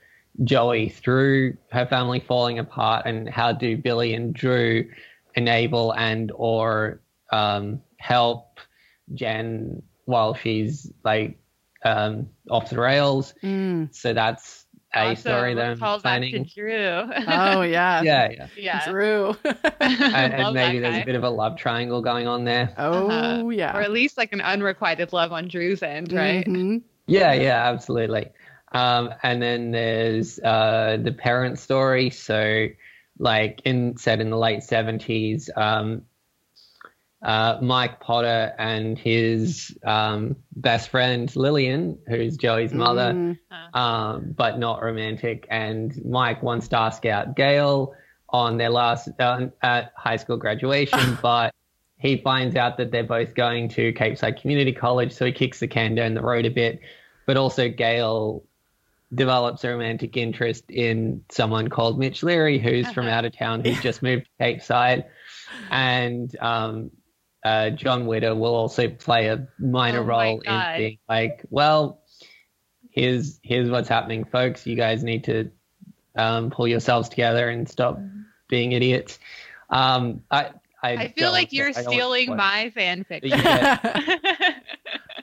Joey 0.42 0.88
through 0.88 1.56
her 1.70 1.86
family 1.86 2.18
falling 2.20 2.58
apart, 2.58 3.06
and 3.06 3.28
how 3.28 3.52
do 3.52 3.76
Billy 3.76 4.14
and 4.14 4.34
Drew 4.34 4.90
enable 5.36 5.92
and 5.92 6.32
or 6.34 7.00
um, 7.30 7.80
help 7.98 8.58
Jen 9.14 9.82
while 10.04 10.34
she's 10.34 10.90
like 11.04 11.38
um, 11.84 12.28
off 12.50 12.70
the 12.70 12.78
rails. 12.78 13.34
Mm. 13.42 13.94
So 13.94 14.12
that's 14.14 14.66
a 14.94 15.10
awesome. 15.10 15.16
story 15.16 15.54
that 15.54 15.70
I'm 15.72 15.78
Call 15.78 15.98
back 15.98 16.20
to 16.22 16.28
planning. 16.30 16.50
Drew. 16.54 17.02
Oh 17.26 17.62
yeah. 17.62 18.02
Yeah, 18.02 18.30
yeah, 18.30 18.46
yeah. 18.56 18.90
Drew. 18.90 19.34
and, 19.80 20.34
and 20.34 20.54
maybe 20.54 20.78
there's 20.78 20.98
a 21.02 21.04
bit 21.04 21.16
of 21.16 21.24
a 21.24 21.30
love 21.30 21.56
triangle 21.56 22.00
going 22.00 22.26
on 22.26 22.44
there. 22.44 22.72
oh 22.78 23.08
Uh-huh. 23.10 23.48
yeah. 23.48 23.76
Or 23.76 23.80
at 23.82 23.90
least 23.90 24.16
like 24.16 24.32
an 24.32 24.40
unrequited 24.40 25.12
love 25.12 25.32
on 25.32 25.48
Drew's 25.48 25.82
end, 25.82 26.12
right? 26.12 26.46
Mhm. 26.46 26.82
Yeah, 27.06 27.32
yeah, 27.34 27.68
absolutely. 27.70 28.30
Um, 28.72 29.10
and 29.22 29.42
then 29.42 29.70
there's 29.72 30.38
uh, 30.38 30.96
the 31.02 31.12
parent 31.12 31.58
story. 31.58 32.10
So, 32.10 32.68
like 33.18 33.60
in 33.64 33.96
set 33.96 34.20
in 34.20 34.30
the 34.30 34.38
late 34.38 34.62
seventies, 34.62 35.50
um, 35.56 36.02
uh, 37.24 37.58
Mike 37.62 38.00
Potter 38.00 38.52
and 38.58 38.98
his 38.98 39.76
um, 39.84 40.36
best 40.56 40.90
friend 40.90 41.34
Lillian, 41.34 41.98
who's 42.06 42.36
Joey's 42.36 42.72
mother, 42.74 43.12
Mm. 43.14 43.38
um, 43.74 44.34
but 44.36 44.58
not 44.58 44.82
romantic. 44.82 45.46
And 45.50 45.92
Mike 46.04 46.42
wants 46.42 46.68
to 46.68 46.78
ask 46.78 47.04
out 47.06 47.34
Gail 47.34 47.94
on 48.28 48.58
their 48.58 48.70
last 48.70 49.08
uh, 49.18 49.46
at 49.62 49.92
high 49.96 50.16
school 50.16 50.36
graduation, 50.36 51.16
but 51.22 51.54
he 51.98 52.18
finds 52.18 52.56
out 52.56 52.76
that 52.76 52.90
they're 52.90 53.02
both 53.04 53.34
going 53.34 53.68
to 53.70 53.92
Capeside 53.94 54.40
Community 54.40 54.72
College, 54.72 55.12
so 55.12 55.24
he 55.24 55.32
kicks 55.32 55.60
the 55.60 55.66
can 55.68 55.94
down 55.94 56.12
the 56.14 56.20
road 56.22 56.44
a 56.44 56.50
bit. 56.50 56.80
But 57.26 57.38
also, 57.38 57.70
Gail 57.70 58.42
develops 59.14 59.64
a 59.64 59.70
romantic 59.70 60.16
interest 60.16 60.64
in 60.68 61.24
someone 61.30 61.68
called 61.68 61.98
Mitch 61.98 62.22
Leery, 62.22 62.58
who's 62.58 62.90
from 62.90 63.06
out 63.06 63.24
of 63.24 63.32
town, 63.34 63.64
who's 63.64 63.80
just 63.80 64.02
moved 64.02 64.24
to 64.24 64.30
Capeside. 64.44 65.04
And 65.70 66.34
um, 66.40 66.90
uh, 67.44 67.70
John 67.70 68.06
Witter 68.06 68.34
will 68.34 68.54
also 68.54 68.88
play 68.88 69.28
a 69.28 69.46
minor 69.58 70.00
Oh 70.00 70.04
role 70.04 70.40
in 70.40 70.62
being 70.76 70.98
like, 71.08 71.44
well, 71.50 72.00
here's 72.90 73.38
here's 73.42 73.70
what's 73.70 73.88
happening, 73.88 74.24
folks. 74.24 74.66
You 74.66 74.76
guys 74.76 75.04
need 75.04 75.24
to 75.24 75.50
um, 76.16 76.50
pull 76.50 76.66
yourselves 76.66 77.08
together 77.08 77.48
and 77.48 77.68
stop 77.68 77.98
being 78.48 78.72
idiots. 78.72 79.18
Um, 79.70 80.22
I 80.30 80.50
I, 80.82 80.92
I 80.92 81.08
feel 81.08 81.32
like 81.32 81.52
you're 81.52 81.68
I 81.68 81.72
don't 81.72 81.84
want 81.84 81.88
to 81.88 81.94
stealing 81.94 82.36
my 82.36 82.72
fanfic. 82.76 83.20
Yeah. 83.22 84.58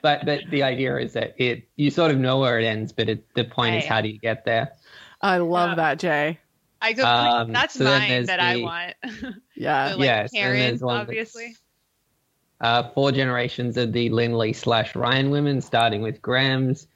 But 0.02 0.26
but 0.26 0.40
the 0.50 0.64
idea 0.64 0.96
is 0.98 1.12
that 1.12 1.34
it 1.38 1.68
you 1.76 1.92
sort 1.92 2.10
of 2.10 2.18
know 2.18 2.40
where 2.40 2.58
it 2.58 2.64
ends, 2.64 2.92
but 2.92 3.08
it, 3.08 3.24
the 3.36 3.44
point 3.44 3.76
is 3.76 3.84
how 3.84 4.00
do 4.00 4.08
you 4.08 4.18
get 4.18 4.44
there? 4.44 4.72
I 5.20 5.36
love 5.38 5.70
Yeah. 5.70 5.74
that, 5.76 5.98
Jay. 6.00 6.40
I 6.80 6.92
go. 6.92 7.04
Um, 7.04 7.52
that's 7.52 7.74
so 7.74 7.84
mine 7.84 8.08
there's 8.08 8.26
that 8.26 8.40
I 8.40 8.56
want. 8.56 8.94
Yeah. 9.54 9.90
So, 9.92 9.98
like 9.98 10.04
yes, 10.04 10.32
and 10.34 10.42
Karen, 10.42 10.58
there's 10.58 10.82
one 10.82 10.96
that's, 10.96 11.08
obviously. 11.08 11.54
Uh, 12.62 12.88
four 12.94 13.10
generations 13.12 13.76
of 13.76 13.92
the 13.92 14.08
Lindley 14.10 14.52
slash 14.52 14.94
Ryan 14.94 15.30
women, 15.30 15.60
starting 15.60 16.00
with 16.00 16.22
Grams, 16.22 16.86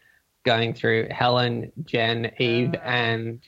going 0.45 0.73
through 0.75 1.09
Helen, 1.11 1.73
Jen, 1.85 2.31
Eve, 2.39 2.73
Uh, 2.75 2.79
and 2.85 3.41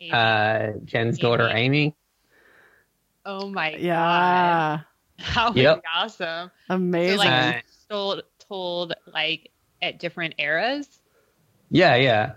Amy. 0.00 0.10
uh, 0.12 0.72
Jen's 0.84 1.18
daughter 1.18 1.48
Amy. 1.52 1.94
oh 3.24 3.48
my 3.50 3.70
god, 3.72 3.80
yeah. 3.80 4.80
how 5.18 5.52
Yep. 5.52 5.82
awesome! 5.94 6.50
Amazing. 6.68 7.18
So 7.18 7.24
like 7.24 7.54
Uh, 7.56 7.60
told 7.88 8.22
told 8.48 8.94
like 9.12 9.50
at 9.80 9.98
different 10.00 10.34
eras. 10.38 11.00
Yeah, 11.70 11.94
yeah. 11.96 12.32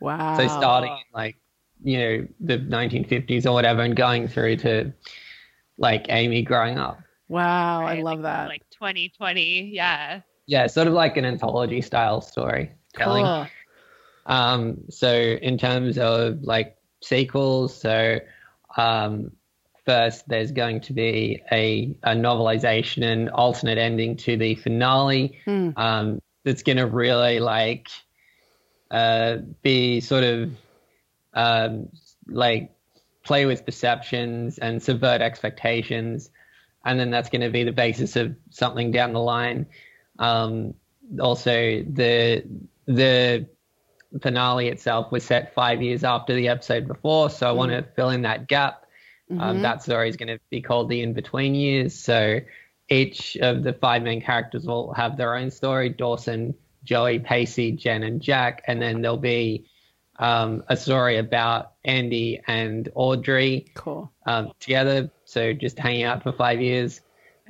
wow. 0.00 0.38
So 0.38 0.48
starting 0.48 0.92
in 0.92 1.04
like 1.12 1.36
you 1.82 1.98
know 1.98 2.28
the 2.40 2.58
1950s 2.58 3.44
or 3.46 3.52
whatever, 3.52 3.82
and 3.82 3.94
going 3.94 4.26
through 4.28 4.56
to 4.58 4.92
like 5.76 6.06
Amy 6.08 6.42
growing 6.42 6.78
up. 6.78 7.00
Wow, 7.28 7.84
I 7.86 8.00
love 8.00 8.20
Like- 8.20 8.22
that. 8.22 8.48
Like 8.48 8.62
2020, 8.80 9.70
yeah. 9.74 10.22
Yeah, 10.46 10.66
sort 10.66 10.88
of 10.88 10.94
like 10.94 11.16
an 11.16 11.24
anthology 11.24 11.82
style 11.82 12.22
story 12.22 12.72
telling. 12.94 13.24
Cool. 13.24 13.46
Um, 14.26 14.78
so 14.88 15.12
in 15.12 15.58
terms 15.58 15.98
of 15.98 16.42
like 16.42 16.76
sequels, 17.02 17.78
so 17.78 18.20
um, 18.76 19.32
first 19.84 20.26
there's 20.28 20.50
going 20.50 20.80
to 20.82 20.92
be 20.92 21.42
a, 21.52 21.94
a 22.02 22.14
novelization 22.14 23.04
and 23.04 23.28
alternate 23.30 23.78
ending 23.78 24.16
to 24.16 24.36
the 24.36 24.54
finale. 24.54 25.38
Hmm. 25.44 25.70
Um, 25.76 26.22
that's 26.44 26.62
going 26.62 26.78
to 26.78 26.86
really 26.86 27.38
like 27.38 27.88
uh, 28.90 29.36
be 29.62 30.00
sort 30.00 30.24
of 30.24 30.50
um, 31.34 31.90
like 32.26 32.72
play 33.24 33.46
with 33.46 33.64
perceptions 33.64 34.58
and 34.58 34.82
subvert 34.82 35.20
expectations, 35.20 36.30
and 36.84 36.98
then 36.98 37.10
that's 37.10 37.28
going 37.30 37.42
to 37.42 37.50
be 37.50 37.64
the 37.64 37.72
basis 37.72 38.16
of 38.16 38.34
something 38.50 38.90
down 38.90 39.12
the 39.12 39.20
line. 39.20 39.66
Um, 40.18 40.74
also, 41.20 41.52
the 41.82 42.44
the 42.86 43.46
finale 44.20 44.68
itself 44.68 45.12
was 45.12 45.24
set 45.24 45.54
five 45.54 45.82
years 45.82 46.02
after 46.04 46.34
the 46.34 46.48
episode 46.48 46.88
before, 46.88 47.30
so 47.30 47.48
I 47.48 47.52
want 47.52 47.70
to 47.72 47.82
fill 47.82 48.10
in 48.10 48.22
that 48.22 48.48
gap. 48.48 48.86
Um, 49.30 49.58
Mhm. 49.58 49.62
that 49.62 49.82
story 49.82 50.08
is 50.08 50.16
going 50.16 50.28
to 50.36 50.40
be 50.50 50.60
called 50.60 50.88
the 50.88 51.02
in 51.02 51.12
between 51.12 51.54
years. 51.54 51.94
So 51.94 52.40
each 52.88 53.36
of 53.36 53.62
the 53.62 53.72
five 53.72 54.02
main 54.02 54.20
characters 54.20 54.66
will 54.66 54.92
have 54.94 55.16
their 55.16 55.36
own 55.36 55.50
story: 55.52 55.90
Dawson, 55.90 56.54
Joey, 56.82 57.20
Pacey, 57.20 57.72
Jen, 57.72 58.02
and 58.02 58.20
Jack, 58.20 58.62
and 58.66 58.82
then 58.82 59.02
there'll 59.02 59.16
be 59.16 59.66
um, 60.18 60.64
a 60.68 60.76
story 60.76 61.16
about 61.16 61.72
Andie 61.84 62.40
and 62.46 62.88
Audrey 62.94 63.66
Cool. 63.74 64.10
um, 64.26 64.52
together. 64.60 65.10
So 65.30 65.52
just 65.52 65.78
hanging 65.78 66.04
out 66.04 66.22
for 66.22 66.32
five 66.32 66.60
years. 66.60 67.00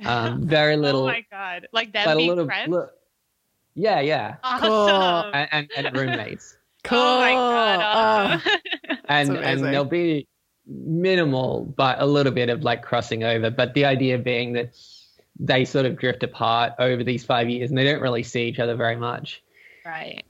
Um, 0.05 0.43
very 0.43 0.77
little, 0.85 1.03
oh 1.03 1.07
my 1.07 1.25
god, 1.31 1.67
like 1.71 1.91
but 1.93 2.05
that 2.05 2.13
a 2.13 2.17
being 2.17 2.29
little, 2.29 2.45
friends. 2.45 2.71
li- 2.71 2.85
yeah, 3.75 3.99
yeah, 4.01 4.35
awesome. 4.43 5.31
and, 5.33 5.69
and, 5.75 5.87
and 5.87 5.97
roommates. 5.97 6.57
Cool. 6.83 6.99
Oh 7.01 7.19
my 7.19 7.33
god. 7.33 7.79
Uh, 7.79 8.39
awesome. 8.39 8.51
and 9.05 9.37
and 9.37 9.63
there'll 9.63 9.85
be 9.85 10.27
minimal 10.65 11.65
but 11.65 12.01
a 12.01 12.05
little 12.05 12.31
bit 12.31 12.49
of 12.49 12.63
like 12.63 12.83
crossing 12.83 13.23
over 13.23 13.49
but 13.49 13.73
the 13.73 13.83
idea 13.83 14.17
being 14.17 14.53
that 14.53 14.75
they 15.39 15.65
sort 15.65 15.85
of 15.85 15.97
drift 15.97 16.23
apart 16.23 16.73
over 16.79 17.03
these 17.03 17.25
five 17.25 17.49
years 17.49 17.69
and 17.69 17.77
they 17.77 17.83
don't 17.83 18.01
really 18.01 18.23
see 18.23 18.43
each 18.43 18.59
other 18.59 18.75
very 18.75 18.95
much 18.95 19.41
right. 19.85 20.23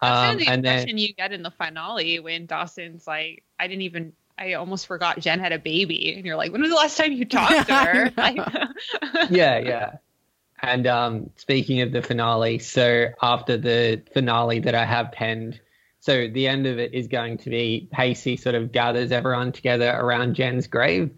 That's 0.00 0.12
kind 0.12 0.30
um, 0.30 0.34
of 0.34 0.40
the 0.40 0.52
and 0.52 0.66
impression 0.66 0.86
then 0.88 0.98
you 0.98 1.14
get 1.14 1.32
in 1.32 1.42
the 1.42 1.50
finale 1.50 2.20
when 2.20 2.46
Dawson's 2.46 3.06
like, 3.06 3.44
I 3.58 3.66
didn't 3.66 3.82
even. 3.82 4.12
I 4.38 4.54
almost 4.54 4.86
forgot 4.86 5.18
Jen 5.20 5.40
had 5.40 5.52
a 5.52 5.58
baby, 5.58 6.14
and 6.14 6.24
you're 6.26 6.36
like, 6.36 6.52
when 6.52 6.60
was 6.60 6.70
the 6.70 6.76
last 6.76 6.96
time 6.96 7.12
you 7.12 7.24
talked 7.26 7.68
to 7.68 7.74
her? 7.74 8.12
Like, 8.16 8.36
yeah 9.30 9.58
yeah 9.58 9.96
and 10.62 10.86
um 10.86 11.30
speaking 11.36 11.80
of 11.82 11.92
the 11.92 12.00
finale 12.02 12.58
so 12.58 13.06
after 13.22 13.56
the 13.58 14.02
finale 14.14 14.60
that 14.60 14.74
i 14.74 14.84
have 14.86 15.12
penned 15.12 15.60
so 16.00 16.28
the 16.28 16.46
end 16.48 16.66
of 16.66 16.78
it 16.78 16.94
is 16.94 17.08
going 17.08 17.36
to 17.36 17.50
be 17.50 17.88
pacey 17.92 18.36
sort 18.36 18.54
of 18.54 18.72
gathers 18.72 19.12
everyone 19.12 19.52
together 19.52 19.90
around 19.90 20.34
jen's 20.34 20.66
grave 20.66 21.10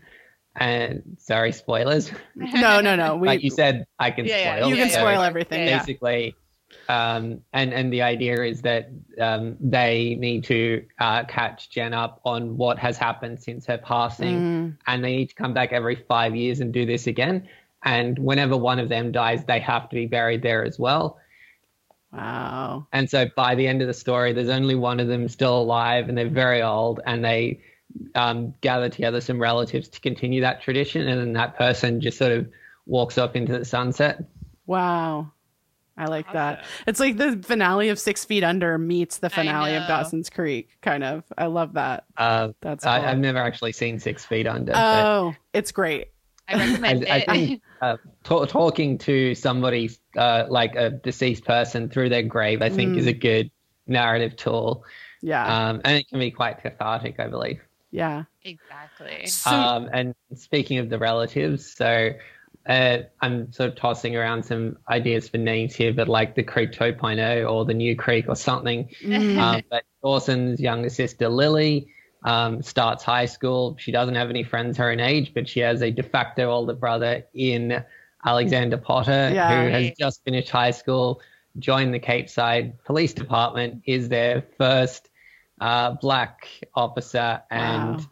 and 0.56 1.16
sorry 1.18 1.52
spoilers 1.52 2.10
no, 2.34 2.80
no, 2.80 2.96
no. 2.96 3.16
We, 3.16 3.28
like 3.28 3.42
you 3.44 3.50
said 3.50 3.86
i 3.98 4.10
can 4.10 4.26
Yeah, 4.26 4.38
yeah, 4.38 4.56
spoil 4.56 4.68
you 4.70 4.76
can 4.76 4.90
so- 4.90 4.98
spoil 4.98 5.22
everything. 5.22 5.60
Yeah. 5.60 5.66
Yeah. 5.68 5.78
basically 5.78 6.34
um, 6.88 7.42
and 7.52 7.72
and 7.72 7.92
the 7.92 8.02
idea 8.02 8.42
is 8.42 8.62
that 8.62 8.90
um, 9.20 9.56
they 9.60 10.16
need 10.18 10.44
to 10.44 10.84
uh, 10.98 11.24
catch 11.24 11.70
Jen 11.70 11.94
up 11.94 12.20
on 12.24 12.56
what 12.56 12.78
has 12.78 12.96
happened 12.96 13.42
since 13.42 13.66
her 13.66 13.78
passing, 13.78 14.36
Mm. 14.36 14.76
and 14.86 15.04
they 15.04 15.16
need 15.16 15.28
to 15.30 15.34
come 15.34 15.54
back 15.54 15.72
every 15.72 15.96
five 15.96 16.34
years 16.34 16.60
and 16.60 16.72
do 16.72 16.86
this 16.86 17.06
again. 17.06 17.48
And 17.84 18.18
whenever 18.18 18.56
one 18.56 18.78
of 18.78 18.88
them 18.88 19.12
dies, 19.12 19.44
they 19.44 19.60
have 19.60 19.88
to 19.90 19.94
be 19.94 20.06
buried 20.06 20.42
there 20.42 20.64
as 20.64 20.78
well. 20.78 21.18
Wow. 22.12 22.86
And 22.92 23.08
so 23.08 23.26
by 23.36 23.54
the 23.54 23.66
end 23.66 23.82
of 23.82 23.88
the 23.88 23.94
story, 23.94 24.32
there's 24.32 24.48
only 24.48 24.74
one 24.74 24.98
of 24.98 25.08
them 25.08 25.28
still 25.28 25.60
alive, 25.60 26.08
and 26.08 26.16
they're 26.16 26.28
very 26.28 26.62
old, 26.62 27.00
and 27.04 27.24
they 27.24 27.60
um, 28.14 28.54
gather 28.60 28.88
together 28.88 29.20
some 29.20 29.40
relatives 29.40 29.88
to 29.88 30.00
continue 30.00 30.40
that 30.40 30.62
tradition, 30.62 31.06
and 31.06 31.20
then 31.20 31.32
that 31.34 31.56
person 31.56 32.00
just 32.00 32.18
sort 32.18 32.32
of 32.32 32.48
walks 32.86 33.18
off 33.18 33.36
into 33.36 33.58
the 33.58 33.64
sunset. 33.64 34.24
Wow. 34.66 35.32
I 35.99 36.07
like 36.07 36.32
that. 36.32 36.64
It's 36.86 37.01
like 37.01 37.16
the 37.16 37.40
finale 37.42 37.88
of 37.90 37.99
Six 37.99 38.24
Feet 38.24 38.44
Under 38.44 38.78
meets 38.78 39.18
the 39.18 39.28
finale 39.30 39.74
of. 39.74 39.86
Dawson's 39.88 40.30
Creek, 40.30 40.78
kind 40.80 41.03
of. 41.05 41.24
I 41.36 41.46
love 41.46 41.74
that. 41.74 42.05
Uh, 42.16 42.51
That's 42.61 42.84
cool. 42.84 42.92
I, 42.92 43.11
I've 43.11 43.18
never 43.18 43.38
actually 43.38 43.72
seen 43.72 43.99
Six 43.99 44.24
Feet 44.24 44.46
Under. 44.46 44.72
but 44.72 45.05
oh, 45.07 45.34
it's 45.53 45.72
great. 45.72 46.09
I 46.49 46.55
recommend 46.57 47.05
I, 47.09 47.11
I 47.12 47.16
it. 47.16 47.26
think 47.26 47.62
uh, 47.82 47.96
ta- 48.24 48.44
talking 48.46 48.96
to 48.99 49.34
somebody 49.34 49.90
uh, 50.16 50.44
like 50.49 50.74
a 50.76 50.90
deceased 50.90 51.44
person 51.44 51.88
through 51.90 52.09
their 52.09 52.22
grave, 52.22 52.62
I 52.62 52.70
think, 52.70 52.94
Mm. 52.94 52.99
is 52.99 53.07
a 53.07 53.12
good 53.12 53.51
narrative 53.86 54.36
tool, 54.36 54.84
Yeah. 55.20 55.68
um, 55.70 55.80
and 55.84 55.99
it 55.99 56.09
can 56.09 56.18
be 56.18 56.30
quite 56.30 56.62
cathartic, 56.62 57.18
I 57.20 57.26
believe. 57.28 57.61
yeah. 57.90 58.24
exactly. 58.44 59.26
Um, 59.46 59.90
and 59.92 60.14
speaking 60.36 60.78
of 60.78 60.88
the 60.88 60.99
relatives, 60.99 61.74
so 61.74 62.11
uh, 62.68 62.98
I'm 63.22 63.50
sort 63.52 63.70
of 63.70 63.76
tossing 63.76 64.14
around 64.16 64.44
some 64.44 64.76
ideas 64.90 65.28
for 65.28 65.38
names 65.38 65.74
here, 65.74 65.92
but 65.92 66.06
like 66.08 66.34
the 66.34 66.42
Creek 66.42 66.72
2.0 66.72 67.50
or 67.50 67.64
the 67.64 67.74
New 67.74 67.96
Creek 67.96 68.26
or 68.28 68.36
something. 68.36 68.90
mm, 69.02 69.38
Um, 69.38 69.62
but 69.70 69.84
Dawson's 70.02 70.60
younger 70.60 70.90
sister 70.90 71.28
Lily 71.28 71.88
um, 72.24 72.62
starts 72.62 73.04
high 73.04 73.26
school. 73.26 73.76
She 73.78 73.90
doesn't 73.90 74.14
have 74.16 74.28
any 74.28 74.42
friends 74.44 74.76
her 74.76 74.90
own 74.90 75.00
age, 75.00 75.32
but 75.34 75.48
she 75.48 75.60
has 75.60 75.82
a 75.82 75.90
de 75.90 76.02
facto 76.02 76.50
older 76.50 76.74
brother 76.74 77.24
in 77.32 77.82
Alexander 78.24 78.76
Potter, 78.76 79.30
Yeah. 79.34 79.46
who 79.48 79.70
has 79.70 79.92
just 79.98 80.22
finished 80.24 80.50
high 80.50 80.72
school, 80.72 81.22
joined 81.58 81.94
the 81.94 81.98
Capeside 82.00 82.82
Police 82.84 83.14
Department, 83.14 83.82
is 83.86 84.08
their 84.08 84.42
first 84.58 85.08
uh, 85.60 85.92
black 86.02 86.46
officer, 86.74 87.42
and 87.50 87.96
Wow. 87.98 88.06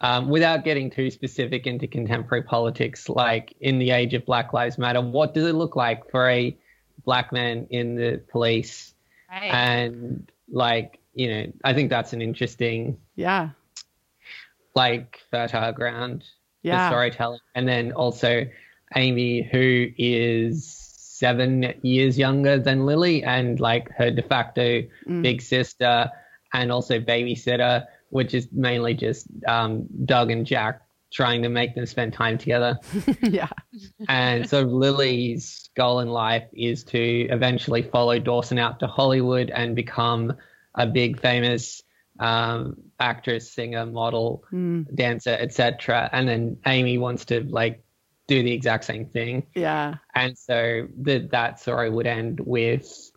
Um, 0.00 0.28
without 0.28 0.64
getting 0.64 0.90
too 0.90 1.10
specific 1.10 1.66
into 1.66 1.86
contemporary 1.86 2.42
politics, 2.44 3.08
like 3.08 3.54
in 3.60 3.78
the 3.78 3.90
age 3.90 4.14
of 4.14 4.24
Black 4.24 4.52
Lives 4.52 4.78
Matter, 4.78 5.00
what 5.00 5.34
does 5.34 5.46
it 5.46 5.54
look 5.54 5.74
like 5.76 6.10
for 6.10 6.28
a 6.28 6.56
black 7.04 7.32
man 7.32 7.66
in 7.70 7.94
the 7.96 8.20
police? 8.30 8.94
Right. 9.30 9.52
and 9.52 10.32
like 10.50 11.00
you 11.12 11.28
know 11.28 11.52
i 11.62 11.74
think 11.74 11.90
that's 11.90 12.14
an 12.14 12.22
interesting 12.22 12.96
yeah. 13.14 13.50
like 14.74 15.20
fertile 15.30 15.72
ground 15.72 16.24
for 16.86 16.88
storytelling 16.88 17.40
and 17.54 17.68
then 17.68 17.92
also 17.92 18.46
amy 18.96 19.42
who 19.42 19.88
is 19.98 20.66
seven 20.66 21.74
years 21.82 22.18
younger 22.18 22.58
than 22.58 22.86
lily 22.86 23.22
and 23.22 23.60
like 23.60 23.90
her 23.96 24.10
de 24.10 24.22
facto 24.22 24.82
Mm. 25.06 25.22
big 25.22 25.42
sister 25.42 26.10
and 26.54 26.72
also 26.72 26.98
babysitter 27.00 27.86
which 28.10 28.34
is 28.34 28.48
mainly 28.52 28.94
just 28.94 29.26
um, 29.46 29.86
doug 30.04 30.30
and 30.30 30.46
jack 30.46 30.82
trying 31.10 31.42
to 31.42 31.48
make 31.48 31.74
them 31.74 31.86
spend 31.86 32.12
time 32.12 32.36
together 32.36 32.78
yeah. 33.22 33.48
and 34.08 34.48
so 34.48 34.60
Lily's 34.62 35.70
goal 35.76 36.00
in 36.00 36.08
life 36.08 36.44
is 36.52 36.84
to 36.84 37.00
eventually 37.30 37.82
follow 37.82 38.18
Dawson 38.18 38.58
out 38.58 38.80
to 38.80 38.86
Hollywood 38.86 39.50
and 39.50 39.74
become 39.74 40.34
a 40.74 40.86
big 40.86 41.20
famous 41.20 41.82
um, 42.20 42.76
actress, 43.00 43.50
singer, 43.52 43.86
model, 43.86 44.42
Mm, 44.52 44.92
dancer, 44.94 45.36
etc. 45.38 46.10
And 46.12 46.28
then 46.28 46.58
Amy 46.66 46.98
wants 46.98 47.24
to 47.26 47.44
like 47.44 47.82
do 48.26 48.42
the 48.42 48.52
exact 48.52 48.84
same 48.84 49.06
thing. 49.06 49.46
yeah. 49.54 49.94
And 50.14 50.36
so 50.36 50.88
the, 51.00 51.28
that 51.30 51.60
story 51.60 51.88
would 51.90 52.06
end 52.06 52.40
with 52.40 53.10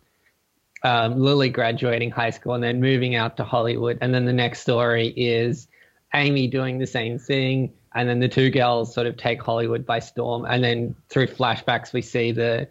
um, 0.84 1.18
Lily 1.20 1.48
graduating 1.48 2.10
high 2.10 2.30
school 2.30 2.54
and 2.54 2.62
then 2.64 2.80
moving 2.80 3.14
out 3.14 3.36
to 3.36 3.44
Hollywood. 3.44 3.98
And 4.00 4.12
then 4.14 4.24
the 4.24 4.32
next 4.32 4.60
story 4.60 5.08
is 5.16 5.68
Amy 6.14 6.46
doing 6.48 6.78
the 6.78 6.86
same 6.86 7.18
thing. 7.18 7.72
And 7.94 8.08
then 8.08 8.20
the 8.20 8.28
two 8.28 8.50
girls 8.50 8.92
sort 8.94 9.06
of 9.06 9.16
take 9.16 9.42
Hollywood 9.42 9.84
by 9.86 9.98
storm. 9.98 10.44
And 10.46 10.64
then 10.64 10.94
through 11.08 11.26
flashbacks, 11.28 11.92
we 11.92 12.02
see 12.02 12.32
the 12.32 12.68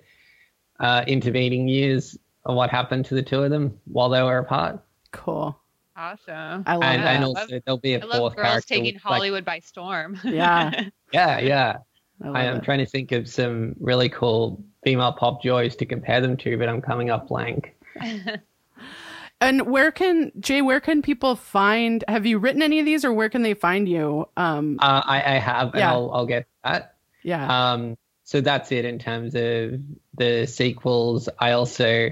uh, 0.79 1.03
intervening 1.07 1.67
years 1.67 2.17
of 2.45 2.55
what 2.55 2.69
happened 2.71 3.05
to 3.05 3.15
the 3.15 3.21
two 3.21 3.43
of 3.43 3.51
them 3.51 3.77
while 3.85 4.09
they 4.09 4.21
were 4.23 4.39
apart. 4.39 4.79
Cool. 5.11 5.55
awesome. 5.95 6.63
I 6.65 6.73
love 6.75 6.83
And, 6.83 7.03
that. 7.03 7.15
and 7.15 7.23
I 7.23 7.27
also, 7.27 7.41
love- 7.41 7.61
there'll 7.65 7.77
be 7.77 7.93
a 7.93 7.99
I 8.01 8.05
love 8.05 8.17
fourth 8.17 8.35
girls 8.35 8.47
character. 8.47 8.67
taking 8.67 8.83
with, 8.95 9.05
like- 9.05 9.13
Hollywood 9.13 9.45
by 9.45 9.59
storm. 9.59 10.19
Yeah. 10.25 10.85
yeah, 11.13 11.39
yeah. 11.39 11.77
I 12.23 12.27
I 12.29 12.43
am 12.45 12.57
it. 12.57 12.63
trying 12.63 12.79
to 12.79 12.85
think 12.85 13.11
of 13.11 13.27
some 13.29 13.75
really 13.79 14.09
cool 14.09 14.63
female 14.83 15.11
pop 15.11 15.41
joys 15.43 15.75
to 15.77 15.85
compare 15.85 16.19
them 16.21 16.35
to, 16.37 16.57
but 16.57 16.67
I'm 16.69 16.81
coming 16.81 17.09
up 17.09 17.27
blank. 17.27 17.75
And 19.39 19.63
where 19.71 19.91
can 19.91 20.31
Jay? 20.39 20.61
Where 20.61 20.79
can 20.79 21.01
people 21.01 21.35
find? 21.35 22.03
Have 22.07 22.27
you 22.27 22.37
written 22.37 22.61
any 22.61 22.79
of 22.79 22.85
these, 22.85 23.03
or 23.03 23.11
where 23.11 23.27
can 23.27 23.41
they 23.41 23.55
find 23.55 23.89
you? 23.89 24.29
Um, 24.37 24.77
Uh, 24.79 25.01
I, 25.03 25.17
I 25.17 25.39
have, 25.39 25.69
and 25.69 25.79
Yeah. 25.79 25.91
I'll, 25.93 26.11
I'll 26.13 26.25
get 26.27 26.45
that. 26.63 26.93
yeah. 27.23 27.71
Um, 27.71 27.97
so 28.23 28.39
that's 28.41 28.71
it 28.71 28.85
in 28.85 28.99
terms 28.99 29.33
of 29.33 29.81
the 30.15 30.45
sequels. 30.45 31.27
I 31.39 31.53
also 31.53 32.09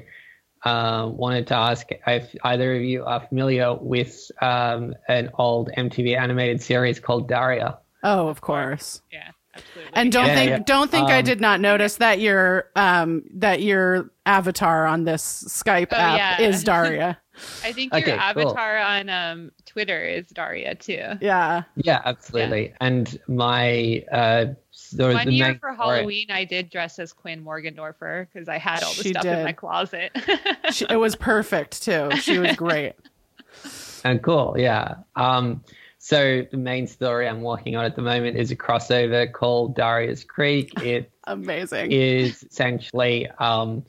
uh, 0.64 1.08
wanted 1.14 1.46
to 1.48 1.56
ask 1.56 1.88
if 2.08 2.36
either 2.44 2.76
of 2.76 2.82
you 2.82 3.06
are 3.06 3.20
familiar 3.28 3.76
with 3.76 4.32
um, 4.42 4.96
an 5.08 5.30
old 5.38 5.70
MTV 5.78 6.18
animated 6.18 6.64
series 6.64 7.00
called 7.00 7.28
Daria. 7.30 7.78
oh, 8.04 8.28
of 8.28 8.42
course. 8.42 9.04
yeah, 9.12 9.30
absolutely. 9.60 9.92
And 9.94 10.12
don't 10.12 10.26
Yeah, 10.28 10.36
think 10.36 10.50
yeah. 10.50 10.58
don't 10.60 10.90
think 10.92 11.10
I 11.10 11.20
Um, 11.20 11.26
did 11.26 11.42
not 11.42 11.60
notice 11.62 11.98
that 11.98 12.20
your 12.20 12.70
um 12.76 13.24
that 13.36 13.62
your 13.62 14.10
avatar 14.26 14.86
on 14.86 15.04
this 15.06 15.44
Skype 15.48 15.90
Oh, 15.92 15.98
app 15.98 16.18
yeah. 16.18 16.42
is 16.42 16.64
Daria. 16.64 17.20
I 17.64 17.72
think 17.74 17.94
Okay, 17.94 18.06
your 18.12 18.18
cool. 18.34 18.52
avatar 18.52 18.78
on 18.78 19.10
um, 19.10 19.52
Twitter 19.66 20.04
is 20.04 20.28
Daria 20.28 20.76
too. 20.76 21.14
yeah. 21.22 21.64
Yeah, 21.76 22.02
absolutely. 22.06 22.74
And 22.82 23.18
my 23.28 24.04
uh, 24.12 24.46
the, 24.92 25.14
One 25.14 25.26
the 25.26 25.34
year 25.34 25.56
for 25.60 25.74
Halloween, 25.74 26.32
I 26.32 26.46
did 26.46 26.70
dress 26.70 27.00
as 27.00 27.14
Quinn 27.14 27.44
Morgendorffer 27.44 28.28
because 28.32 28.50
I 28.50 28.58
had 28.58 28.84
all 28.84 28.94
the 28.94 29.04
She 29.04 29.10
stuff 29.10 29.24
did. 29.24 29.38
in 29.38 29.42
my 29.42 29.54
closet. 29.54 30.12
She, 30.72 30.86
it 30.90 30.98
was 30.98 31.16
perfect 31.16 31.82
too. 31.84 32.10
She 32.18 32.38
was 32.40 32.56
great. 32.56 32.94
And 34.04 34.22
cool, 34.24 34.56
yeah. 34.58 34.96
Um, 35.16 35.64
so 36.10 36.42
the 36.50 36.58
main 36.58 36.88
story 36.88 37.28
I'm 37.28 37.42
working 37.44 37.76
on 37.76 37.86
at 37.86 37.96
the 37.96 38.02
moment 38.02 38.36
is 38.36 38.50
a 38.50 38.56
crossover 38.56 39.32
called 39.32 39.76
Daria's 39.76 40.24
Creek. 40.24 40.72
It 40.84 41.12
Amazing. 41.26 41.92
is 41.92 42.42
essentially 42.42 43.28
um, 43.38 43.86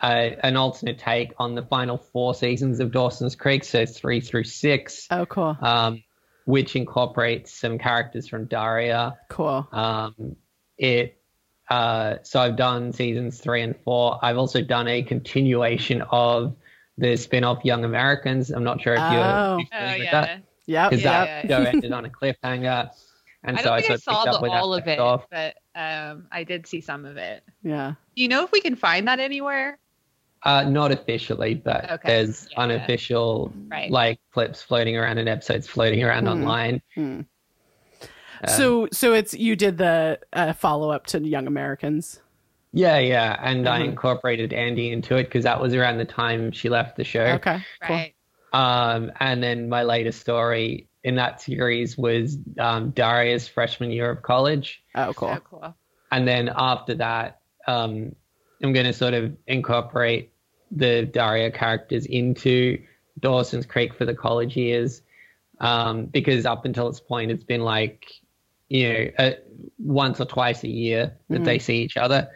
a, 0.00 0.36
an 0.46 0.56
alternate 0.56 1.00
take 1.00 1.32
on 1.40 1.56
the 1.56 1.62
final 1.62 1.98
four 1.98 2.32
seasons 2.36 2.78
of 2.78 2.92
Dawson's 2.92 3.34
Creek, 3.34 3.64
so 3.64 3.84
three 3.86 4.20
through 4.20 4.44
six, 4.44 5.08
Oh, 5.10 5.26
cool. 5.26 5.56
um, 5.60 6.04
which 6.44 6.76
incorporates 6.76 7.52
some 7.52 7.76
characters 7.76 8.28
from 8.28 8.44
Daria. 8.44 9.16
Cool. 9.28 9.66
Um, 9.72 10.36
it 10.76 11.20
uh, 11.68 12.18
so 12.22 12.40
I've 12.40 12.56
done 12.56 12.92
seasons 12.92 13.40
three 13.40 13.62
and 13.62 13.74
four. 13.84 14.18
I've 14.22 14.38
also 14.38 14.62
done 14.62 14.86
a 14.86 15.02
continuation 15.02 16.02
of 16.02 16.54
the 16.96 17.16
spin-off 17.16 17.64
Young 17.64 17.84
Americans. 17.84 18.50
I'm 18.50 18.62
not 18.64 18.80
sure 18.80 18.94
if 18.94 19.00
you're, 19.00 19.08
Oh. 19.08 19.58
you're 19.58 19.66
oh 19.66 19.76
familiar 19.76 19.98
with 19.98 20.04
yeah, 20.04 20.20
that 20.20 20.42
Yep. 20.68 20.90
because 20.90 21.02
Yeah, 21.04 21.24
that 21.24 21.44
yeah, 21.50 21.64
show 21.64 21.70
ended 21.70 21.92
on 21.92 22.04
a 22.04 22.08
cliffhanger. 22.10 22.90
And 23.44 23.56
I 23.56 23.62
so 23.62 23.68
don't 23.70 23.78
I 23.78 23.80
think 23.80 23.92
I 23.92 23.96
saw 23.96 24.24
the, 24.24 24.30
up 24.32 24.42
all 24.42 24.74
of 24.74 24.86
it, 24.86 24.98
off. 24.98 25.24
but 25.30 25.56
um, 25.74 26.26
I 26.30 26.44
did 26.44 26.66
see 26.66 26.80
some 26.80 27.04
of 27.04 27.16
it. 27.16 27.42
Yeah. 27.62 27.94
Do 28.16 28.22
you 28.22 28.28
know 28.28 28.44
if 28.44 28.52
we 28.52 28.60
can 28.60 28.74
find 28.76 29.06
that 29.08 29.18
anywhere? 29.20 29.78
Uh, 30.44 30.64
not 30.68 30.92
officially, 30.92 31.54
but 31.54 31.90
Okay. 31.90 32.08
there's 32.24 32.48
Yeah, 32.52 32.60
unofficial 32.60 33.52
Right. 33.68 33.90
like 33.90 34.20
clips 34.32 34.60
floating 34.62 34.96
around 34.96 35.18
and 35.18 35.28
episodes 35.28 35.66
floating 35.66 36.02
around 36.04 36.24
Hmm. 36.24 36.28
online. 36.32 36.82
Hmm. 36.94 37.20
Um, 38.44 38.48
so 38.48 38.88
so 38.92 39.14
it's 39.14 39.34
you 39.34 39.56
did 39.56 39.78
the 39.78 40.18
uh, 40.32 40.52
follow 40.52 40.90
up 40.90 41.06
to 41.08 41.20
Young 41.20 41.46
Americans. 41.46 42.20
yeah, 42.72 42.98
yeah, 42.98 43.36
and 43.42 43.66
I 43.68 43.80
Mhm. 43.80 43.84
incorporated 43.90 44.52
Andie 44.52 44.92
into 44.92 45.16
it 45.16 45.24
because 45.24 45.42
that 45.44 45.60
was 45.60 45.74
around 45.74 45.96
the 45.98 46.04
time 46.04 46.52
she 46.52 46.68
left 46.68 46.96
the 46.96 47.04
show. 47.04 47.24
Okay. 47.24 47.60
Cool. 47.82 47.96
Right. 47.96 48.14
Um, 48.52 49.12
and 49.20 49.42
then 49.42 49.68
my 49.68 49.82
latest 49.82 50.20
story 50.20 50.88
in 51.04 51.14
that 51.16 51.40
series 51.40 51.96
was 51.96 52.38
um, 52.58 52.90
Daria's 52.90 53.46
freshman 53.46 53.90
year 53.90 54.10
of 54.10 54.22
college. 54.22 54.82
Oh, 54.94 55.12
cool. 55.14 55.28
Oh, 55.28 55.40
cool. 55.40 55.74
And 56.10 56.26
then 56.26 56.50
after 56.54 56.94
that, 56.94 57.40
um, 57.66 58.14
I'm 58.62 58.72
going 58.72 58.86
to 58.86 58.92
sort 58.92 59.14
of 59.14 59.36
incorporate 59.46 60.32
the 60.70 61.02
Daria 61.06 61.50
characters 61.50 62.06
into 62.06 62.82
Dawson's 63.20 63.66
Creek 63.66 63.94
for 63.94 64.04
the 64.04 64.14
college 64.14 64.56
years. 64.56 65.02
Um, 65.60 66.06
because 66.06 66.46
up 66.46 66.64
until 66.64 66.88
this 66.90 67.00
point, 67.00 67.30
it's 67.30 67.44
been 67.44 67.62
like, 67.62 68.06
you 68.68 68.92
know, 68.92 69.10
uh, 69.18 69.30
once 69.78 70.20
or 70.20 70.24
twice 70.24 70.62
a 70.62 70.68
year 70.68 71.16
that 71.30 71.40
Mhm. 71.40 71.44
they 71.44 71.58
see 71.58 71.82
each 71.82 71.96
other. 71.96 72.30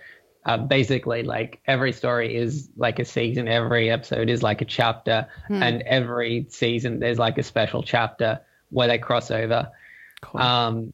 Uh, 0.45 0.57
basically, 0.59 1.23
like 1.23 1.61
every 1.67 1.93
story 1.93 2.35
is 2.35 2.69
like 2.77 2.99
a 2.99 3.05
season, 3.05 3.47
every 3.47 3.91
episode 3.91 4.29
is 4.29 4.43
like 4.43 4.61
a 4.61 4.65
chapter, 4.65 5.27
Hmm. 5.47 5.63
and 5.63 5.83
every 5.83 6.47
season 6.49 6.99
there's 6.99 7.19
like 7.19 7.39
a 7.39 7.43
special 7.45 7.83
chapter 7.83 8.41
where 8.71 8.89
they 8.89 8.99
cross 8.99 9.31
over. 9.31 9.71
Cool. 10.21 10.41
Um, 10.41 10.93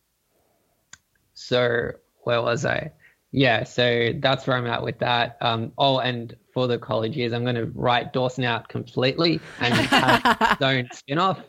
so 1.34 1.92
where 2.24 2.42
was 2.42 2.64
I? 2.66 2.92
Yeah, 3.30 3.64
so 3.64 4.12
that's 4.20 4.46
where 4.46 4.56
I'm 4.56 4.66
at 4.66 4.82
with 4.82 4.98
that. 5.00 5.36
Um, 5.40 5.72
oh, 5.78 5.98
and 5.98 6.34
for 6.52 6.66
the 6.66 6.78
college 6.78 7.16
years, 7.16 7.32
I'm 7.32 7.42
going 7.44 7.56
to 7.56 7.66
write 7.74 8.12
Dawson 8.12 8.44
out 8.44 8.68
completely 8.68 9.40
and 9.60 9.74
have 9.74 10.52
its 10.52 10.62
own 10.62 10.88
spin-off, 10.92 11.40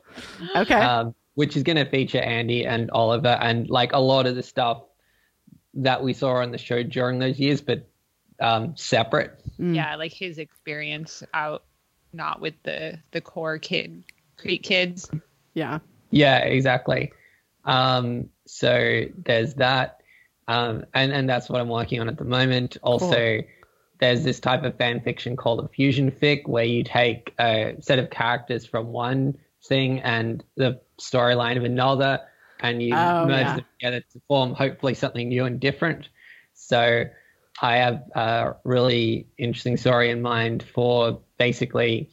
okay. 0.57 0.73
um, 0.75 1.15
which 1.35 1.55
is 1.55 1.63
going 1.63 1.77
to 1.77 1.85
feature 1.89 2.19
Andie 2.19 2.65
and 2.65 2.91
Oliver 2.91 3.37
and 3.41 3.69
like 3.69 3.93
a 3.93 3.99
lot 3.99 4.25
of 4.27 4.35
the 4.35 4.43
stuff 4.43 4.83
that 5.83 6.03
we 6.03 6.13
saw 6.13 6.35
on 6.35 6.51
the 6.51 6.57
show 6.57 6.83
during 6.83 7.19
those 7.19 7.39
years, 7.39 7.61
but 7.61 7.87
um, 8.39 8.75
separate. 8.75 9.39
Mm. 9.59 9.75
Yeah, 9.75 9.95
like 9.95 10.13
his 10.13 10.37
experience 10.37 11.23
out, 11.33 11.63
not 12.13 12.41
with 12.41 12.55
the 12.63 12.99
the 13.11 13.21
core 13.21 13.57
kid, 13.57 14.03
Creek 14.37 14.63
kids. 14.63 15.09
Yeah. 15.53 15.79
Yeah, 16.11 16.39
exactly. 16.39 17.11
Um, 17.65 18.29
so 18.45 19.03
there's 19.25 19.55
that. 19.55 20.01
Um, 20.47 20.85
and, 20.95 21.11
and 21.11 21.29
that's 21.29 21.49
what 21.49 21.61
I'm 21.61 21.69
working 21.69 22.01
on 22.01 22.09
at 22.09 22.17
the 22.17 22.25
moment. 22.25 22.77
Also, 22.81 23.41
there's 23.99 24.23
this 24.23 24.39
type 24.39 24.63
of 24.63 24.75
fan 24.77 25.01
fiction 25.01 25.35
called 25.35 25.63
a 25.63 25.67
fusion 25.67 26.09
fic 26.09 26.47
where 26.47 26.63
you 26.63 26.83
take 26.83 27.33
a 27.39 27.75
set 27.81 27.99
of 27.99 28.09
characters 28.09 28.65
from 28.65 28.87
one 28.87 29.37
thing 29.65 29.99
and 29.99 30.43
the 30.55 30.81
storyline 30.99 31.57
of 31.57 31.63
another 31.63 32.21
and 32.59 32.81
you 32.81 32.95
Oh, 32.95 33.25
merge 33.25 33.45
yeah. 33.45 33.55
them 33.57 33.65
together 33.79 33.99
to 34.13 34.21
form 34.27 34.53
hopefully 34.53 34.93
something 34.93 35.29
new 35.29 35.45
and 35.45 35.59
different. 35.59 36.09
So 36.53 37.05
I 37.61 37.77
have 37.77 38.03
a 38.15 38.55
really 38.63 39.27
interesting 39.37 39.77
story 39.77 40.09
in 40.11 40.21
mind 40.21 40.63
for 40.73 41.21
basically 41.37 42.09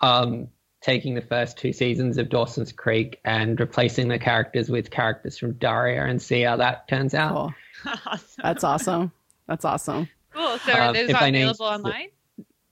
um, 0.00 0.48
taking 0.80 1.14
the 1.14 1.20
first 1.20 1.56
two 1.58 1.72
seasons 1.72 2.18
of 2.18 2.28
Dawson's 2.28 2.72
Creek 2.72 3.20
and 3.24 3.58
replacing 3.60 4.08
the 4.08 4.18
characters 4.18 4.68
with 4.68 4.90
characters 4.90 5.38
from 5.38 5.52
Daria 5.54 6.04
and 6.04 6.20
see 6.20 6.42
how 6.42 6.56
that 6.56 6.88
turns 6.88 7.14
out. 7.14 7.52
Cool. 7.84 7.94
awesome. 8.06 8.28
That's 8.42 8.64
awesome. 8.64 9.12
That's 9.46 9.64
awesome. 9.64 10.08
Cool. 10.34 10.58
So 10.58 10.72
are 10.72 10.88
Um, 10.88 10.94
those 10.94 11.10
if 11.10 11.16
I 11.16 11.30
name- 11.30 11.42
available 11.42 11.66
online? 11.66 12.08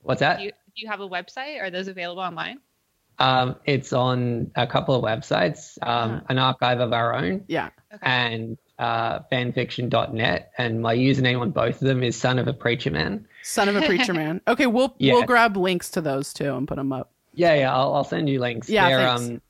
What's 0.02 0.20
that? 0.20 0.38
Do 0.38 0.44
you, 0.44 0.50
do 0.50 0.56
you 0.82 0.88
have 0.88 1.00
a 1.00 1.08
website? 1.08 1.60
Are 1.60 1.70
those 1.70 1.88
available 1.88 2.22
online? 2.22 2.58
Um, 3.20 3.56
it's 3.66 3.92
on 3.92 4.50
a 4.56 4.66
couple 4.66 4.94
of 4.94 5.02
websites, 5.04 5.76
um, 5.82 6.10
Uh-huh. 6.12 6.20
an 6.30 6.38
archive 6.38 6.80
of 6.80 6.92
our 6.92 7.14
own, 7.14 7.44
Yeah. 7.48 7.68
Okay. 7.92 8.00
and 8.02 8.58
uh, 8.78 9.20
fanfiction.net. 9.30 10.52
And 10.58 10.80
my 10.80 10.96
username 10.96 11.40
on 11.40 11.50
both 11.50 11.82
of 11.82 11.88
them 11.88 12.02
is 12.02 12.16
son 12.16 12.38
of 12.38 12.48
a 12.48 12.52
preacher 12.54 12.90
man. 12.90 13.26
Son 13.42 13.68
of 13.68 13.76
a 13.76 13.82
preacher 13.82 14.14
man. 14.14 14.40
Okay, 14.48 14.66
we'll 14.66 14.94
Yeah. 14.98 15.12
we'll 15.14 15.24
grab 15.24 15.56
links 15.56 15.90
to 15.90 16.00
those 16.00 16.32
too 16.32 16.54
and 16.56 16.66
put 16.66 16.76
them 16.76 16.92
up. 16.92 17.12
Yeah, 17.34 17.54
yeah, 17.54 17.74
I'll, 17.74 17.94
I'll 17.94 18.04
send 18.04 18.28
you 18.28 18.40
links. 18.40 18.68
Yeah, 18.68 18.88
They're, 18.88 19.06
thanks. 19.06 19.22
um, 19.22 19.40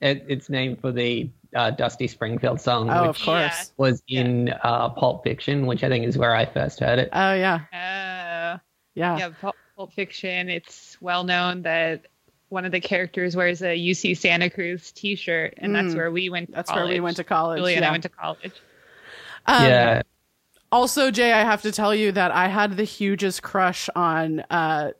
it, 0.00 0.24
it's 0.28 0.48
named 0.50 0.80
for 0.80 0.92
the 0.92 1.30
uh, 1.54 1.70
Dusty 1.70 2.06
Springfield 2.08 2.60
song, 2.60 2.90
Oh, 2.90 3.04
of 3.04 3.16
which 3.16 3.24
course. 3.24 3.72
was 3.76 4.02
in 4.08 4.50
uh, 4.62 4.90
Pulp 4.90 5.24
Fiction, 5.24 5.66
which 5.66 5.82
I 5.82 5.88
think 5.88 6.04
is 6.06 6.18
where 6.18 6.34
I 6.34 6.44
first 6.46 6.80
heard 6.80 6.98
it. 6.98 7.08
Oh 7.12 7.32
yeah. 7.34 7.60
Uh, 7.72 8.58
Yeah. 8.94 9.16
yeah, 9.18 9.30
Pulp, 9.40 9.56
Pulp 9.76 9.92
Fiction. 9.94 10.48
It's 10.50 10.96
well 11.00 11.24
known 11.24 11.62
that 11.62 12.06
one 12.54 12.64
of 12.64 12.72
the 12.72 12.80
characters 12.80 13.36
wears 13.36 13.60
a 13.62 13.76
UC 13.76 14.16
Santa 14.16 14.48
Cruz 14.48 14.90
T-shirt, 14.92 15.54
and 15.58 15.74
that's 15.74 15.88
Mm. 15.92 15.96
where 15.96 16.10
we 16.10 16.30
went. 16.30 16.48
To 16.48 16.54
That's 16.54 16.70
college. 16.70 16.84
where 16.86 16.94
we 16.94 17.00
went 17.00 17.16
to 17.18 17.24
college. 17.24 17.58
Julie 17.58 17.74
and 17.74 17.82
yeah. 17.82 17.88
I 17.88 17.90
went 17.92 18.02
to 18.04 18.08
college. 18.08 18.52
Um, 19.46 19.64
yeah, 19.64 20.02
Also, 20.72 21.10
Jay, 21.10 21.32
I 21.32 21.42
have 21.42 21.60
to 21.62 21.72
tell 21.72 21.94
you 21.94 22.12
that 22.12 22.30
I 22.30 22.48
had 22.48 22.76
the 22.78 22.84
hugest 22.84 23.42
crush 23.42 23.90
on 23.94 24.40
uh, 24.50 24.92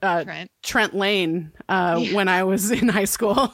uh, 0.00 0.24
Trent. 0.24 0.50
Trent 0.62 0.94
Lane 0.94 1.52
uh, 1.68 1.98
Yeah. 2.02 2.14
when 2.16 2.28
I 2.28 2.44
was 2.44 2.70
in 2.70 2.88
high 2.88 3.04
school. 3.04 3.52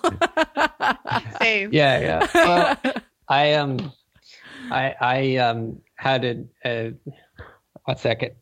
Same. 1.42 1.72
yeah, 1.72 1.98
yeah. 2.00 2.26
Well, 2.34 2.76
I 3.28 3.54
um, 3.54 3.92
I 4.70 4.94
I 5.00 5.36
um 5.36 5.80
had 5.96 6.24
a, 6.24 6.44
a 6.64 6.94
one 7.84 7.96
second. 7.96 8.32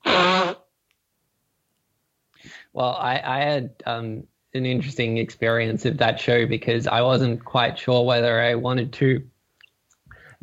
Well, 2.72 2.94
I 2.94 3.20
I 3.24 3.38
had 3.40 3.70
um 3.86 4.24
an 4.56 4.66
interesting 4.66 5.18
experience 5.18 5.84
of 5.84 5.98
that 5.98 6.18
show 6.18 6.46
because 6.46 6.86
I 6.86 7.02
wasn't 7.02 7.44
quite 7.44 7.78
sure 7.78 8.04
whether 8.04 8.40
I 8.40 8.54
wanted 8.54 8.92
to 8.94 9.22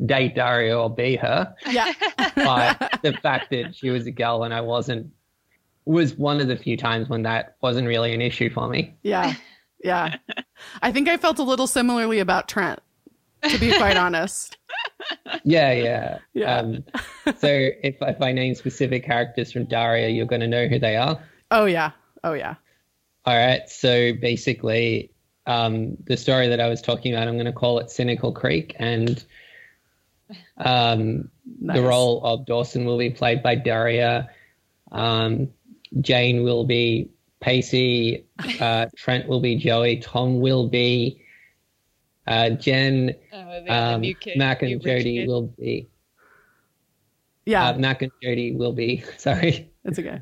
date 0.04 0.34
Daria 0.34 0.78
or 0.78 0.90
be 0.90 1.16
her. 1.16 1.54
yeah. 1.70 1.92
but 2.34 3.00
the 3.02 3.12
fact 3.22 3.50
that 3.50 3.74
she 3.74 3.90
was 3.90 4.06
a 4.06 4.10
girl 4.10 4.44
and 4.44 4.54
I 4.54 4.60
wasn't 4.60 5.12
was 5.84 6.14
one 6.14 6.40
of 6.40 6.48
the 6.48 6.56
few 6.56 6.76
times 6.76 7.08
when 7.08 7.22
that 7.22 7.56
wasn't 7.60 7.86
really 7.86 8.14
an 8.14 8.22
issue 8.22 8.50
for 8.50 8.68
me. 8.68 8.94
Yeah. 9.02 9.34
Yeah. 9.82 10.16
I 10.82 10.92
think 10.92 11.08
I 11.08 11.18
felt 11.18 11.38
a 11.38 11.42
little 11.42 11.66
similarly 11.66 12.18
about 12.20 12.48
Trent, 12.48 12.80
to 13.48 13.58
be 13.58 13.76
quite 13.76 13.96
honest. 13.96 14.56
Yeah, 15.44 15.72
yeah. 15.72 16.18
Yeah. 16.32 16.56
Um, 16.56 16.84
so 17.36 17.48
if 17.48 17.96
if 18.00 18.22
I 18.22 18.32
name 18.32 18.54
specific 18.54 19.04
characters 19.04 19.52
from 19.52 19.66
Daria, 19.66 20.08
you're 20.08 20.24
going 20.24 20.40
to 20.40 20.48
know 20.48 20.66
who 20.66 20.78
they 20.78 20.96
are. 20.96 21.20
Oh, 21.50 21.66
yeah. 21.66 21.90
Oh, 22.22 22.32
yeah. 22.32 22.54
All 23.26 23.36
right. 23.36 23.68
So 23.68 24.12
basically, 24.12 25.10
um, 25.46 25.96
the 26.06 26.16
story 26.16 26.48
that 26.48 26.60
I 26.60 26.68
was 26.68 26.82
talking 26.82 27.14
about, 27.14 27.28
I'm 27.28 27.34
going 27.34 27.46
to 27.46 27.52
call 27.52 27.78
it 27.78 27.90
Cynical 27.90 28.32
Creek, 28.32 28.74
and 28.78 29.22
um, 30.58 31.30
Nice. 31.60 31.76
the 31.76 31.82
role 31.82 32.22
of 32.24 32.46
Dawson 32.46 32.84
will 32.84 32.98
be 32.98 33.10
played 33.10 33.42
by 33.42 33.54
Daria. 33.54 34.30
Um, 34.90 35.48
Jane 36.00 36.42
will 36.44 36.64
be 36.64 37.10
Pacey. 37.40 38.24
Uh, 38.60 38.86
Trent 38.96 39.28
will 39.28 39.40
be 39.40 39.56
Joey. 39.56 39.98
Tom 39.98 40.40
will 40.40 40.68
be 40.68 41.20
uh, 42.26 42.50
Jen. 42.50 43.14
Oh, 43.32 43.64
Um, 43.68 44.02
kid, 44.02 44.36
Mack 44.38 44.62
and 44.62 44.80
Jodie 44.80 45.02
kid. 45.20 45.28
will 45.28 45.42
be. 45.58 45.88
Yeah. 47.44 47.68
Uh, 47.70 47.78
Mack 47.78 48.00
and 48.02 48.12
Jodie 48.22 48.56
will 48.56 48.72
be. 48.72 49.04
Sorry. 49.18 49.70
it's 49.84 49.98
okay. 49.98 50.20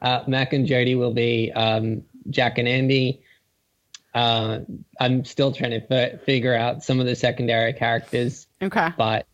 Uh, 0.00 0.22
Mack 0.26 0.52
and 0.52 0.66
Jodie 0.66 0.96
will 0.96 1.12
be 1.14 1.50
um, 1.52 2.02
Jack 2.30 2.58
and 2.58 2.68
Andie. 2.68 3.20
Uh, 4.14 4.60
I'm 5.00 5.24
still 5.24 5.52
trying 5.52 5.72
to 5.72 5.92
f- 5.92 6.22
figure 6.22 6.54
out 6.54 6.82
some 6.82 6.98
of 7.00 7.06
the 7.06 7.14
secondary 7.16 7.72
characters, 7.72 8.46
Okay. 8.62 8.88
but 8.96 9.26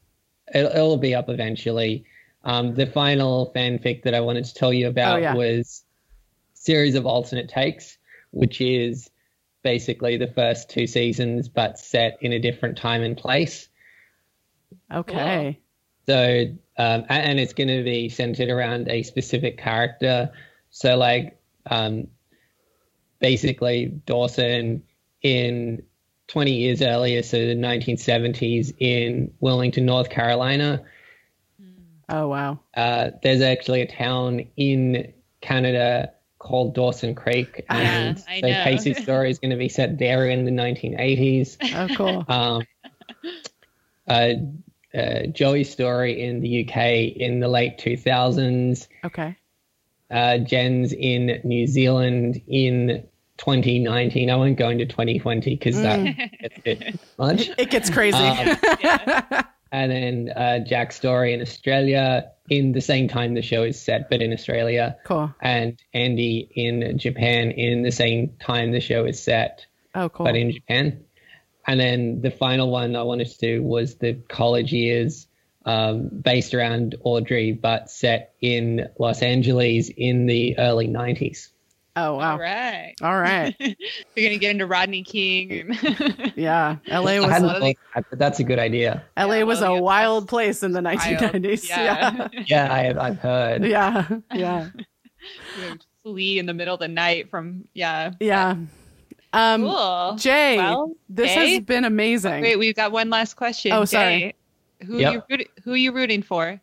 it'll, 0.54 0.70
it'll 0.70 0.96
be 0.96 1.14
up 1.14 1.28
eventually. 1.28 2.04
Um, 2.44 2.74
the 2.74 2.86
final 2.86 3.52
fanfic 3.54 4.02
that 4.02 4.14
I 4.14 4.20
wanted 4.20 4.44
to 4.46 4.54
tell 4.54 4.72
you 4.72 4.88
about 4.88 5.16
Oh, 5.18 5.22
yeah. 5.22 5.34
was 5.34 5.84
series 6.54 6.94
of 6.94 7.06
alternate 7.06 7.48
takes, 7.48 7.96
which 8.32 8.60
is 8.60 9.10
basically 9.62 10.16
the 10.18 10.26
first 10.26 10.68
two 10.68 10.86
seasons, 10.86 11.48
but 11.48 11.78
set 11.78 12.18
in 12.20 12.32
a 12.32 12.38
different 12.38 12.76
time 12.76 13.02
and 13.02 13.16
place. 13.16 13.68
Okay. 14.92 15.58
So, 16.06 16.44
um, 16.76 17.04
and 17.08 17.40
it's 17.40 17.54
going 17.54 17.68
to 17.68 17.82
be 17.82 18.10
centered 18.10 18.50
around 18.50 18.88
a 18.88 19.02
specific 19.04 19.56
character. 19.56 20.30
So, 20.74 20.96
like, 20.96 21.38
um, 21.70 22.08
basically, 23.20 23.86
Dawson 24.06 24.82
in 25.22 25.84
20 26.26 26.52
years 26.52 26.82
earlier, 26.82 27.22
so 27.22 27.38
the 27.38 27.54
1970s 27.54 28.74
in 28.80 29.32
Wilmington, 29.38 29.86
North 29.86 30.10
Carolina. 30.10 30.82
Oh, 32.08 32.26
wow. 32.26 32.58
Uh, 32.76 33.10
there's 33.22 33.40
actually 33.40 33.82
a 33.82 33.86
town 33.86 34.48
in 34.56 35.12
Canada 35.40 36.12
called 36.40 36.74
Dawson 36.74 37.14
Creek, 37.14 37.64
Yeah, 37.70 37.78
and 37.78 38.18
so. 38.18 38.24
Pacey's 38.40 38.98
story 39.04 39.30
is 39.30 39.38
going 39.38 39.52
to 39.52 39.56
be 39.56 39.68
set 39.68 39.96
there 39.96 40.28
in 40.28 40.44
the 40.44 40.50
1980s. 40.50 41.56
Oh, 41.72 41.94
cool. 41.94 42.24
Um, 42.26 42.66
uh, 44.08 44.98
uh, 44.98 45.26
Joey's 45.28 45.70
story 45.70 46.20
in 46.20 46.40
the 46.40 46.66
UK 46.66 47.16
in 47.16 47.38
the 47.38 47.48
late 47.48 47.78
2000s. 47.78 48.88
Okay. 49.04 49.36
Uh, 50.14 50.38
Jen's 50.38 50.92
in 50.92 51.40
New 51.44 51.66
Zealand 51.66 52.40
in 52.46 53.04
2019. 53.38 54.30
I 54.30 54.36
won't 54.36 54.56
go 54.56 54.68
into 54.70 54.86
2020 54.86 55.50
because 55.56 55.76
that 55.82 56.04
gets 56.40 56.56
a 56.56 56.60
bit 56.60 57.00
much. 57.18 57.50
It 57.58 57.70
gets 57.70 57.90
crazy. 57.90 58.16
Um, 58.18 58.56
And 59.72 59.90
then 59.90 60.32
uh, 60.36 60.58
Jack's 60.60 60.94
story 60.94 61.32
in 61.34 61.40
Australia 61.40 62.30
in 62.48 62.70
the 62.70 62.80
same 62.80 63.08
time 63.08 63.34
the 63.34 63.42
show 63.42 63.64
is 63.64 63.80
set, 63.80 64.08
but 64.08 64.22
in 64.22 64.32
Australia. 64.32 64.96
cool. 65.04 65.34
And 65.40 65.82
Andie 65.92 66.48
in 66.54 66.96
Japan 66.96 67.50
in 67.50 67.82
the 67.82 67.90
same 67.90 68.36
time 68.40 68.70
the 68.70 68.78
show 68.78 69.04
is 69.04 69.20
set 69.20 69.66
Oh, 69.92 70.08
cool. 70.10 70.26
but 70.26 70.36
in 70.36 70.52
Japan. 70.52 71.02
And 71.66 71.80
then 71.80 72.20
the 72.20 72.30
final 72.30 72.70
one 72.70 72.94
I 72.94 73.02
wanted 73.02 73.26
to 73.32 73.38
do 73.38 73.62
was 73.64 73.96
the 73.96 74.14
college 74.28 74.72
years, 74.72 75.26
um, 75.64 76.08
based 76.08 76.54
around 76.54 76.94
Audrey, 77.04 77.52
but 77.52 77.90
set 77.90 78.34
in 78.40 78.88
Los 78.98 79.22
Angeles 79.22 79.90
in 79.96 80.26
the 80.26 80.58
early 80.58 80.88
90s. 80.88 81.48
oh, 81.96 82.14
wow. 82.16 82.32
All 82.32 82.38
right. 82.38 82.94
All 83.02 83.18
right. 83.18 83.54
We're 83.60 84.28
gonna 84.28 84.38
get 84.38 84.50
into 84.50 84.66
Rodney 84.66 85.02
King. 85.04 85.76
Yeah. 86.36 86.76
LA 86.88 87.18
was 87.20 87.26
hadn't 87.30 87.48
of 87.50 87.62
that, 87.62 88.04
but 88.10 88.18
that's 88.18 88.40
a 88.40 88.44
good 88.44 88.58
idea. 88.58 89.04
LA 89.16 89.34
Yeah, 89.36 89.42
was 89.44 89.60
well, 89.60 89.72
a 89.72 89.74
yeah, 89.76 89.80
wild 89.80 90.28
place 90.28 90.62
in 90.64 90.72
the 90.72 90.82
Wild. 90.82 90.98
1990s. 91.00 91.68
Yeah. 91.68 91.84
Yeah. 91.84 92.28
Yeah, 92.46 92.72
I 92.72 92.78
have, 92.80 92.98
I've 92.98 93.18
heard. 93.18 93.64
Yeah. 93.64 94.08
Yeah. 94.34 94.68
Flee 96.02 96.38
in 96.38 96.46
the 96.46 96.52
middle 96.54 96.74
of 96.74 96.80
the 96.80 96.88
night 96.88 97.30
from 97.30 97.66
yeah. 97.72 98.12
Yeah. 98.20 98.56
Um 99.32 99.62
Cool. 99.62 100.16
Jay, 100.18 100.56
Well, 100.58 100.94
this 101.08 101.32
Jay? 101.32 101.54
has 101.54 101.64
been 101.64 101.84
amazing. 101.84 102.42
Wait, 102.42 102.56
we've 102.58 102.74
got 102.76 102.92
one 102.92 103.08
last 103.10 103.34
question. 103.34 103.72
Oh, 103.72 103.84
sorry. 103.84 104.34
Jay. 104.80 104.86
Who 104.86 104.98
Yep. 104.98 105.12
you 105.12 105.22
root- 105.30 105.50
who 105.64 105.72
are 105.72 105.76
you 105.76 105.92
rooting 105.92 106.22
for? 106.22 106.60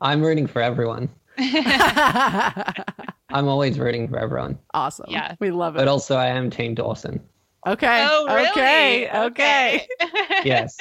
I'm 0.00 0.22
rooting 0.22 0.46
for 0.46 0.60
everyone. 0.60 1.08
I'm 1.38 3.48
always 3.48 3.78
rooting 3.78 4.08
for 4.08 4.18
everyone. 4.18 4.58
awesome. 4.72 5.06
Yeah. 5.08 5.34
We 5.40 5.50
love 5.50 5.76
it. 5.76 5.78
But 5.78 5.88
also, 5.88 6.16
I 6.16 6.26
am 6.28 6.50
Team 6.50 6.74
Dawson. 6.74 7.20
Okay. 7.66 8.06
Oh, 8.08 8.26
really? 8.26 8.48
Okay. 8.50 9.10
Okay. 9.26 9.86
Yes. 10.44 10.76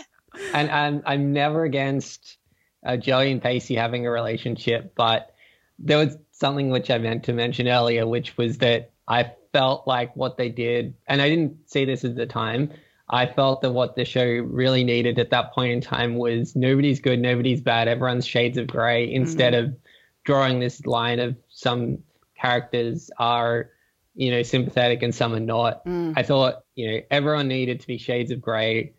and 0.53 0.69
I'm, 0.69 1.01
I'm 1.05 1.31
never 1.31 1.63
against 1.63 2.37
uh, 2.85 2.97
Joey 2.97 3.31
and 3.31 3.41
Pacey 3.41 3.75
having 3.75 4.05
a 4.05 4.11
relationship, 4.11 4.93
but 4.95 5.33
there 5.79 5.97
was 5.97 6.17
something 6.31 6.69
which 6.69 6.91
I 6.91 6.97
meant 6.97 7.23
to 7.25 7.33
mention 7.33 7.67
earlier, 7.69 8.05
which 8.05 8.35
was 8.37 8.57
that 8.57 8.91
I 9.07 9.31
felt 9.53 9.87
like 9.87 10.13
what 10.15 10.37
they 10.37 10.49
did, 10.49 10.95
and 11.07 11.21
I 11.21 11.29
didn't 11.29 11.69
see 11.69 11.85
this 11.85 12.03
at 12.03 12.15
the 12.15 12.25
time, 12.25 12.71
I 13.09 13.25
felt 13.25 13.61
that 13.61 13.71
what 13.71 13.95
the 13.95 14.05
show 14.05 14.23
really 14.25 14.83
needed 14.83 15.19
at 15.19 15.29
that 15.31 15.53
point 15.53 15.71
in 15.73 15.81
time 15.81 16.15
was 16.15 16.55
nobody's 16.55 16.99
good, 16.99 17.19
nobody's 17.19 17.61
bad, 17.61 17.87
everyone's 17.87 18.25
shades 18.25 18.57
of 18.57 18.67
gray, 18.67 19.13
instead 19.13 19.53
of 19.53 19.75
drawing 20.23 20.59
this 20.59 20.85
line 20.85 21.19
of 21.19 21.35
some 21.49 21.99
characters 22.39 23.11
are, 23.19 23.69
you 24.15 24.31
know, 24.31 24.41
sympathetic 24.41 25.03
and 25.03 25.13
some 25.13 25.33
are 25.33 25.39
not. 25.39 25.85
Mm. 25.85 26.13
I 26.15 26.23
thought, 26.23 26.63
you 26.75 26.91
know, 26.91 26.99
everyone 27.11 27.47
needed 27.47 27.81
to 27.81 27.87
be 27.87 27.97
shades 27.97 28.31
of 28.31 28.41
gray, 28.41 28.93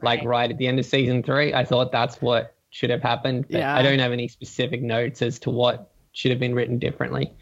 like 0.00 0.20
Right. 0.20 0.26
right 0.26 0.50
at 0.50 0.58
the 0.58 0.66
end 0.66 0.78
of 0.78 0.86
season 0.86 1.22
three. 1.22 1.52
I 1.52 1.64
thought 1.64 1.92
that's 1.92 2.20
what 2.22 2.54
should 2.70 2.90
have 2.90 3.02
happened. 3.02 3.46
But 3.50 3.58
Yeah. 3.58 3.76
I 3.76 3.82
don't 3.82 3.98
have 3.98 4.12
any 4.12 4.28
specific 4.28 4.82
notes 4.82 5.20
as 5.20 5.38
to 5.40 5.50
what 5.50 5.90
should 6.12 6.30
have 6.30 6.40
been 6.40 6.54
written 6.54 6.78
differently. 6.78 7.32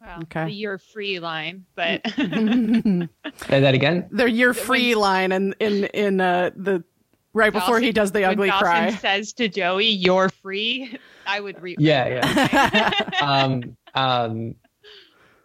Well, 0.00 0.20
Okay. 0.22 0.46
the 0.46 0.52
you're 0.52 0.78
free 0.78 1.18
line, 1.20 1.64
but 1.74 2.00
Say 2.16 3.08
that 3.60 3.74
again. 3.74 4.08
Their 4.10 4.28
"You're 4.28 4.54
When- 4.54 4.64
free" 4.64 4.94
line 4.94 5.32
and 5.32 5.54
in 5.60 5.84
in 5.86 6.20
uh 6.20 6.50
the 6.56 6.82
right 7.34 7.52
before 7.52 7.80
he 7.80 7.92
does 7.92 8.10
the 8.12 8.24
ugly 8.24 8.48
Dawson 8.48 8.64
cry. 8.66 8.90
says 8.92 9.32
to 9.34 9.48
Joey, 9.48 9.88
"You're 9.88 10.30
free," 10.30 10.96
I 11.26 11.40
would 11.40 11.60
read. 11.60 11.80
Yeah, 11.80 12.22
yeah. 12.24 12.90
um, 13.22 13.76
um, 13.94 14.54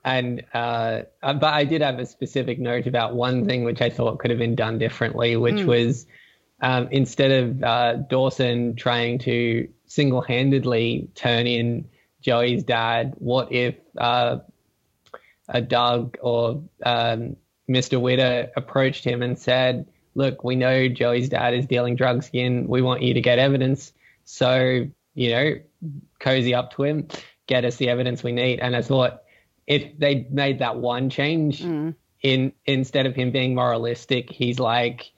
and 0.06 0.44
uh, 0.54 1.02
uh, 1.22 1.34
but 1.34 1.54
I 1.54 1.66
did 1.66 1.82
have 1.82 2.00
a 2.00 2.06
specific 2.06 2.58
note 2.60 2.88
about 2.88 3.14
one 3.16 3.46
thing 3.46 3.64
which 3.66 3.82
I 3.82 3.90
thought 3.90 4.20
could 4.20 4.30
have 4.32 4.40
been 4.40 4.56
done 4.56 4.78
differently, 4.78 5.36
which 5.36 5.56
Mm. 5.56 5.66
was 5.66 6.06
um, 6.62 6.88
instead 6.92 7.32
of 7.32 7.62
uh, 7.64 7.94
Dawson 8.10 8.76
trying 8.78 9.20
to 9.20 9.68
single-handedly 9.88 11.10
turn 11.16 11.46
in 11.48 11.86
Joey's 12.26 12.64
dad, 12.64 13.14
what 13.20 13.52
if 13.52 13.76
uh, 13.96 14.40
a 15.48 15.62
Doug 15.62 16.18
or 16.22 16.64
um, 16.84 17.36
Mr. 17.70 18.02
Witter 18.02 18.50
approached 18.58 19.04
him 19.04 19.22
and 19.22 19.38
said, 19.38 19.86
"Look, 20.16 20.44
we 20.44 20.56
know 20.56 20.88
Joey's 20.88 21.30
dad 21.30 21.54
is 21.54 21.68
dealing 21.68 21.96
drugs 21.96 22.28
again. 22.30 22.68
We 22.68 22.82
want 22.82 23.04
you 23.04 23.14
to 23.14 23.22
get 23.22 23.38
evidence." 23.38 23.94
So 24.24 24.88
you 25.14 25.30
know, 25.30 25.54
cozy 26.20 26.56
up 26.56 26.74
to 26.74 26.84
him, 26.84 27.08
get 27.46 27.64
us 27.64 27.76
the 27.76 27.90
evidence 27.90 28.24
we 28.24 28.32
need. 28.32 28.60
And 28.60 28.76
I 28.76 28.82
thought 28.82 29.22
if 29.68 29.98
they 30.00 30.26
made 30.32 30.60
that 30.60 30.78
one 30.78 31.12
change, 31.12 31.62
Mm. 31.62 31.94
in 32.24 32.54
instead 32.66 33.06
of 33.06 33.16
him 33.16 33.30
being 33.30 33.54
moralistic, 33.54 34.32
he's 34.32 34.60
like 34.60 35.12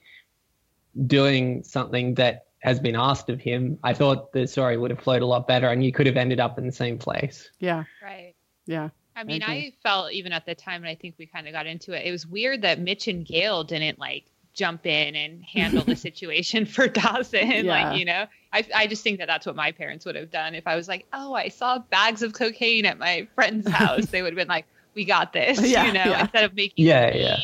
doing 1.06 1.62
something 1.62 2.16
that 2.16 2.47
has 2.60 2.80
been 2.80 2.96
asked 2.96 3.28
of 3.30 3.40
him. 3.40 3.78
I 3.84 3.94
thought 3.94 4.32
the 4.32 4.46
story 4.46 4.76
would 4.76 4.90
have 4.90 5.00
flowed 5.00 5.22
a 5.22 5.26
lot 5.26 5.46
better, 5.46 5.68
and 5.68 5.84
you 5.84 5.92
could 5.92 6.06
have 6.06 6.16
ended 6.16 6.40
up 6.40 6.58
in 6.58 6.66
the 6.66 6.72
same 6.72 6.98
place. 6.98 7.50
Yeah, 7.60 7.84
Right. 8.02 8.34
yeah. 8.66 8.90
I 9.16 9.24
mean, 9.24 9.42
agree. 9.42 9.54
I 9.54 9.72
felt 9.82 10.12
even 10.12 10.32
at 10.32 10.46
the 10.46 10.54
time, 10.54 10.82
and 10.82 10.88
I 10.88 10.94
think 10.94 11.16
we 11.18 11.26
kind 11.26 11.46
of 11.48 11.52
got 11.52 11.66
into 11.66 11.92
it. 11.92 12.06
It 12.06 12.12
was 12.12 12.26
weird 12.26 12.62
that 12.62 12.78
Mitch 12.80 13.08
and 13.08 13.26
Gail 13.26 13.64
didn't 13.64 13.98
like 13.98 14.26
jump 14.54 14.86
in 14.86 15.14
and 15.16 15.42
handle 15.44 15.82
the 15.84 15.96
situation 16.08 16.66
for 16.66 16.86
Dawson. 16.88 17.64
Yeah. 17.64 17.90
Like, 17.90 17.98
you 17.98 18.04
know, 18.04 18.26
I, 18.52 18.64
I 18.74 18.86
just 18.86 19.02
think 19.02 19.18
that 19.18 19.26
that's 19.26 19.44
what 19.46 19.56
my 19.56 19.72
parents 19.72 20.04
would 20.06 20.14
have 20.16 20.30
done 20.30 20.54
if 20.54 20.66
I 20.68 20.76
was 20.76 20.86
like, 20.88 21.06
oh, 21.12 21.34
I 21.34 21.48
saw 21.48 21.78
bags 21.78 22.22
of 22.22 22.32
cocaine 22.32 22.86
at 22.86 22.98
my 22.98 23.26
friend's 23.34 23.68
house. 23.72 24.06
they 24.06 24.22
would 24.22 24.32
have 24.32 24.36
been 24.38 24.48
like, 24.48 24.66
we 24.94 25.04
got 25.04 25.32
this, 25.32 25.60
Yeah, 25.60 25.86
you 25.86 25.92
know, 25.92 26.04
yeah. 26.04 26.20
instead 26.22 26.44
of 26.44 26.54
making 26.54 26.84
Yeah, 26.86 27.10
me 27.10 27.20
yeah. 27.22 27.36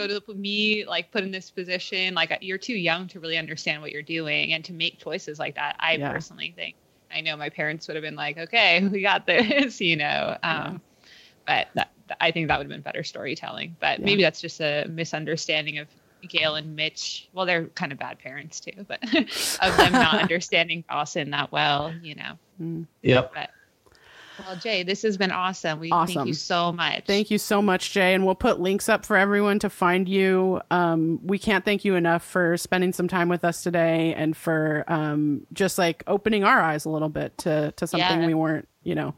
Go 0.00 0.06
to 0.06 0.22
the, 0.26 0.34
me 0.34 0.84
like 0.86 1.10
put 1.12 1.22
in 1.22 1.30
this 1.30 1.50
position. 1.50 2.14
Like 2.14 2.36
you're 2.40 2.58
too 2.58 2.74
young 2.74 3.08
to 3.08 3.20
really 3.20 3.36
understand 3.36 3.82
what 3.82 3.92
you're 3.92 4.02
doing 4.02 4.52
and 4.52 4.64
to 4.64 4.72
make 4.72 4.98
choices 4.98 5.38
like 5.38 5.54
that. 5.56 5.76
I 5.78 5.94
Yeah. 5.96 6.12
personally 6.12 6.52
think. 6.56 6.74
I 7.12 7.20
know 7.20 7.36
my 7.36 7.48
parents 7.48 7.88
would 7.88 7.96
have 7.96 8.02
been 8.02 8.16
like, 8.16 8.38
okay, 8.38 8.86
we 8.92 9.02
got 9.02 9.26
this, 9.26 9.80
you 9.90 9.96
know. 9.96 10.36
Um, 10.42 10.80
But 11.46 11.68
that, 11.74 11.90
I 12.20 12.30
think 12.30 12.48
that 12.48 12.58
would 12.58 12.64
have 12.64 12.70
been 12.70 12.82
better 12.82 13.02
storytelling. 13.02 13.76
But 13.80 13.98
Yeah. 13.98 14.04
maybe 14.06 14.22
that's 14.22 14.40
just 14.40 14.60
a 14.60 14.86
misunderstanding 14.88 15.78
of 15.78 15.88
Gail 16.28 16.54
and 16.54 16.76
Mitch. 16.76 17.28
Well, 17.32 17.46
they're 17.46 17.66
kind 17.68 17.92
of 17.92 17.98
bad 17.98 18.18
parents 18.18 18.60
too, 18.60 18.84
but 18.86 19.02
of 19.14 19.76
them 19.76 19.92
not 19.92 20.20
understanding 20.20 20.84
Dawson 20.88 21.30
that 21.30 21.50
well, 21.50 21.92
you 22.02 22.14
know. 22.14 22.38
Mm. 22.60 22.86
Yep. 23.02 23.34
Well, 24.46 24.56
Jay, 24.56 24.82
this 24.82 25.02
has 25.02 25.16
been 25.16 25.30
awesome. 25.30 25.80
We 25.80 25.90
Awesome. 25.90 26.14
thank 26.14 26.26
you 26.28 26.34
so 26.34 26.72
much. 26.72 27.04
Thank 27.06 27.30
you 27.30 27.38
so 27.38 27.60
much, 27.62 27.92
Jay. 27.92 28.14
And 28.14 28.24
we'll 28.26 28.34
put 28.34 28.60
links 28.60 28.88
up 28.88 29.04
for 29.04 29.16
everyone 29.16 29.58
to 29.60 29.70
find 29.70 30.08
you. 30.08 30.60
Um, 30.70 31.20
we 31.22 31.38
can't 31.38 31.64
thank 31.64 31.84
you 31.84 31.94
enough 31.94 32.22
for 32.24 32.56
spending 32.56 32.92
some 32.92 33.08
time 33.08 33.28
with 33.28 33.44
us 33.44 33.62
today 33.62 34.14
and 34.14 34.36
for 34.36 34.84
um, 34.88 35.46
just 35.52 35.78
like 35.78 36.02
opening 36.06 36.44
our 36.44 36.60
eyes 36.60 36.84
a 36.84 36.90
little 36.90 37.08
bit 37.08 37.36
to, 37.38 37.72
to 37.76 37.86
something 37.86 38.20
Yeah. 38.20 38.26
we 38.26 38.34
weren't, 38.34 38.68
you 38.82 38.94
know, 38.94 39.14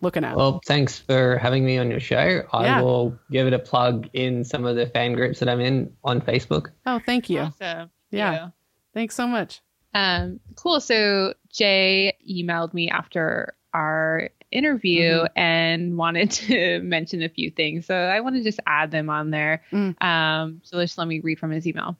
looking 0.00 0.24
at. 0.24 0.36
Well, 0.36 0.60
thanks 0.66 0.98
for 0.98 1.38
having 1.38 1.64
me 1.64 1.78
on 1.78 1.90
your 1.90 2.00
show. 2.00 2.42
I 2.52 2.64
Yeah. 2.64 2.80
will 2.82 3.18
give 3.30 3.46
it 3.46 3.52
a 3.52 3.58
plug 3.58 4.08
in 4.12 4.44
some 4.44 4.64
of 4.64 4.76
the 4.76 4.86
fan 4.86 5.14
groups 5.14 5.38
that 5.40 5.48
I'm 5.48 5.60
in 5.60 5.92
on 6.04 6.20
Facebook. 6.20 6.68
oh, 6.86 7.00
thank 7.04 7.30
you. 7.30 7.40
Awesome. 7.40 7.90
Yeah. 8.10 8.32
Yeah. 8.32 8.48
Thanks 8.92 9.14
so 9.14 9.26
much. 9.26 9.60
Um, 9.94 10.40
cool. 10.56 10.80
So 10.80 11.34
Jay 11.52 12.14
emailed 12.28 12.74
me 12.74 12.90
after 12.90 13.54
our 13.74 14.30
interview 14.50 15.10
Mm-hmm. 15.24 15.38
and 15.38 15.96
wanted 15.98 16.30
to 16.30 16.80
mention 16.80 17.22
a 17.22 17.28
few 17.28 17.50
things. 17.50 17.86
So 17.86 17.94
I 17.94 18.20
want 18.20 18.36
to 18.36 18.42
just 18.42 18.60
add 18.66 18.90
them 18.92 19.10
on 19.10 19.30
there. 19.30 19.62
Mm. 19.72 20.00
Um, 20.02 20.60
so 20.62 20.80
just 20.80 20.96
let 20.96 21.08
me 21.08 21.20
read 21.20 21.38
from 21.40 21.50
his 21.50 21.66
email. 21.66 21.96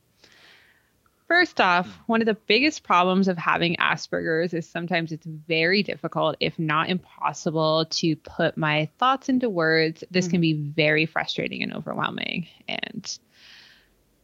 First 1.26 1.60
off, 1.60 1.88
one 2.06 2.20
of 2.20 2.26
the 2.26 2.34
biggest 2.34 2.84
problems 2.84 3.28
of 3.28 3.38
having 3.38 3.76
Asperger's 3.76 4.52
is 4.54 4.68
sometimes 4.68 5.10
it's 5.10 5.26
very 5.26 5.82
difficult, 5.82 6.36
if 6.38 6.58
not 6.58 6.90
impossible, 6.90 7.86
to 7.86 8.14
put 8.14 8.56
my 8.58 8.88
thoughts 8.98 9.28
into 9.30 9.48
words. 9.48 10.04
This 10.10 10.28
can 10.28 10.40
be 10.42 10.52
very 10.52 11.06
frustrating 11.06 11.62
and 11.62 11.74
overwhelming. 11.74 12.46
And 12.68 13.18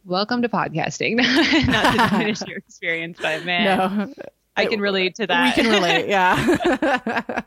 welcome 0.05 0.43
to 0.43 0.49
podcasting. 0.49 1.17
not 1.67 1.91
to 1.91 2.09
diminish 2.17 2.41
your 2.47 2.57
experience, 2.59 3.17
but 3.19 3.45
man, 3.45 3.77
no, 4.07 4.13
I 4.61 4.69
can 4.69 4.81
relate 4.81 5.15
to 5.15 5.27
that. 5.27 5.55
we 5.55 5.63
can 5.63 5.71
relate. 5.71 6.07
Yeah. 6.07 7.41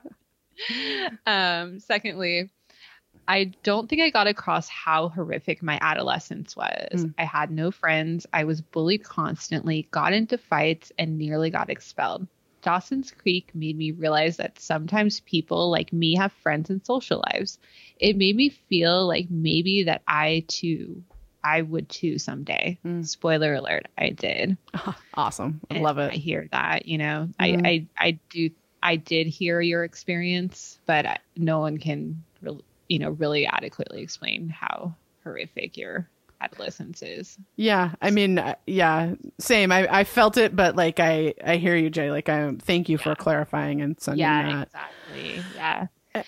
um, 1.27 1.81
secondly, 1.81 2.51
I 3.27 3.45
don't 3.63 3.89
think 3.89 4.03
I 4.03 4.11
got 4.11 4.27
across 4.27 4.69
how 4.69 5.09
horrific 5.09 5.63
my 5.63 5.79
adolescence 5.81 6.55
was. 6.57 7.05
Mm. 7.05 7.15
I 7.19 7.25
had 7.25 7.51
no 7.51 7.71
friends. 7.71 8.27
I 8.33 8.45
was 8.45 8.61
bullied 8.61 9.05
constantly, 9.05 9.89
got 9.91 10.13
into 10.13 10.39
fights, 10.39 10.93
and 10.99 11.17
nearly 11.17 11.51
got 11.51 11.71
expelled. 11.71 12.27
Dawson's 12.63 13.11
Creek 13.11 13.51
made 13.55 13.77
me 13.77 13.91
realize 13.91 14.39
that 14.39 14.59
sometimes 14.59 15.21
people 15.21 15.71
like 15.71 15.93
me 15.93 16.17
have 16.17 16.33
friends 16.33 16.71
and 16.71 16.85
social 16.85 17.23
lives. 17.33 17.59
It 17.99 18.17
made 18.17 18.37
me 18.37 18.49
feel 18.49 19.07
like 19.07 19.27
maybe 19.31 19.85
that 19.85 20.03
I 20.09 20.45
too, 20.49 21.05
I 21.45 21.63
would 21.63 21.89
too 21.89 22.19
someday. 22.19 22.79
Mm. 22.85 23.07
Spoiler 23.07 23.55
alert, 23.55 23.87
I 23.99 24.11
did. 24.11 24.57
awesome. 25.15 25.61
I 25.71 25.75
And 25.75 25.85
love 25.85 25.99
it. 25.99 26.13
I 26.13 26.17
hear 26.17 26.49
that, 26.53 26.87
you 26.87 26.99
know, 26.99 27.29
Mhm. 27.41 27.65
I, 27.65 27.69
I, 27.69 28.07
I 28.09 28.21
do, 28.31 28.51
I 28.83 28.97
did 28.97 29.27
hear 29.29 29.61
your 29.61 29.85
experience, 29.85 30.79
but 30.87 31.21
no 31.37 31.61
one 31.61 31.79
can, 31.79 32.25
re- 32.43 32.59
you 32.89 32.99
know, 32.99 33.11
really 33.11 33.47
adequately 33.47 34.03
explain 34.03 34.49
how 34.49 34.95
horrific 35.23 35.77
your 35.77 36.11
adolescence 36.41 37.03
is. 37.03 37.39
Yeah, 37.57 37.93
I 38.03 38.11
mean, 38.11 38.39
uh, 38.39 38.57
yeah, 38.67 39.15
same. 39.39 39.71
I, 39.71 39.87
I 40.01 40.05
felt 40.05 40.37
it, 40.37 40.57
but 40.57 40.77
like 40.77 40.99
I 41.01 41.35
I 41.45 41.57
hear 41.57 41.77
you, 41.77 41.89
Jay. 41.91 42.11
Like 42.11 42.29
I 42.29 42.53
thank 42.59 42.89
you 42.89 42.99
for 42.99 43.15
clarifying 43.15 43.81
and 43.81 44.01
sending 44.01 44.21
yeah, 44.21 44.49
that. 44.51 44.69
exactly. 44.69 45.47
Yeah. 45.55 45.87
Uh, 46.15 46.23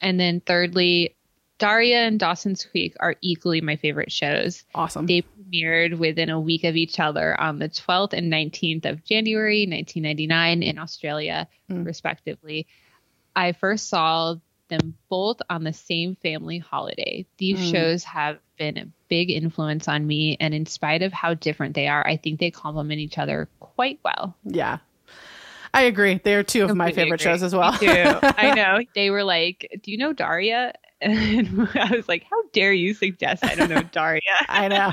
And 0.00 0.20
then 0.20 0.40
thirdly, 0.40 1.16
Daria 1.58 1.98
and 2.06 2.20
Dawson's 2.20 2.64
Creek 2.64 2.94
are 3.00 3.16
equally 3.20 3.60
my 3.60 3.76
favorite 3.76 4.12
shows. 4.12 4.64
Awesome. 4.74 5.06
They 5.06 5.22
premiered 5.22 5.98
within 5.98 6.30
a 6.30 6.40
week 6.40 6.64
of 6.64 6.76
each 6.76 7.00
other 7.00 7.38
on 7.40 7.58
the 7.58 7.68
12th 7.68 8.12
and 8.12 8.32
19th 8.32 8.84
of 8.86 9.04
January 9.04 9.66
1999 9.66 10.62
in 10.62 10.78
Australia, 10.78 11.48
Mm. 11.70 11.84
respectively. 11.84 12.66
I 13.34 13.52
first 13.52 13.88
saw 13.88 14.36
them 14.68 14.94
both 15.08 15.40
on 15.50 15.64
the 15.64 15.72
same 15.72 16.14
family 16.16 16.58
holiday. 16.58 17.26
These 17.38 17.58
Mm. 17.60 17.70
shows 17.72 18.04
have 18.04 18.38
been 18.58 18.76
a 18.78 18.86
big 19.08 19.30
influence 19.30 19.88
on 19.88 20.06
me, 20.06 20.36
and 20.40 20.52
in 20.54 20.66
spite 20.66 21.02
of 21.02 21.12
how 21.12 21.34
different 21.34 21.74
they 21.74 21.88
are, 21.88 22.06
I 22.06 22.16
think 22.18 22.38
they 22.38 22.50
complement 22.50 23.00
each 23.00 23.18
other 23.18 23.48
quite 23.60 23.98
well. 24.04 24.36
yeah, 24.44 24.78
I 25.72 25.82
agree. 25.82 26.20
They 26.22 26.34
are 26.34 26.42
two 26.42 26.64
of 26.64 26.74
my 26.76 26.92
favorite 26.92 27.20
agree. 27.20 27.32
shows 27.32 27.42
as 27.42 27.54
well. 27.54 27.76
I 27.80 28.52
know. 28.56 28.80
They 28.94 29.10
were 29.10 29.24
like, 29.24 29.80
Do 29.82 29.90
you 29.90 29.98
know 29.98 30.12
Daria? 30.12 30.72
And 31.02 31.68
I 31.74 31.90
was 31.94 32.08
like, 32.08 32.24
How 32.28 32.42
dare 32.52 32.72
you 32.72 32.92
suggest 32.94 33.44
I 33.44 33.54
don't 33.54 33.70
know 33.70 33.82
Daria? 33.92 34.20
I 34.48 34.68
know. 34.68 34.92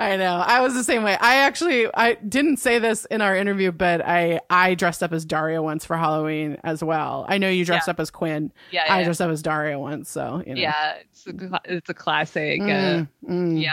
I 0.00 0.16
know. 0.16 0.36
I 0.44 0.60
was 0.60 0.74
the 0.74 0.82
same 0.82 1.02
way. 1.04 1.16
I 1.20 1.36
actually 1.36 1.86
I 1.94 2.14
didn't 2.14 2.56
say 2.56 2.78
this 2.78 3.04
in 3.04 3.20
our 3.20 3.36
interview, 3.36 3.70
but 3.70 4.00
I 4.04 4.40
I 4.50 4.74
dressed 4.74 5.02
up 5.02 5.12
as 5.12 5.24
Daria 5.24 5.62
once 5.62 5.84
for 5.84 5.96
Halloween 5.96 6.56
as 6.64 6.82
well. 6.82 7.24
I 7.28 7.38
know 7.38 7.48
you 7.48 7.64
dressed 7.64 7.88
up 7.88 8.00
as 8.00 8.10
Quinn. 8.10 8.50
Yeah. 8.72 8.84
I 8.88 8.98
yeah. 9.00 9.04
dressed 9.04 9.20
up 9.20 9.30
as 9.30 9.42
Daria 9.42 9.78
once, 9.78 10.10
so 10.10 10.42
you 10.46 10.54
know. 10.54 10.60
Yeah, 10.60 10.94
it's 11.02 11.26
a, 11.26 11.60
it's 11.66 11.90
a 11.90 11.94
classic. 11.94 12.60
Uh, 12.62 12.64
Mm, 12.64 13.08
mm. 13.28 13.62
yeah, 13.62 13.72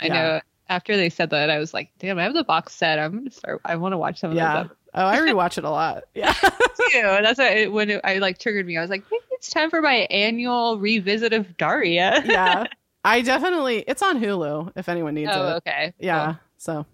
I 0.00 0.06
Yeah. 0.06 0.12
know. 0.14 0.40
After 0.68 0.96
they 0.96 1.10
said 1.10 1.30
that, 1.30 1.50
I 1.50 1.58
was 1.58 1.74
like, 1.74 1.90
"Damn, 1.98 2.18
I 2.18 2.22
have 2.22 2.34
the 2.34 2.44
box 2.44 2.74
set. 2.74 2.98
I'm 2.98 3.12
gonna 3.18 3.30
start. 3.30 3.60
I 3.64 3.74
want 3.76 3.92
to 3.92 3.98
watch 3.98 4.18
some 4.20 4.30
of 4.30 4.36
Yeah. 4.36 4.62
those 4.64 4.72
Oh, 4.94 5.06
I 5.06 5.18
rewatch 5.18 5.58
it 5.58 5.64
a 5.64 5.70
lot. 5.70 6.04
Yeah. 6.14 6.32
too." 6.32 7.02
That's 7.02 7.38
why 7.38 7.48
it, 7.48 7.72
when 7.72 7.90
it, 7.90 8.00
I 8.04 8.18
like 8.18 8.38
triggered 8.38 8.66
me. 8.66 8.76
I 8.76 8.80
was 8.80 8.90
like, 8.90 9.04
"Maybe 9.10 9.24
it's 9.32 9.50
time 9.50 9.70
for 9.70 9.80
my 9.80 9.94
annual 10.10 10.78
revisit 10.78 11.32
of 11.32 11.56
Daria." 11.56 12.22
yeah. 12.26 12.64
I 13.04 13.22
definitely 13.22 13.84
it's 13.86 14.02
on 14.02 14.20
Hulu 14.20 14.72
if 14.76 14.88
anyone 14.88 15.14
needs 15.14 15.30
it. 15.30 15.36
Oh, 15.36 15.48
it. 15.48 15.54
okay. 15.56 15.94
Yeah. 15.98 16.26
Cool. 16.26 16.40
So, 16.58 16.86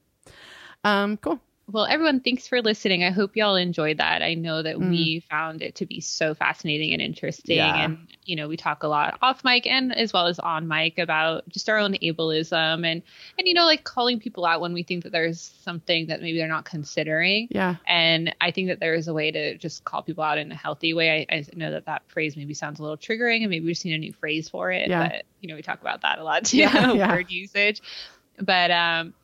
um, 0.84 1.16
cool. 1.16 1.40
Well, 1.68 1.84
everyone, 1.86 2.20
thanks 2.20 2.46
for 2.46 2.62
listening. 2.62 3.02
I 3.02 3.10
hope 3.10 3.34
y'all 3.34 3.56
enjoyed 3.56 3.98
that. 3.98 4.22
I 4.22 4.34
know 4.34 4.62
that 4.62 4.76
Mm. 4.76 4.88
we 4.90 5.20
found 5.28 5.62
it 5.62 5.74
to 5.76 5.86
be 5.86 6.00
so 6.00 6.32
fascinating 6.32 6.92
and 6.92 7.02
interesting. 7.02 7.56
Yeah. 7.56 7.84
And, 7.84 8.06
you 8.24 8.36
know, 8.36 8.46
we 8.46 8.56
talk 8.56 8.84
a 8.84 8.88
lot 8.88 9.18
off 9.20 9.42
mic 9.42 9.66
and 9.66 9.92
as 9.92 10.12
well 10.12 10.28
as 10.28 10.38
on 10.38 10.68
mic 10.68 10.96
about 10.98 11.48
just 11.48 11.68
our 11.68 11.76
own 11.78 11.94
ableism 11.94 12.86
and, 12.86 13.02
and, 13.36 13.48
you 13.48 13.52
know, 13.52 13.64
like 13.64 13.82
calling 13.82 14.20
people 14.20 14.46
out 14.46 14.60
when 14.60 14.74
we 14.74 14.84
think 14.84 15.02
that 15.02 15.10
there's 15.10 15.40
something 15.40 16.06
that 16.06 16.22
maybe 16.22 16.38
they're 16.38 16.46
not 16.46 16.66
considering. 16.66 17.48
Yeah. 17.50 17.74
And 17.84 18.32
I 18.40 18.52
think 18.52 18.68
that 18.68 18.78
there 18.78 18.94
is 18.94 19.08
a 19.08 19.12
way 19.14 19.32
to 19.32 19.58
just 19.58 19.82
call 19.84 20.02
people 20.02 20.22
out 20.22 20.38
in 20.38 20.52
a 20.52 20.56
healthy 20.56 20.94
way. 20.94 21.26
I, 21.28 21.34
I 21.34 21.44
know 21.56 21.72
that 21.72 21.86
that 21.86 22.02
phrase 22.06 22.36
maybe 22.36 22.54
sounds 22.54 22.78
a 22.78 22.82
little 22.82 22.96
triggering 22.96 23.40
and 23.40 23.50
maybe 23.50 23.66
we've 23.66 23.76
seen 23.76 23.92
a 23.92 23.98
new 23.98 24.12
phrase 24.12 24.48
for 24.48 24.70
it. 24.70 24.88
Yeah. 24.88 25.08
But, 25.08 25.24
you 25.40 25.48
know, 25.48 25.56
we 25.56 25.62
talk 25.62 25.80
about 25.80 26.02
that 26.02 26.20
a 26.20 26.22
lot 26.22 26.44
too, 26.44 26.58
Yeah, 26.58 26.92
yeah. 26.92 27.12
word 27.12 27.28
usage. 27.28 27.82
But, 28.40 28.70
um, 28.70 29.14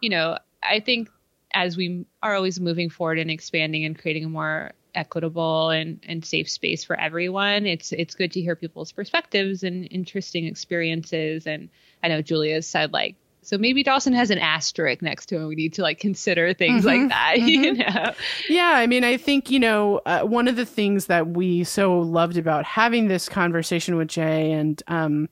you 0.00 0.08
know, 0.10 0.38
I 0.62 0.78
think 0.78 1.08
as 1.52 1.76
we 1.76 2.04
are 2.22 2.34
always 2.34 2.60
moving 2.60 2.90
forward 2.90 3.18
and 3.18 3.30
expanding 3.30 3.84
and 3.84 3.98
creating 3.98 4.24
a 4.24 4.28
more 4.28 4.72
equitable 4.94 5.70
and, 5.70 6.00
and 6.08 6.24
safe 6.24 6.50
space 6.50 6.84
for 6.84 6.98
everyone, 6.98 7.66
it's 7.66 7.92
it's 7.92 8.14
good 8.14 8.32
to 8.32 8.40
hear 8.40 8.56
people's 8.56 8.92
perspectives 8.92 9.62
and 9.62 9.86
interesting 9.90 10.46
experiences. 10.46 11.46
And 11.46 11.68
I 12.02 12.08
know 12.08 12.22
Julia 12.22 12.62
said 12.62 12.92
like, 12.92 13.16
so 13.42 13.56
maybe 13.56 13.82
Dawson 13.82 14.12
has 14.12 14.30
an 14.30 14.38
asterisk 14.38 15.00
next 15.02 15.26
to 15.26 15.36
him. 15.36 15.48
We 15.48 15.54
need 15.54 15.74
to 15.74 15.82
like 15.82 15.98
consider 15.98 16.52
things 16.52 16.82
Mhm, 16.82 16.86
like 16.86 17.08
that, 17.08 17.38
you 17.48 17.74
know. 17.74 18.12
Yeah, 18.48 18.72
I 18.74 18.86
mean, 18.86 19.02
I 19.04 19.16
think, 19.16 19.50
you 19.50 19.58
know, 19.58 20.00
uh, 20.06 20.22
one 20.22 20.46
of 20.48 20.56
the 20.56 20.66
things 20.66 21.06
that 21.06 21.28
we 21.28 21.64
so 21.64 22.00
loved 22.00 22.36
about 22.36 22.64
having 22.64 23.08
this 23.08 23.28
conversation 23.28 23.96
with 23.96 24.08
Jay 24.08 24.52
and, 24.52 24.82
um, 24.88 25.28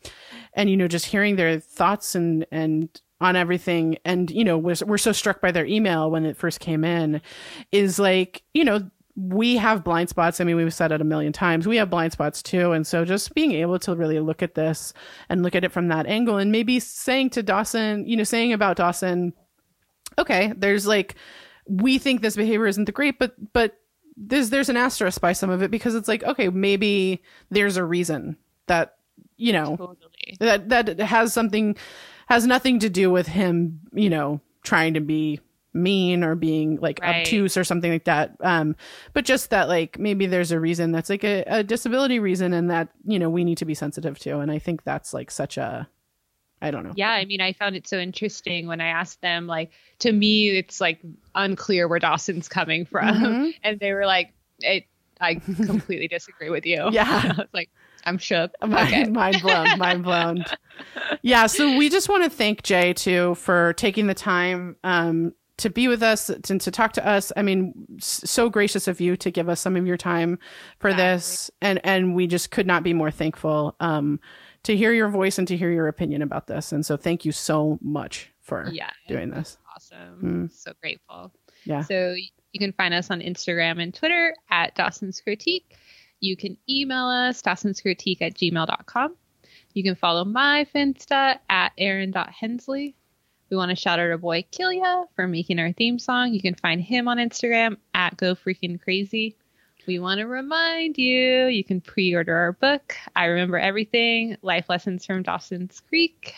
and, 0.54 0.70
you 0.70 0.76
know, 0.76 0.88
just 0.88 1.06
hearing 1.06 1.36
their 1.36 1.60
thoughts 1.60 2.14
and, 2.14 2.46
and, 2.50 2.88
on 3.20 3.36
everything. 3.36 3.98
And 4.04 4.30
you 4.30 4.44
know 4.44 4.58
we're, 4.58 4.76
we're 4.86 4.98
so 4.98 5.12
struck 5.12 5.40
by 5.40 5.50
their 5.50 5.66
email 5.66 6.10
when 6.10 6.24
it 6.24 6.36
first 6.36 6.60
came 6.60 6.84
in 6.84 7.20
is 7.72 7.98
like 7.98 8.42
you 8.54 8.64
know 8.64 8.88
we 9.16 9.56
have 9.56 9.82
blind 9.82 10.08
spots. 10.08 10.40
I 10.40 10.44
mean 10.44 10.56
we've 10.56 10.72
said 10.72 10.92
it 10.92 11.00
a 11.00 11.04
million 11.04 11.32
times. 11.32 11.66
We 11.66 11.76
have 11.76 11.90
blind 11.90 12.12
spots 12.12 12.42
too. 12.42 12.72
And 12.72 12.86
so 12.86 13.04
just 13.04 13.34
being 13.34 13.52
able 13.52 13.78
to 13.80 13.96
really 13.96 14.20
look 14.20 14.42
at 14.42 14.54
this 14.54 14.92
and 15.28 15.42
look 15.42 15.54
at 15.54 15.64
it 15.64 15.72
from 15.72 15.88
that 15.88 16.06
angle 16.06 16.38
and 16.38 16.52
maybe 16.52 16.78
saying 16.80 17.30
to 17.30 17.42
dawson 17.42 18.06
you 18.06 18.16
know 18.16 18.24
saying 18.24 18.52
about 18.52 18.76
dawson 18.76 19.32
okay 20.18 20.52
there's 20.56 20.86
like 20.86 21.16
we 21.66 21.98
think 21.98 22.22
this 22.22 22.36
behavior 22.36 22.66
isn't 22.66 22.86
the 22.86 22.92
great 22.92 23.18
but 23.18 23.34
but 23.52 23.78
there's 24.16 24.50
there's 24.50 24.68
an 24.68 24.76
asterisk 24.76 25.20
by 25.20 25.32
some 25.32 25.50
of 25.50 25.62
it 25.62 25.70
because 25.70 25.94
it's 25.94 26.08
like 26.08 26.22
okay 26.24 26.48
maybe 26.48 27.22
there's 27.50 27.76
a 27.76 27.84
reason 27.84 28.36
that 28.66 28.96
you 29.36 29.52
know 29.52 29.76
Totally. 29.76 30.36
that 30.40 30.68
that 30.68 30.98
has 31.00 31.32
something 31.32 31.76
has 32.29 32.47
nothing 32.47 32.79
to 32.79 32.89
do 32.89 33.11
with 33.11 33.26
him 33.26 33.81
you 33.93 34.09
know 34.11 34.41
trying 34.62 34.95
to 34.95 35.01
be 35.01 35.41
mean 35.74 36.24
or 36.24 36.35
being 36.35 36.76
like 36.81 36.99
Right. 37.03 37.20
obtuse 37.20 37.57
or 37.57 37.62
something 37.64 37.93
like 37.93 38.05
that 38.05 38.35
um 38.41 38.74
but 39.12 39.24
just 39.24 39.51
that 39.51 39.68
like 39.68 39.99
maybe 39.99 40.26
there's 40.26 40.51
a 40.51 40.59
reason 40.59 40.93
that's 40.93 41.11
like 41.11 41.24
a, 41.24 41.45
a 41.47 41.62
disability 41.62 42.18
reason 42.18 42.53
and 42.55 42.70
that 42.70 42.89
you 43.05 43.18
know 43.18 43.29
we 43.31 43.45
need 43.45 43.59
to 43.59 43.64
be 43.66 43.74
sensitive 43.74 44.18
to 44.20 44.39
and 44.41 44.51
i 44.51 44.59
think 44.59 44.83
that's 44.85 45.12
like 45.12 45.31
such 45.31 45.57
a 45.59 45.87
i 46.62 46.70
don't 46.70 46.85
know 46.85 46.93
Yeah, 46.97 47.11
I 47.12 47.24
mean, 47.26 47.41
I 47.41 47.53
found 47.53 47.76
it 47.76 47.87
so 47.87 47.99
interesting 47.99 48.66
when 48.66 48.81
I 48.81 48.89
asked 48.89 49.20
them. 49.20 49.47
Like, 49.47 49.70
to 50.01 50.11
me, 50.11 50.49
it's 50.59 50.81
like 50.81 50.99
unclear 51.37 51.87
where 51.87 52.01
Dawson's 52.01 52.49
coming 52.49 52.85
from, 52.85 53.14
Mhm. 53.14 53.53
and 53.62 53.79
they 53.79 53.93
were 53.93 54.07
like, 54.07 54.33
it, 54.59 54.87
"I 55.20 55.37
completely 55.37 56.09
disagree 56.09 56.51
with 56.51 56.66
you." 56.66 56.89
Yeah. 56.91 57.07
I 57.37 57.43
was 57.43 57.47
like, 57.53 57.70
"I'm 58.09 58.18
shook." 58.18 58.50
Mind, 58.62 58.72
Okay. 58.88 59.04
mind 59.04 59.42
blown, 59.42 59.78
mind 59.78 60.02
blown. 60.04 60.44
Yeah, 61.22 61.46
so 61.46 61.76
we 61.76 61.88
just 61.88 62.09
want 62.09 62.22
to 62.24 62.30
thank 62.30 62.62
Jay 62.62 62.92
too 62.92 63.34
for 63.34 63.72
taking 63.74 64.06
the 64.06 64.14
time 64.14 64.76
um, 64.84 65.32
to 65.56 65.70
be 65.70 65.88
with 65.88 66.02
us 66.04 66.28
and 66.28 66.61
to 66.61 66.70
talk 66.70 66.92
to 66.92 67.04
us. 67.06 67.32
I 67.36 67.42
mean, 67.42 67.74
so 67.98 68.48
gracious 68.48 68.86
of 68.86 69.00
you 69.00 69.16
to 69.16 69.30
give 69.32 69.48
us 69.48 69.61
some 69.61 69.74
of 69.74 69.86
your 69.86 69.96
time 69.96 70.38
for 70.78 70.94
this, 70.94 71.50
and 71.61 71.80
and 71.84 72.14
we 72.14 72.28
just 72.28 72.52
could 72.52 72.66
not 72.66 72.84
be 72.84 72.92
more 72.94 73.11
thankful 73.11 73.74
um, 73.80 74.20
to 74.62 74.76
hear 74.76 74.92
your 74.92 75.09
voice 75.09 75.36
and 75.38 75.48
to 75.48 75.56
hear 75.56 75.72
your 75.72 75.88
opinion 75.88 76.22
about 76.22 76.46
this. 76.46 76.70
And 76.70 76.86
so, 76.86 76.96
thank 76.96 77.24
you 77.24 77.32
so 77.32 77.78
much 77.82 78.30
for 78.40 78.68
Yeah, 78.72 78.90
doing 79.09 79.30
this. 79.30 79.59
awesome. 79.74 80.48
So 80.52 80.72
grateful. 80.80 81.32
Yeah. 81.64 81.82
So 81.82 82.14
you 82.52 82.61
can 82.61 82.72
find 82.72 82.94
us 82.94 83.11
on 83.11 83.20
Instagram 83.20 83.82
and 83.82 83.92
Twitter 83.92 84.34
at 84.50 84.74
Dawson's 84.76 85.20
Critique. 85.20 85.76
You 86.20 86.36
can 86.36 86.56
email 86.68 87.06
us, 87.06 87.42
dawsonscritique 87.42 88.22
at 88.22 88.34
gmail.com. 88.34 89.16
You 89.74 89.82
can 89.82 89.94
follow 89.94 90.24
my 90.24 90.66
Finsta 90.74 91.38
at 91.48 91.72
erin.hensley. 91.78 92.94
We 93.50 93.56
want 93.56 93.70
to 93.70 93.76
shout 93.76 93.98
out 93.98 94.10
our 94.10 94.18
boy 94.18 94.44
Killia 94.52 95.06
for 95.14 95.26
making 95.26 95.58
our 95.58 95.72
theme 95.72 95.98
song. 95.98 96.34
You 96.34 96.42
can 96.42 96.54
find 96.54 96.80
him 96.80 97.08
on 97.08 97.18
Instagram 97.18 97.76
at 97.94 98.16
Go 98.16 98.34
Freaking 98.34 98.80
Crazy. 98.80 99.36
We 99.86 99.98
want 99.98 100.18
to 100.20 100.26
remind 100.26 100.98
you 100.98 101.46
you 101.46 101.64
can 101.64 101.80
pre 101.80 102.14
order 102.14 102.36
our 102.36 102.52
book, 102.52 102.94
I 103.16 103.26
Remember 103.26 103.58
Everything 103.58 104.36
Life 104.42 104.68
Lessons 104.68 105.06
from 105.06 105.22
Dawson's 105.22 105.80
Creek. 105.88 106.34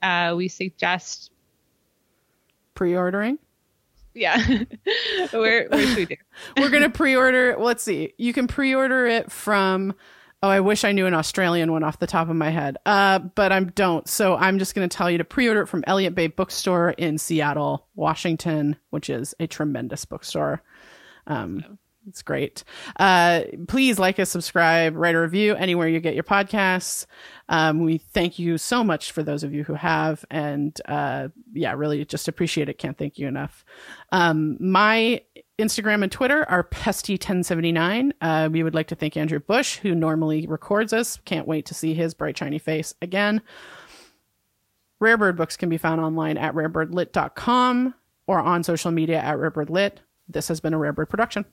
Uh, 0.00 0.34
we 0.36 0.48
suggest 0.48 1.32
Pre-ordering. 2.78 3.40
Yeah. 4.18 4.38
where 5.30 5.68
where 5.68 5.86
should 5.86 5.96
we 5.96 6.04
do? 6.06 6.16
We're 6.58 6.70
gonna 6.70 6.90
pre-order. 6.90 7.56
Let's 7.58 7.82
see. 7.82 8.12
You 8.18 8.32
can 8.32 8.46
pre-order 8.46 9.06
it 9.06 9.30
from. 9.30 9.94
Oh, 10.40 10.48
I 10.48 10.60
wish 10.60 10.84
I 10.84 10.92
knew 10.92 11.06
an 11.06 11.14
Australian 11.14 11.72
one 11.72 11.82
off 11.82 11.98
the 11.98 12.06
top 12.06 12.28
of 12.28 12.36
my 12.36 12.50
head. 12.50 12.76
Uh, 12.86 13.18
but 13.18 13.50
I 13.50 13.60
don't. 13.60 14.08
So 14.08 14.36
I'm 14.36 14.58
just 14.58 14.74
gonna 14.74 14.88
tell 14.88 15.10
you 15.10 15.18
to 15.18 15.24
pre-order 15.24 15.62
it 15.62 15.66
from 15.66 15.84
Elliott 15.86 16.14
Bay 16.14 16.28
Bookstore 16.28 16.90
in 16.90 17.18
Seattle, 17.18 17.86
Washington, 17.94 18.76
which 18.90 19.10
is 19.10 19.34
a 19.40 19.46
tremendous 19.46 20.04
bookstore. 20.04 20.62
Um, 21.26 21.78
it's 22.08 22.22
great. 22.22 22.64
Uh, 22.98 23.42
please 23.68 23.98
like 23.98 24.18
us, 24.18 24.30
subscribe, 24.30 24.96
write 24.96 25.14
a 25.14 25.20
review 25.20 25.54
anywhere 25.54 25.86
you 25.86 26.00
get 26.00 26.14
your 26.14 26.24
podcasts. 26.24 27.06
Um, 27.48 27.84
we 27.84 27.98
thank 27.98 28.38
you 28.38 28.58
so 28.58 28.82
much 28.82 29.12
for 29.12 29.22
those 29.22 29.44
of 29.44 29.52
you 29.52 29.64
who 29.64 29.74
have, 29.74 30.24
and 30.30 30.78
uh, 30.86 31.28
yeah, 31.52 31.74
really 31.74 32.04
just 32.04 32.28
appreciate 32.28 32.68
it. 32.68 32.78
Can't 32.78 32.96
thank 32.96 33.18
you 33.18 33.28
enough. 33.28 33.64
Um, 34.10 34.56
my 34.60 35.22
Instagram 35.58 36.02
and 36.02 36.10
Twitter 36.10 36.48
are 36.48 36.64
pesty1079. 36.64 38.12
Uh, 38.20 38.48
we 38.50 38.62
would 38.62 38.74
like 38.74 38.88
to 38.88 38.94
thank 38.94 39.16
Andrew 39.16 39.40
Bush, 39.40 39.76
who 39.78 39.94
normally 39.94 40.46
records 40.46 40.92
us. 40.92 41.18
Can't 41.24 41.46
wait 41.46 41.66
to 41.66 41.74
see 41.74 41.94
his 41.94 42.14
bright, 42.14 42.38
shiny 42.38 42.58
face 42.58 42.94
again. 43.02 43.42
Rarebird 45.00 45.36
books 45.36 45.56
can 45.56 45.68
be 45.68 45.78
found 45.78 46.00
online 46.00 46.36
at 46.36 46.54
rarebirdlit.com 46.54 47.94
or 48.26 48.40
on 48.40 48.64
social 48.64 48.90
media 48.90 49.18
at 49.18 49.36
rarebirdlit. 49.36 49.98
This 50.28 50.48
has 50.48 50.60
been 50.60 50.74
a 50.74 50.78
Rarebird 50.78 51.08
production. 51.08 51.44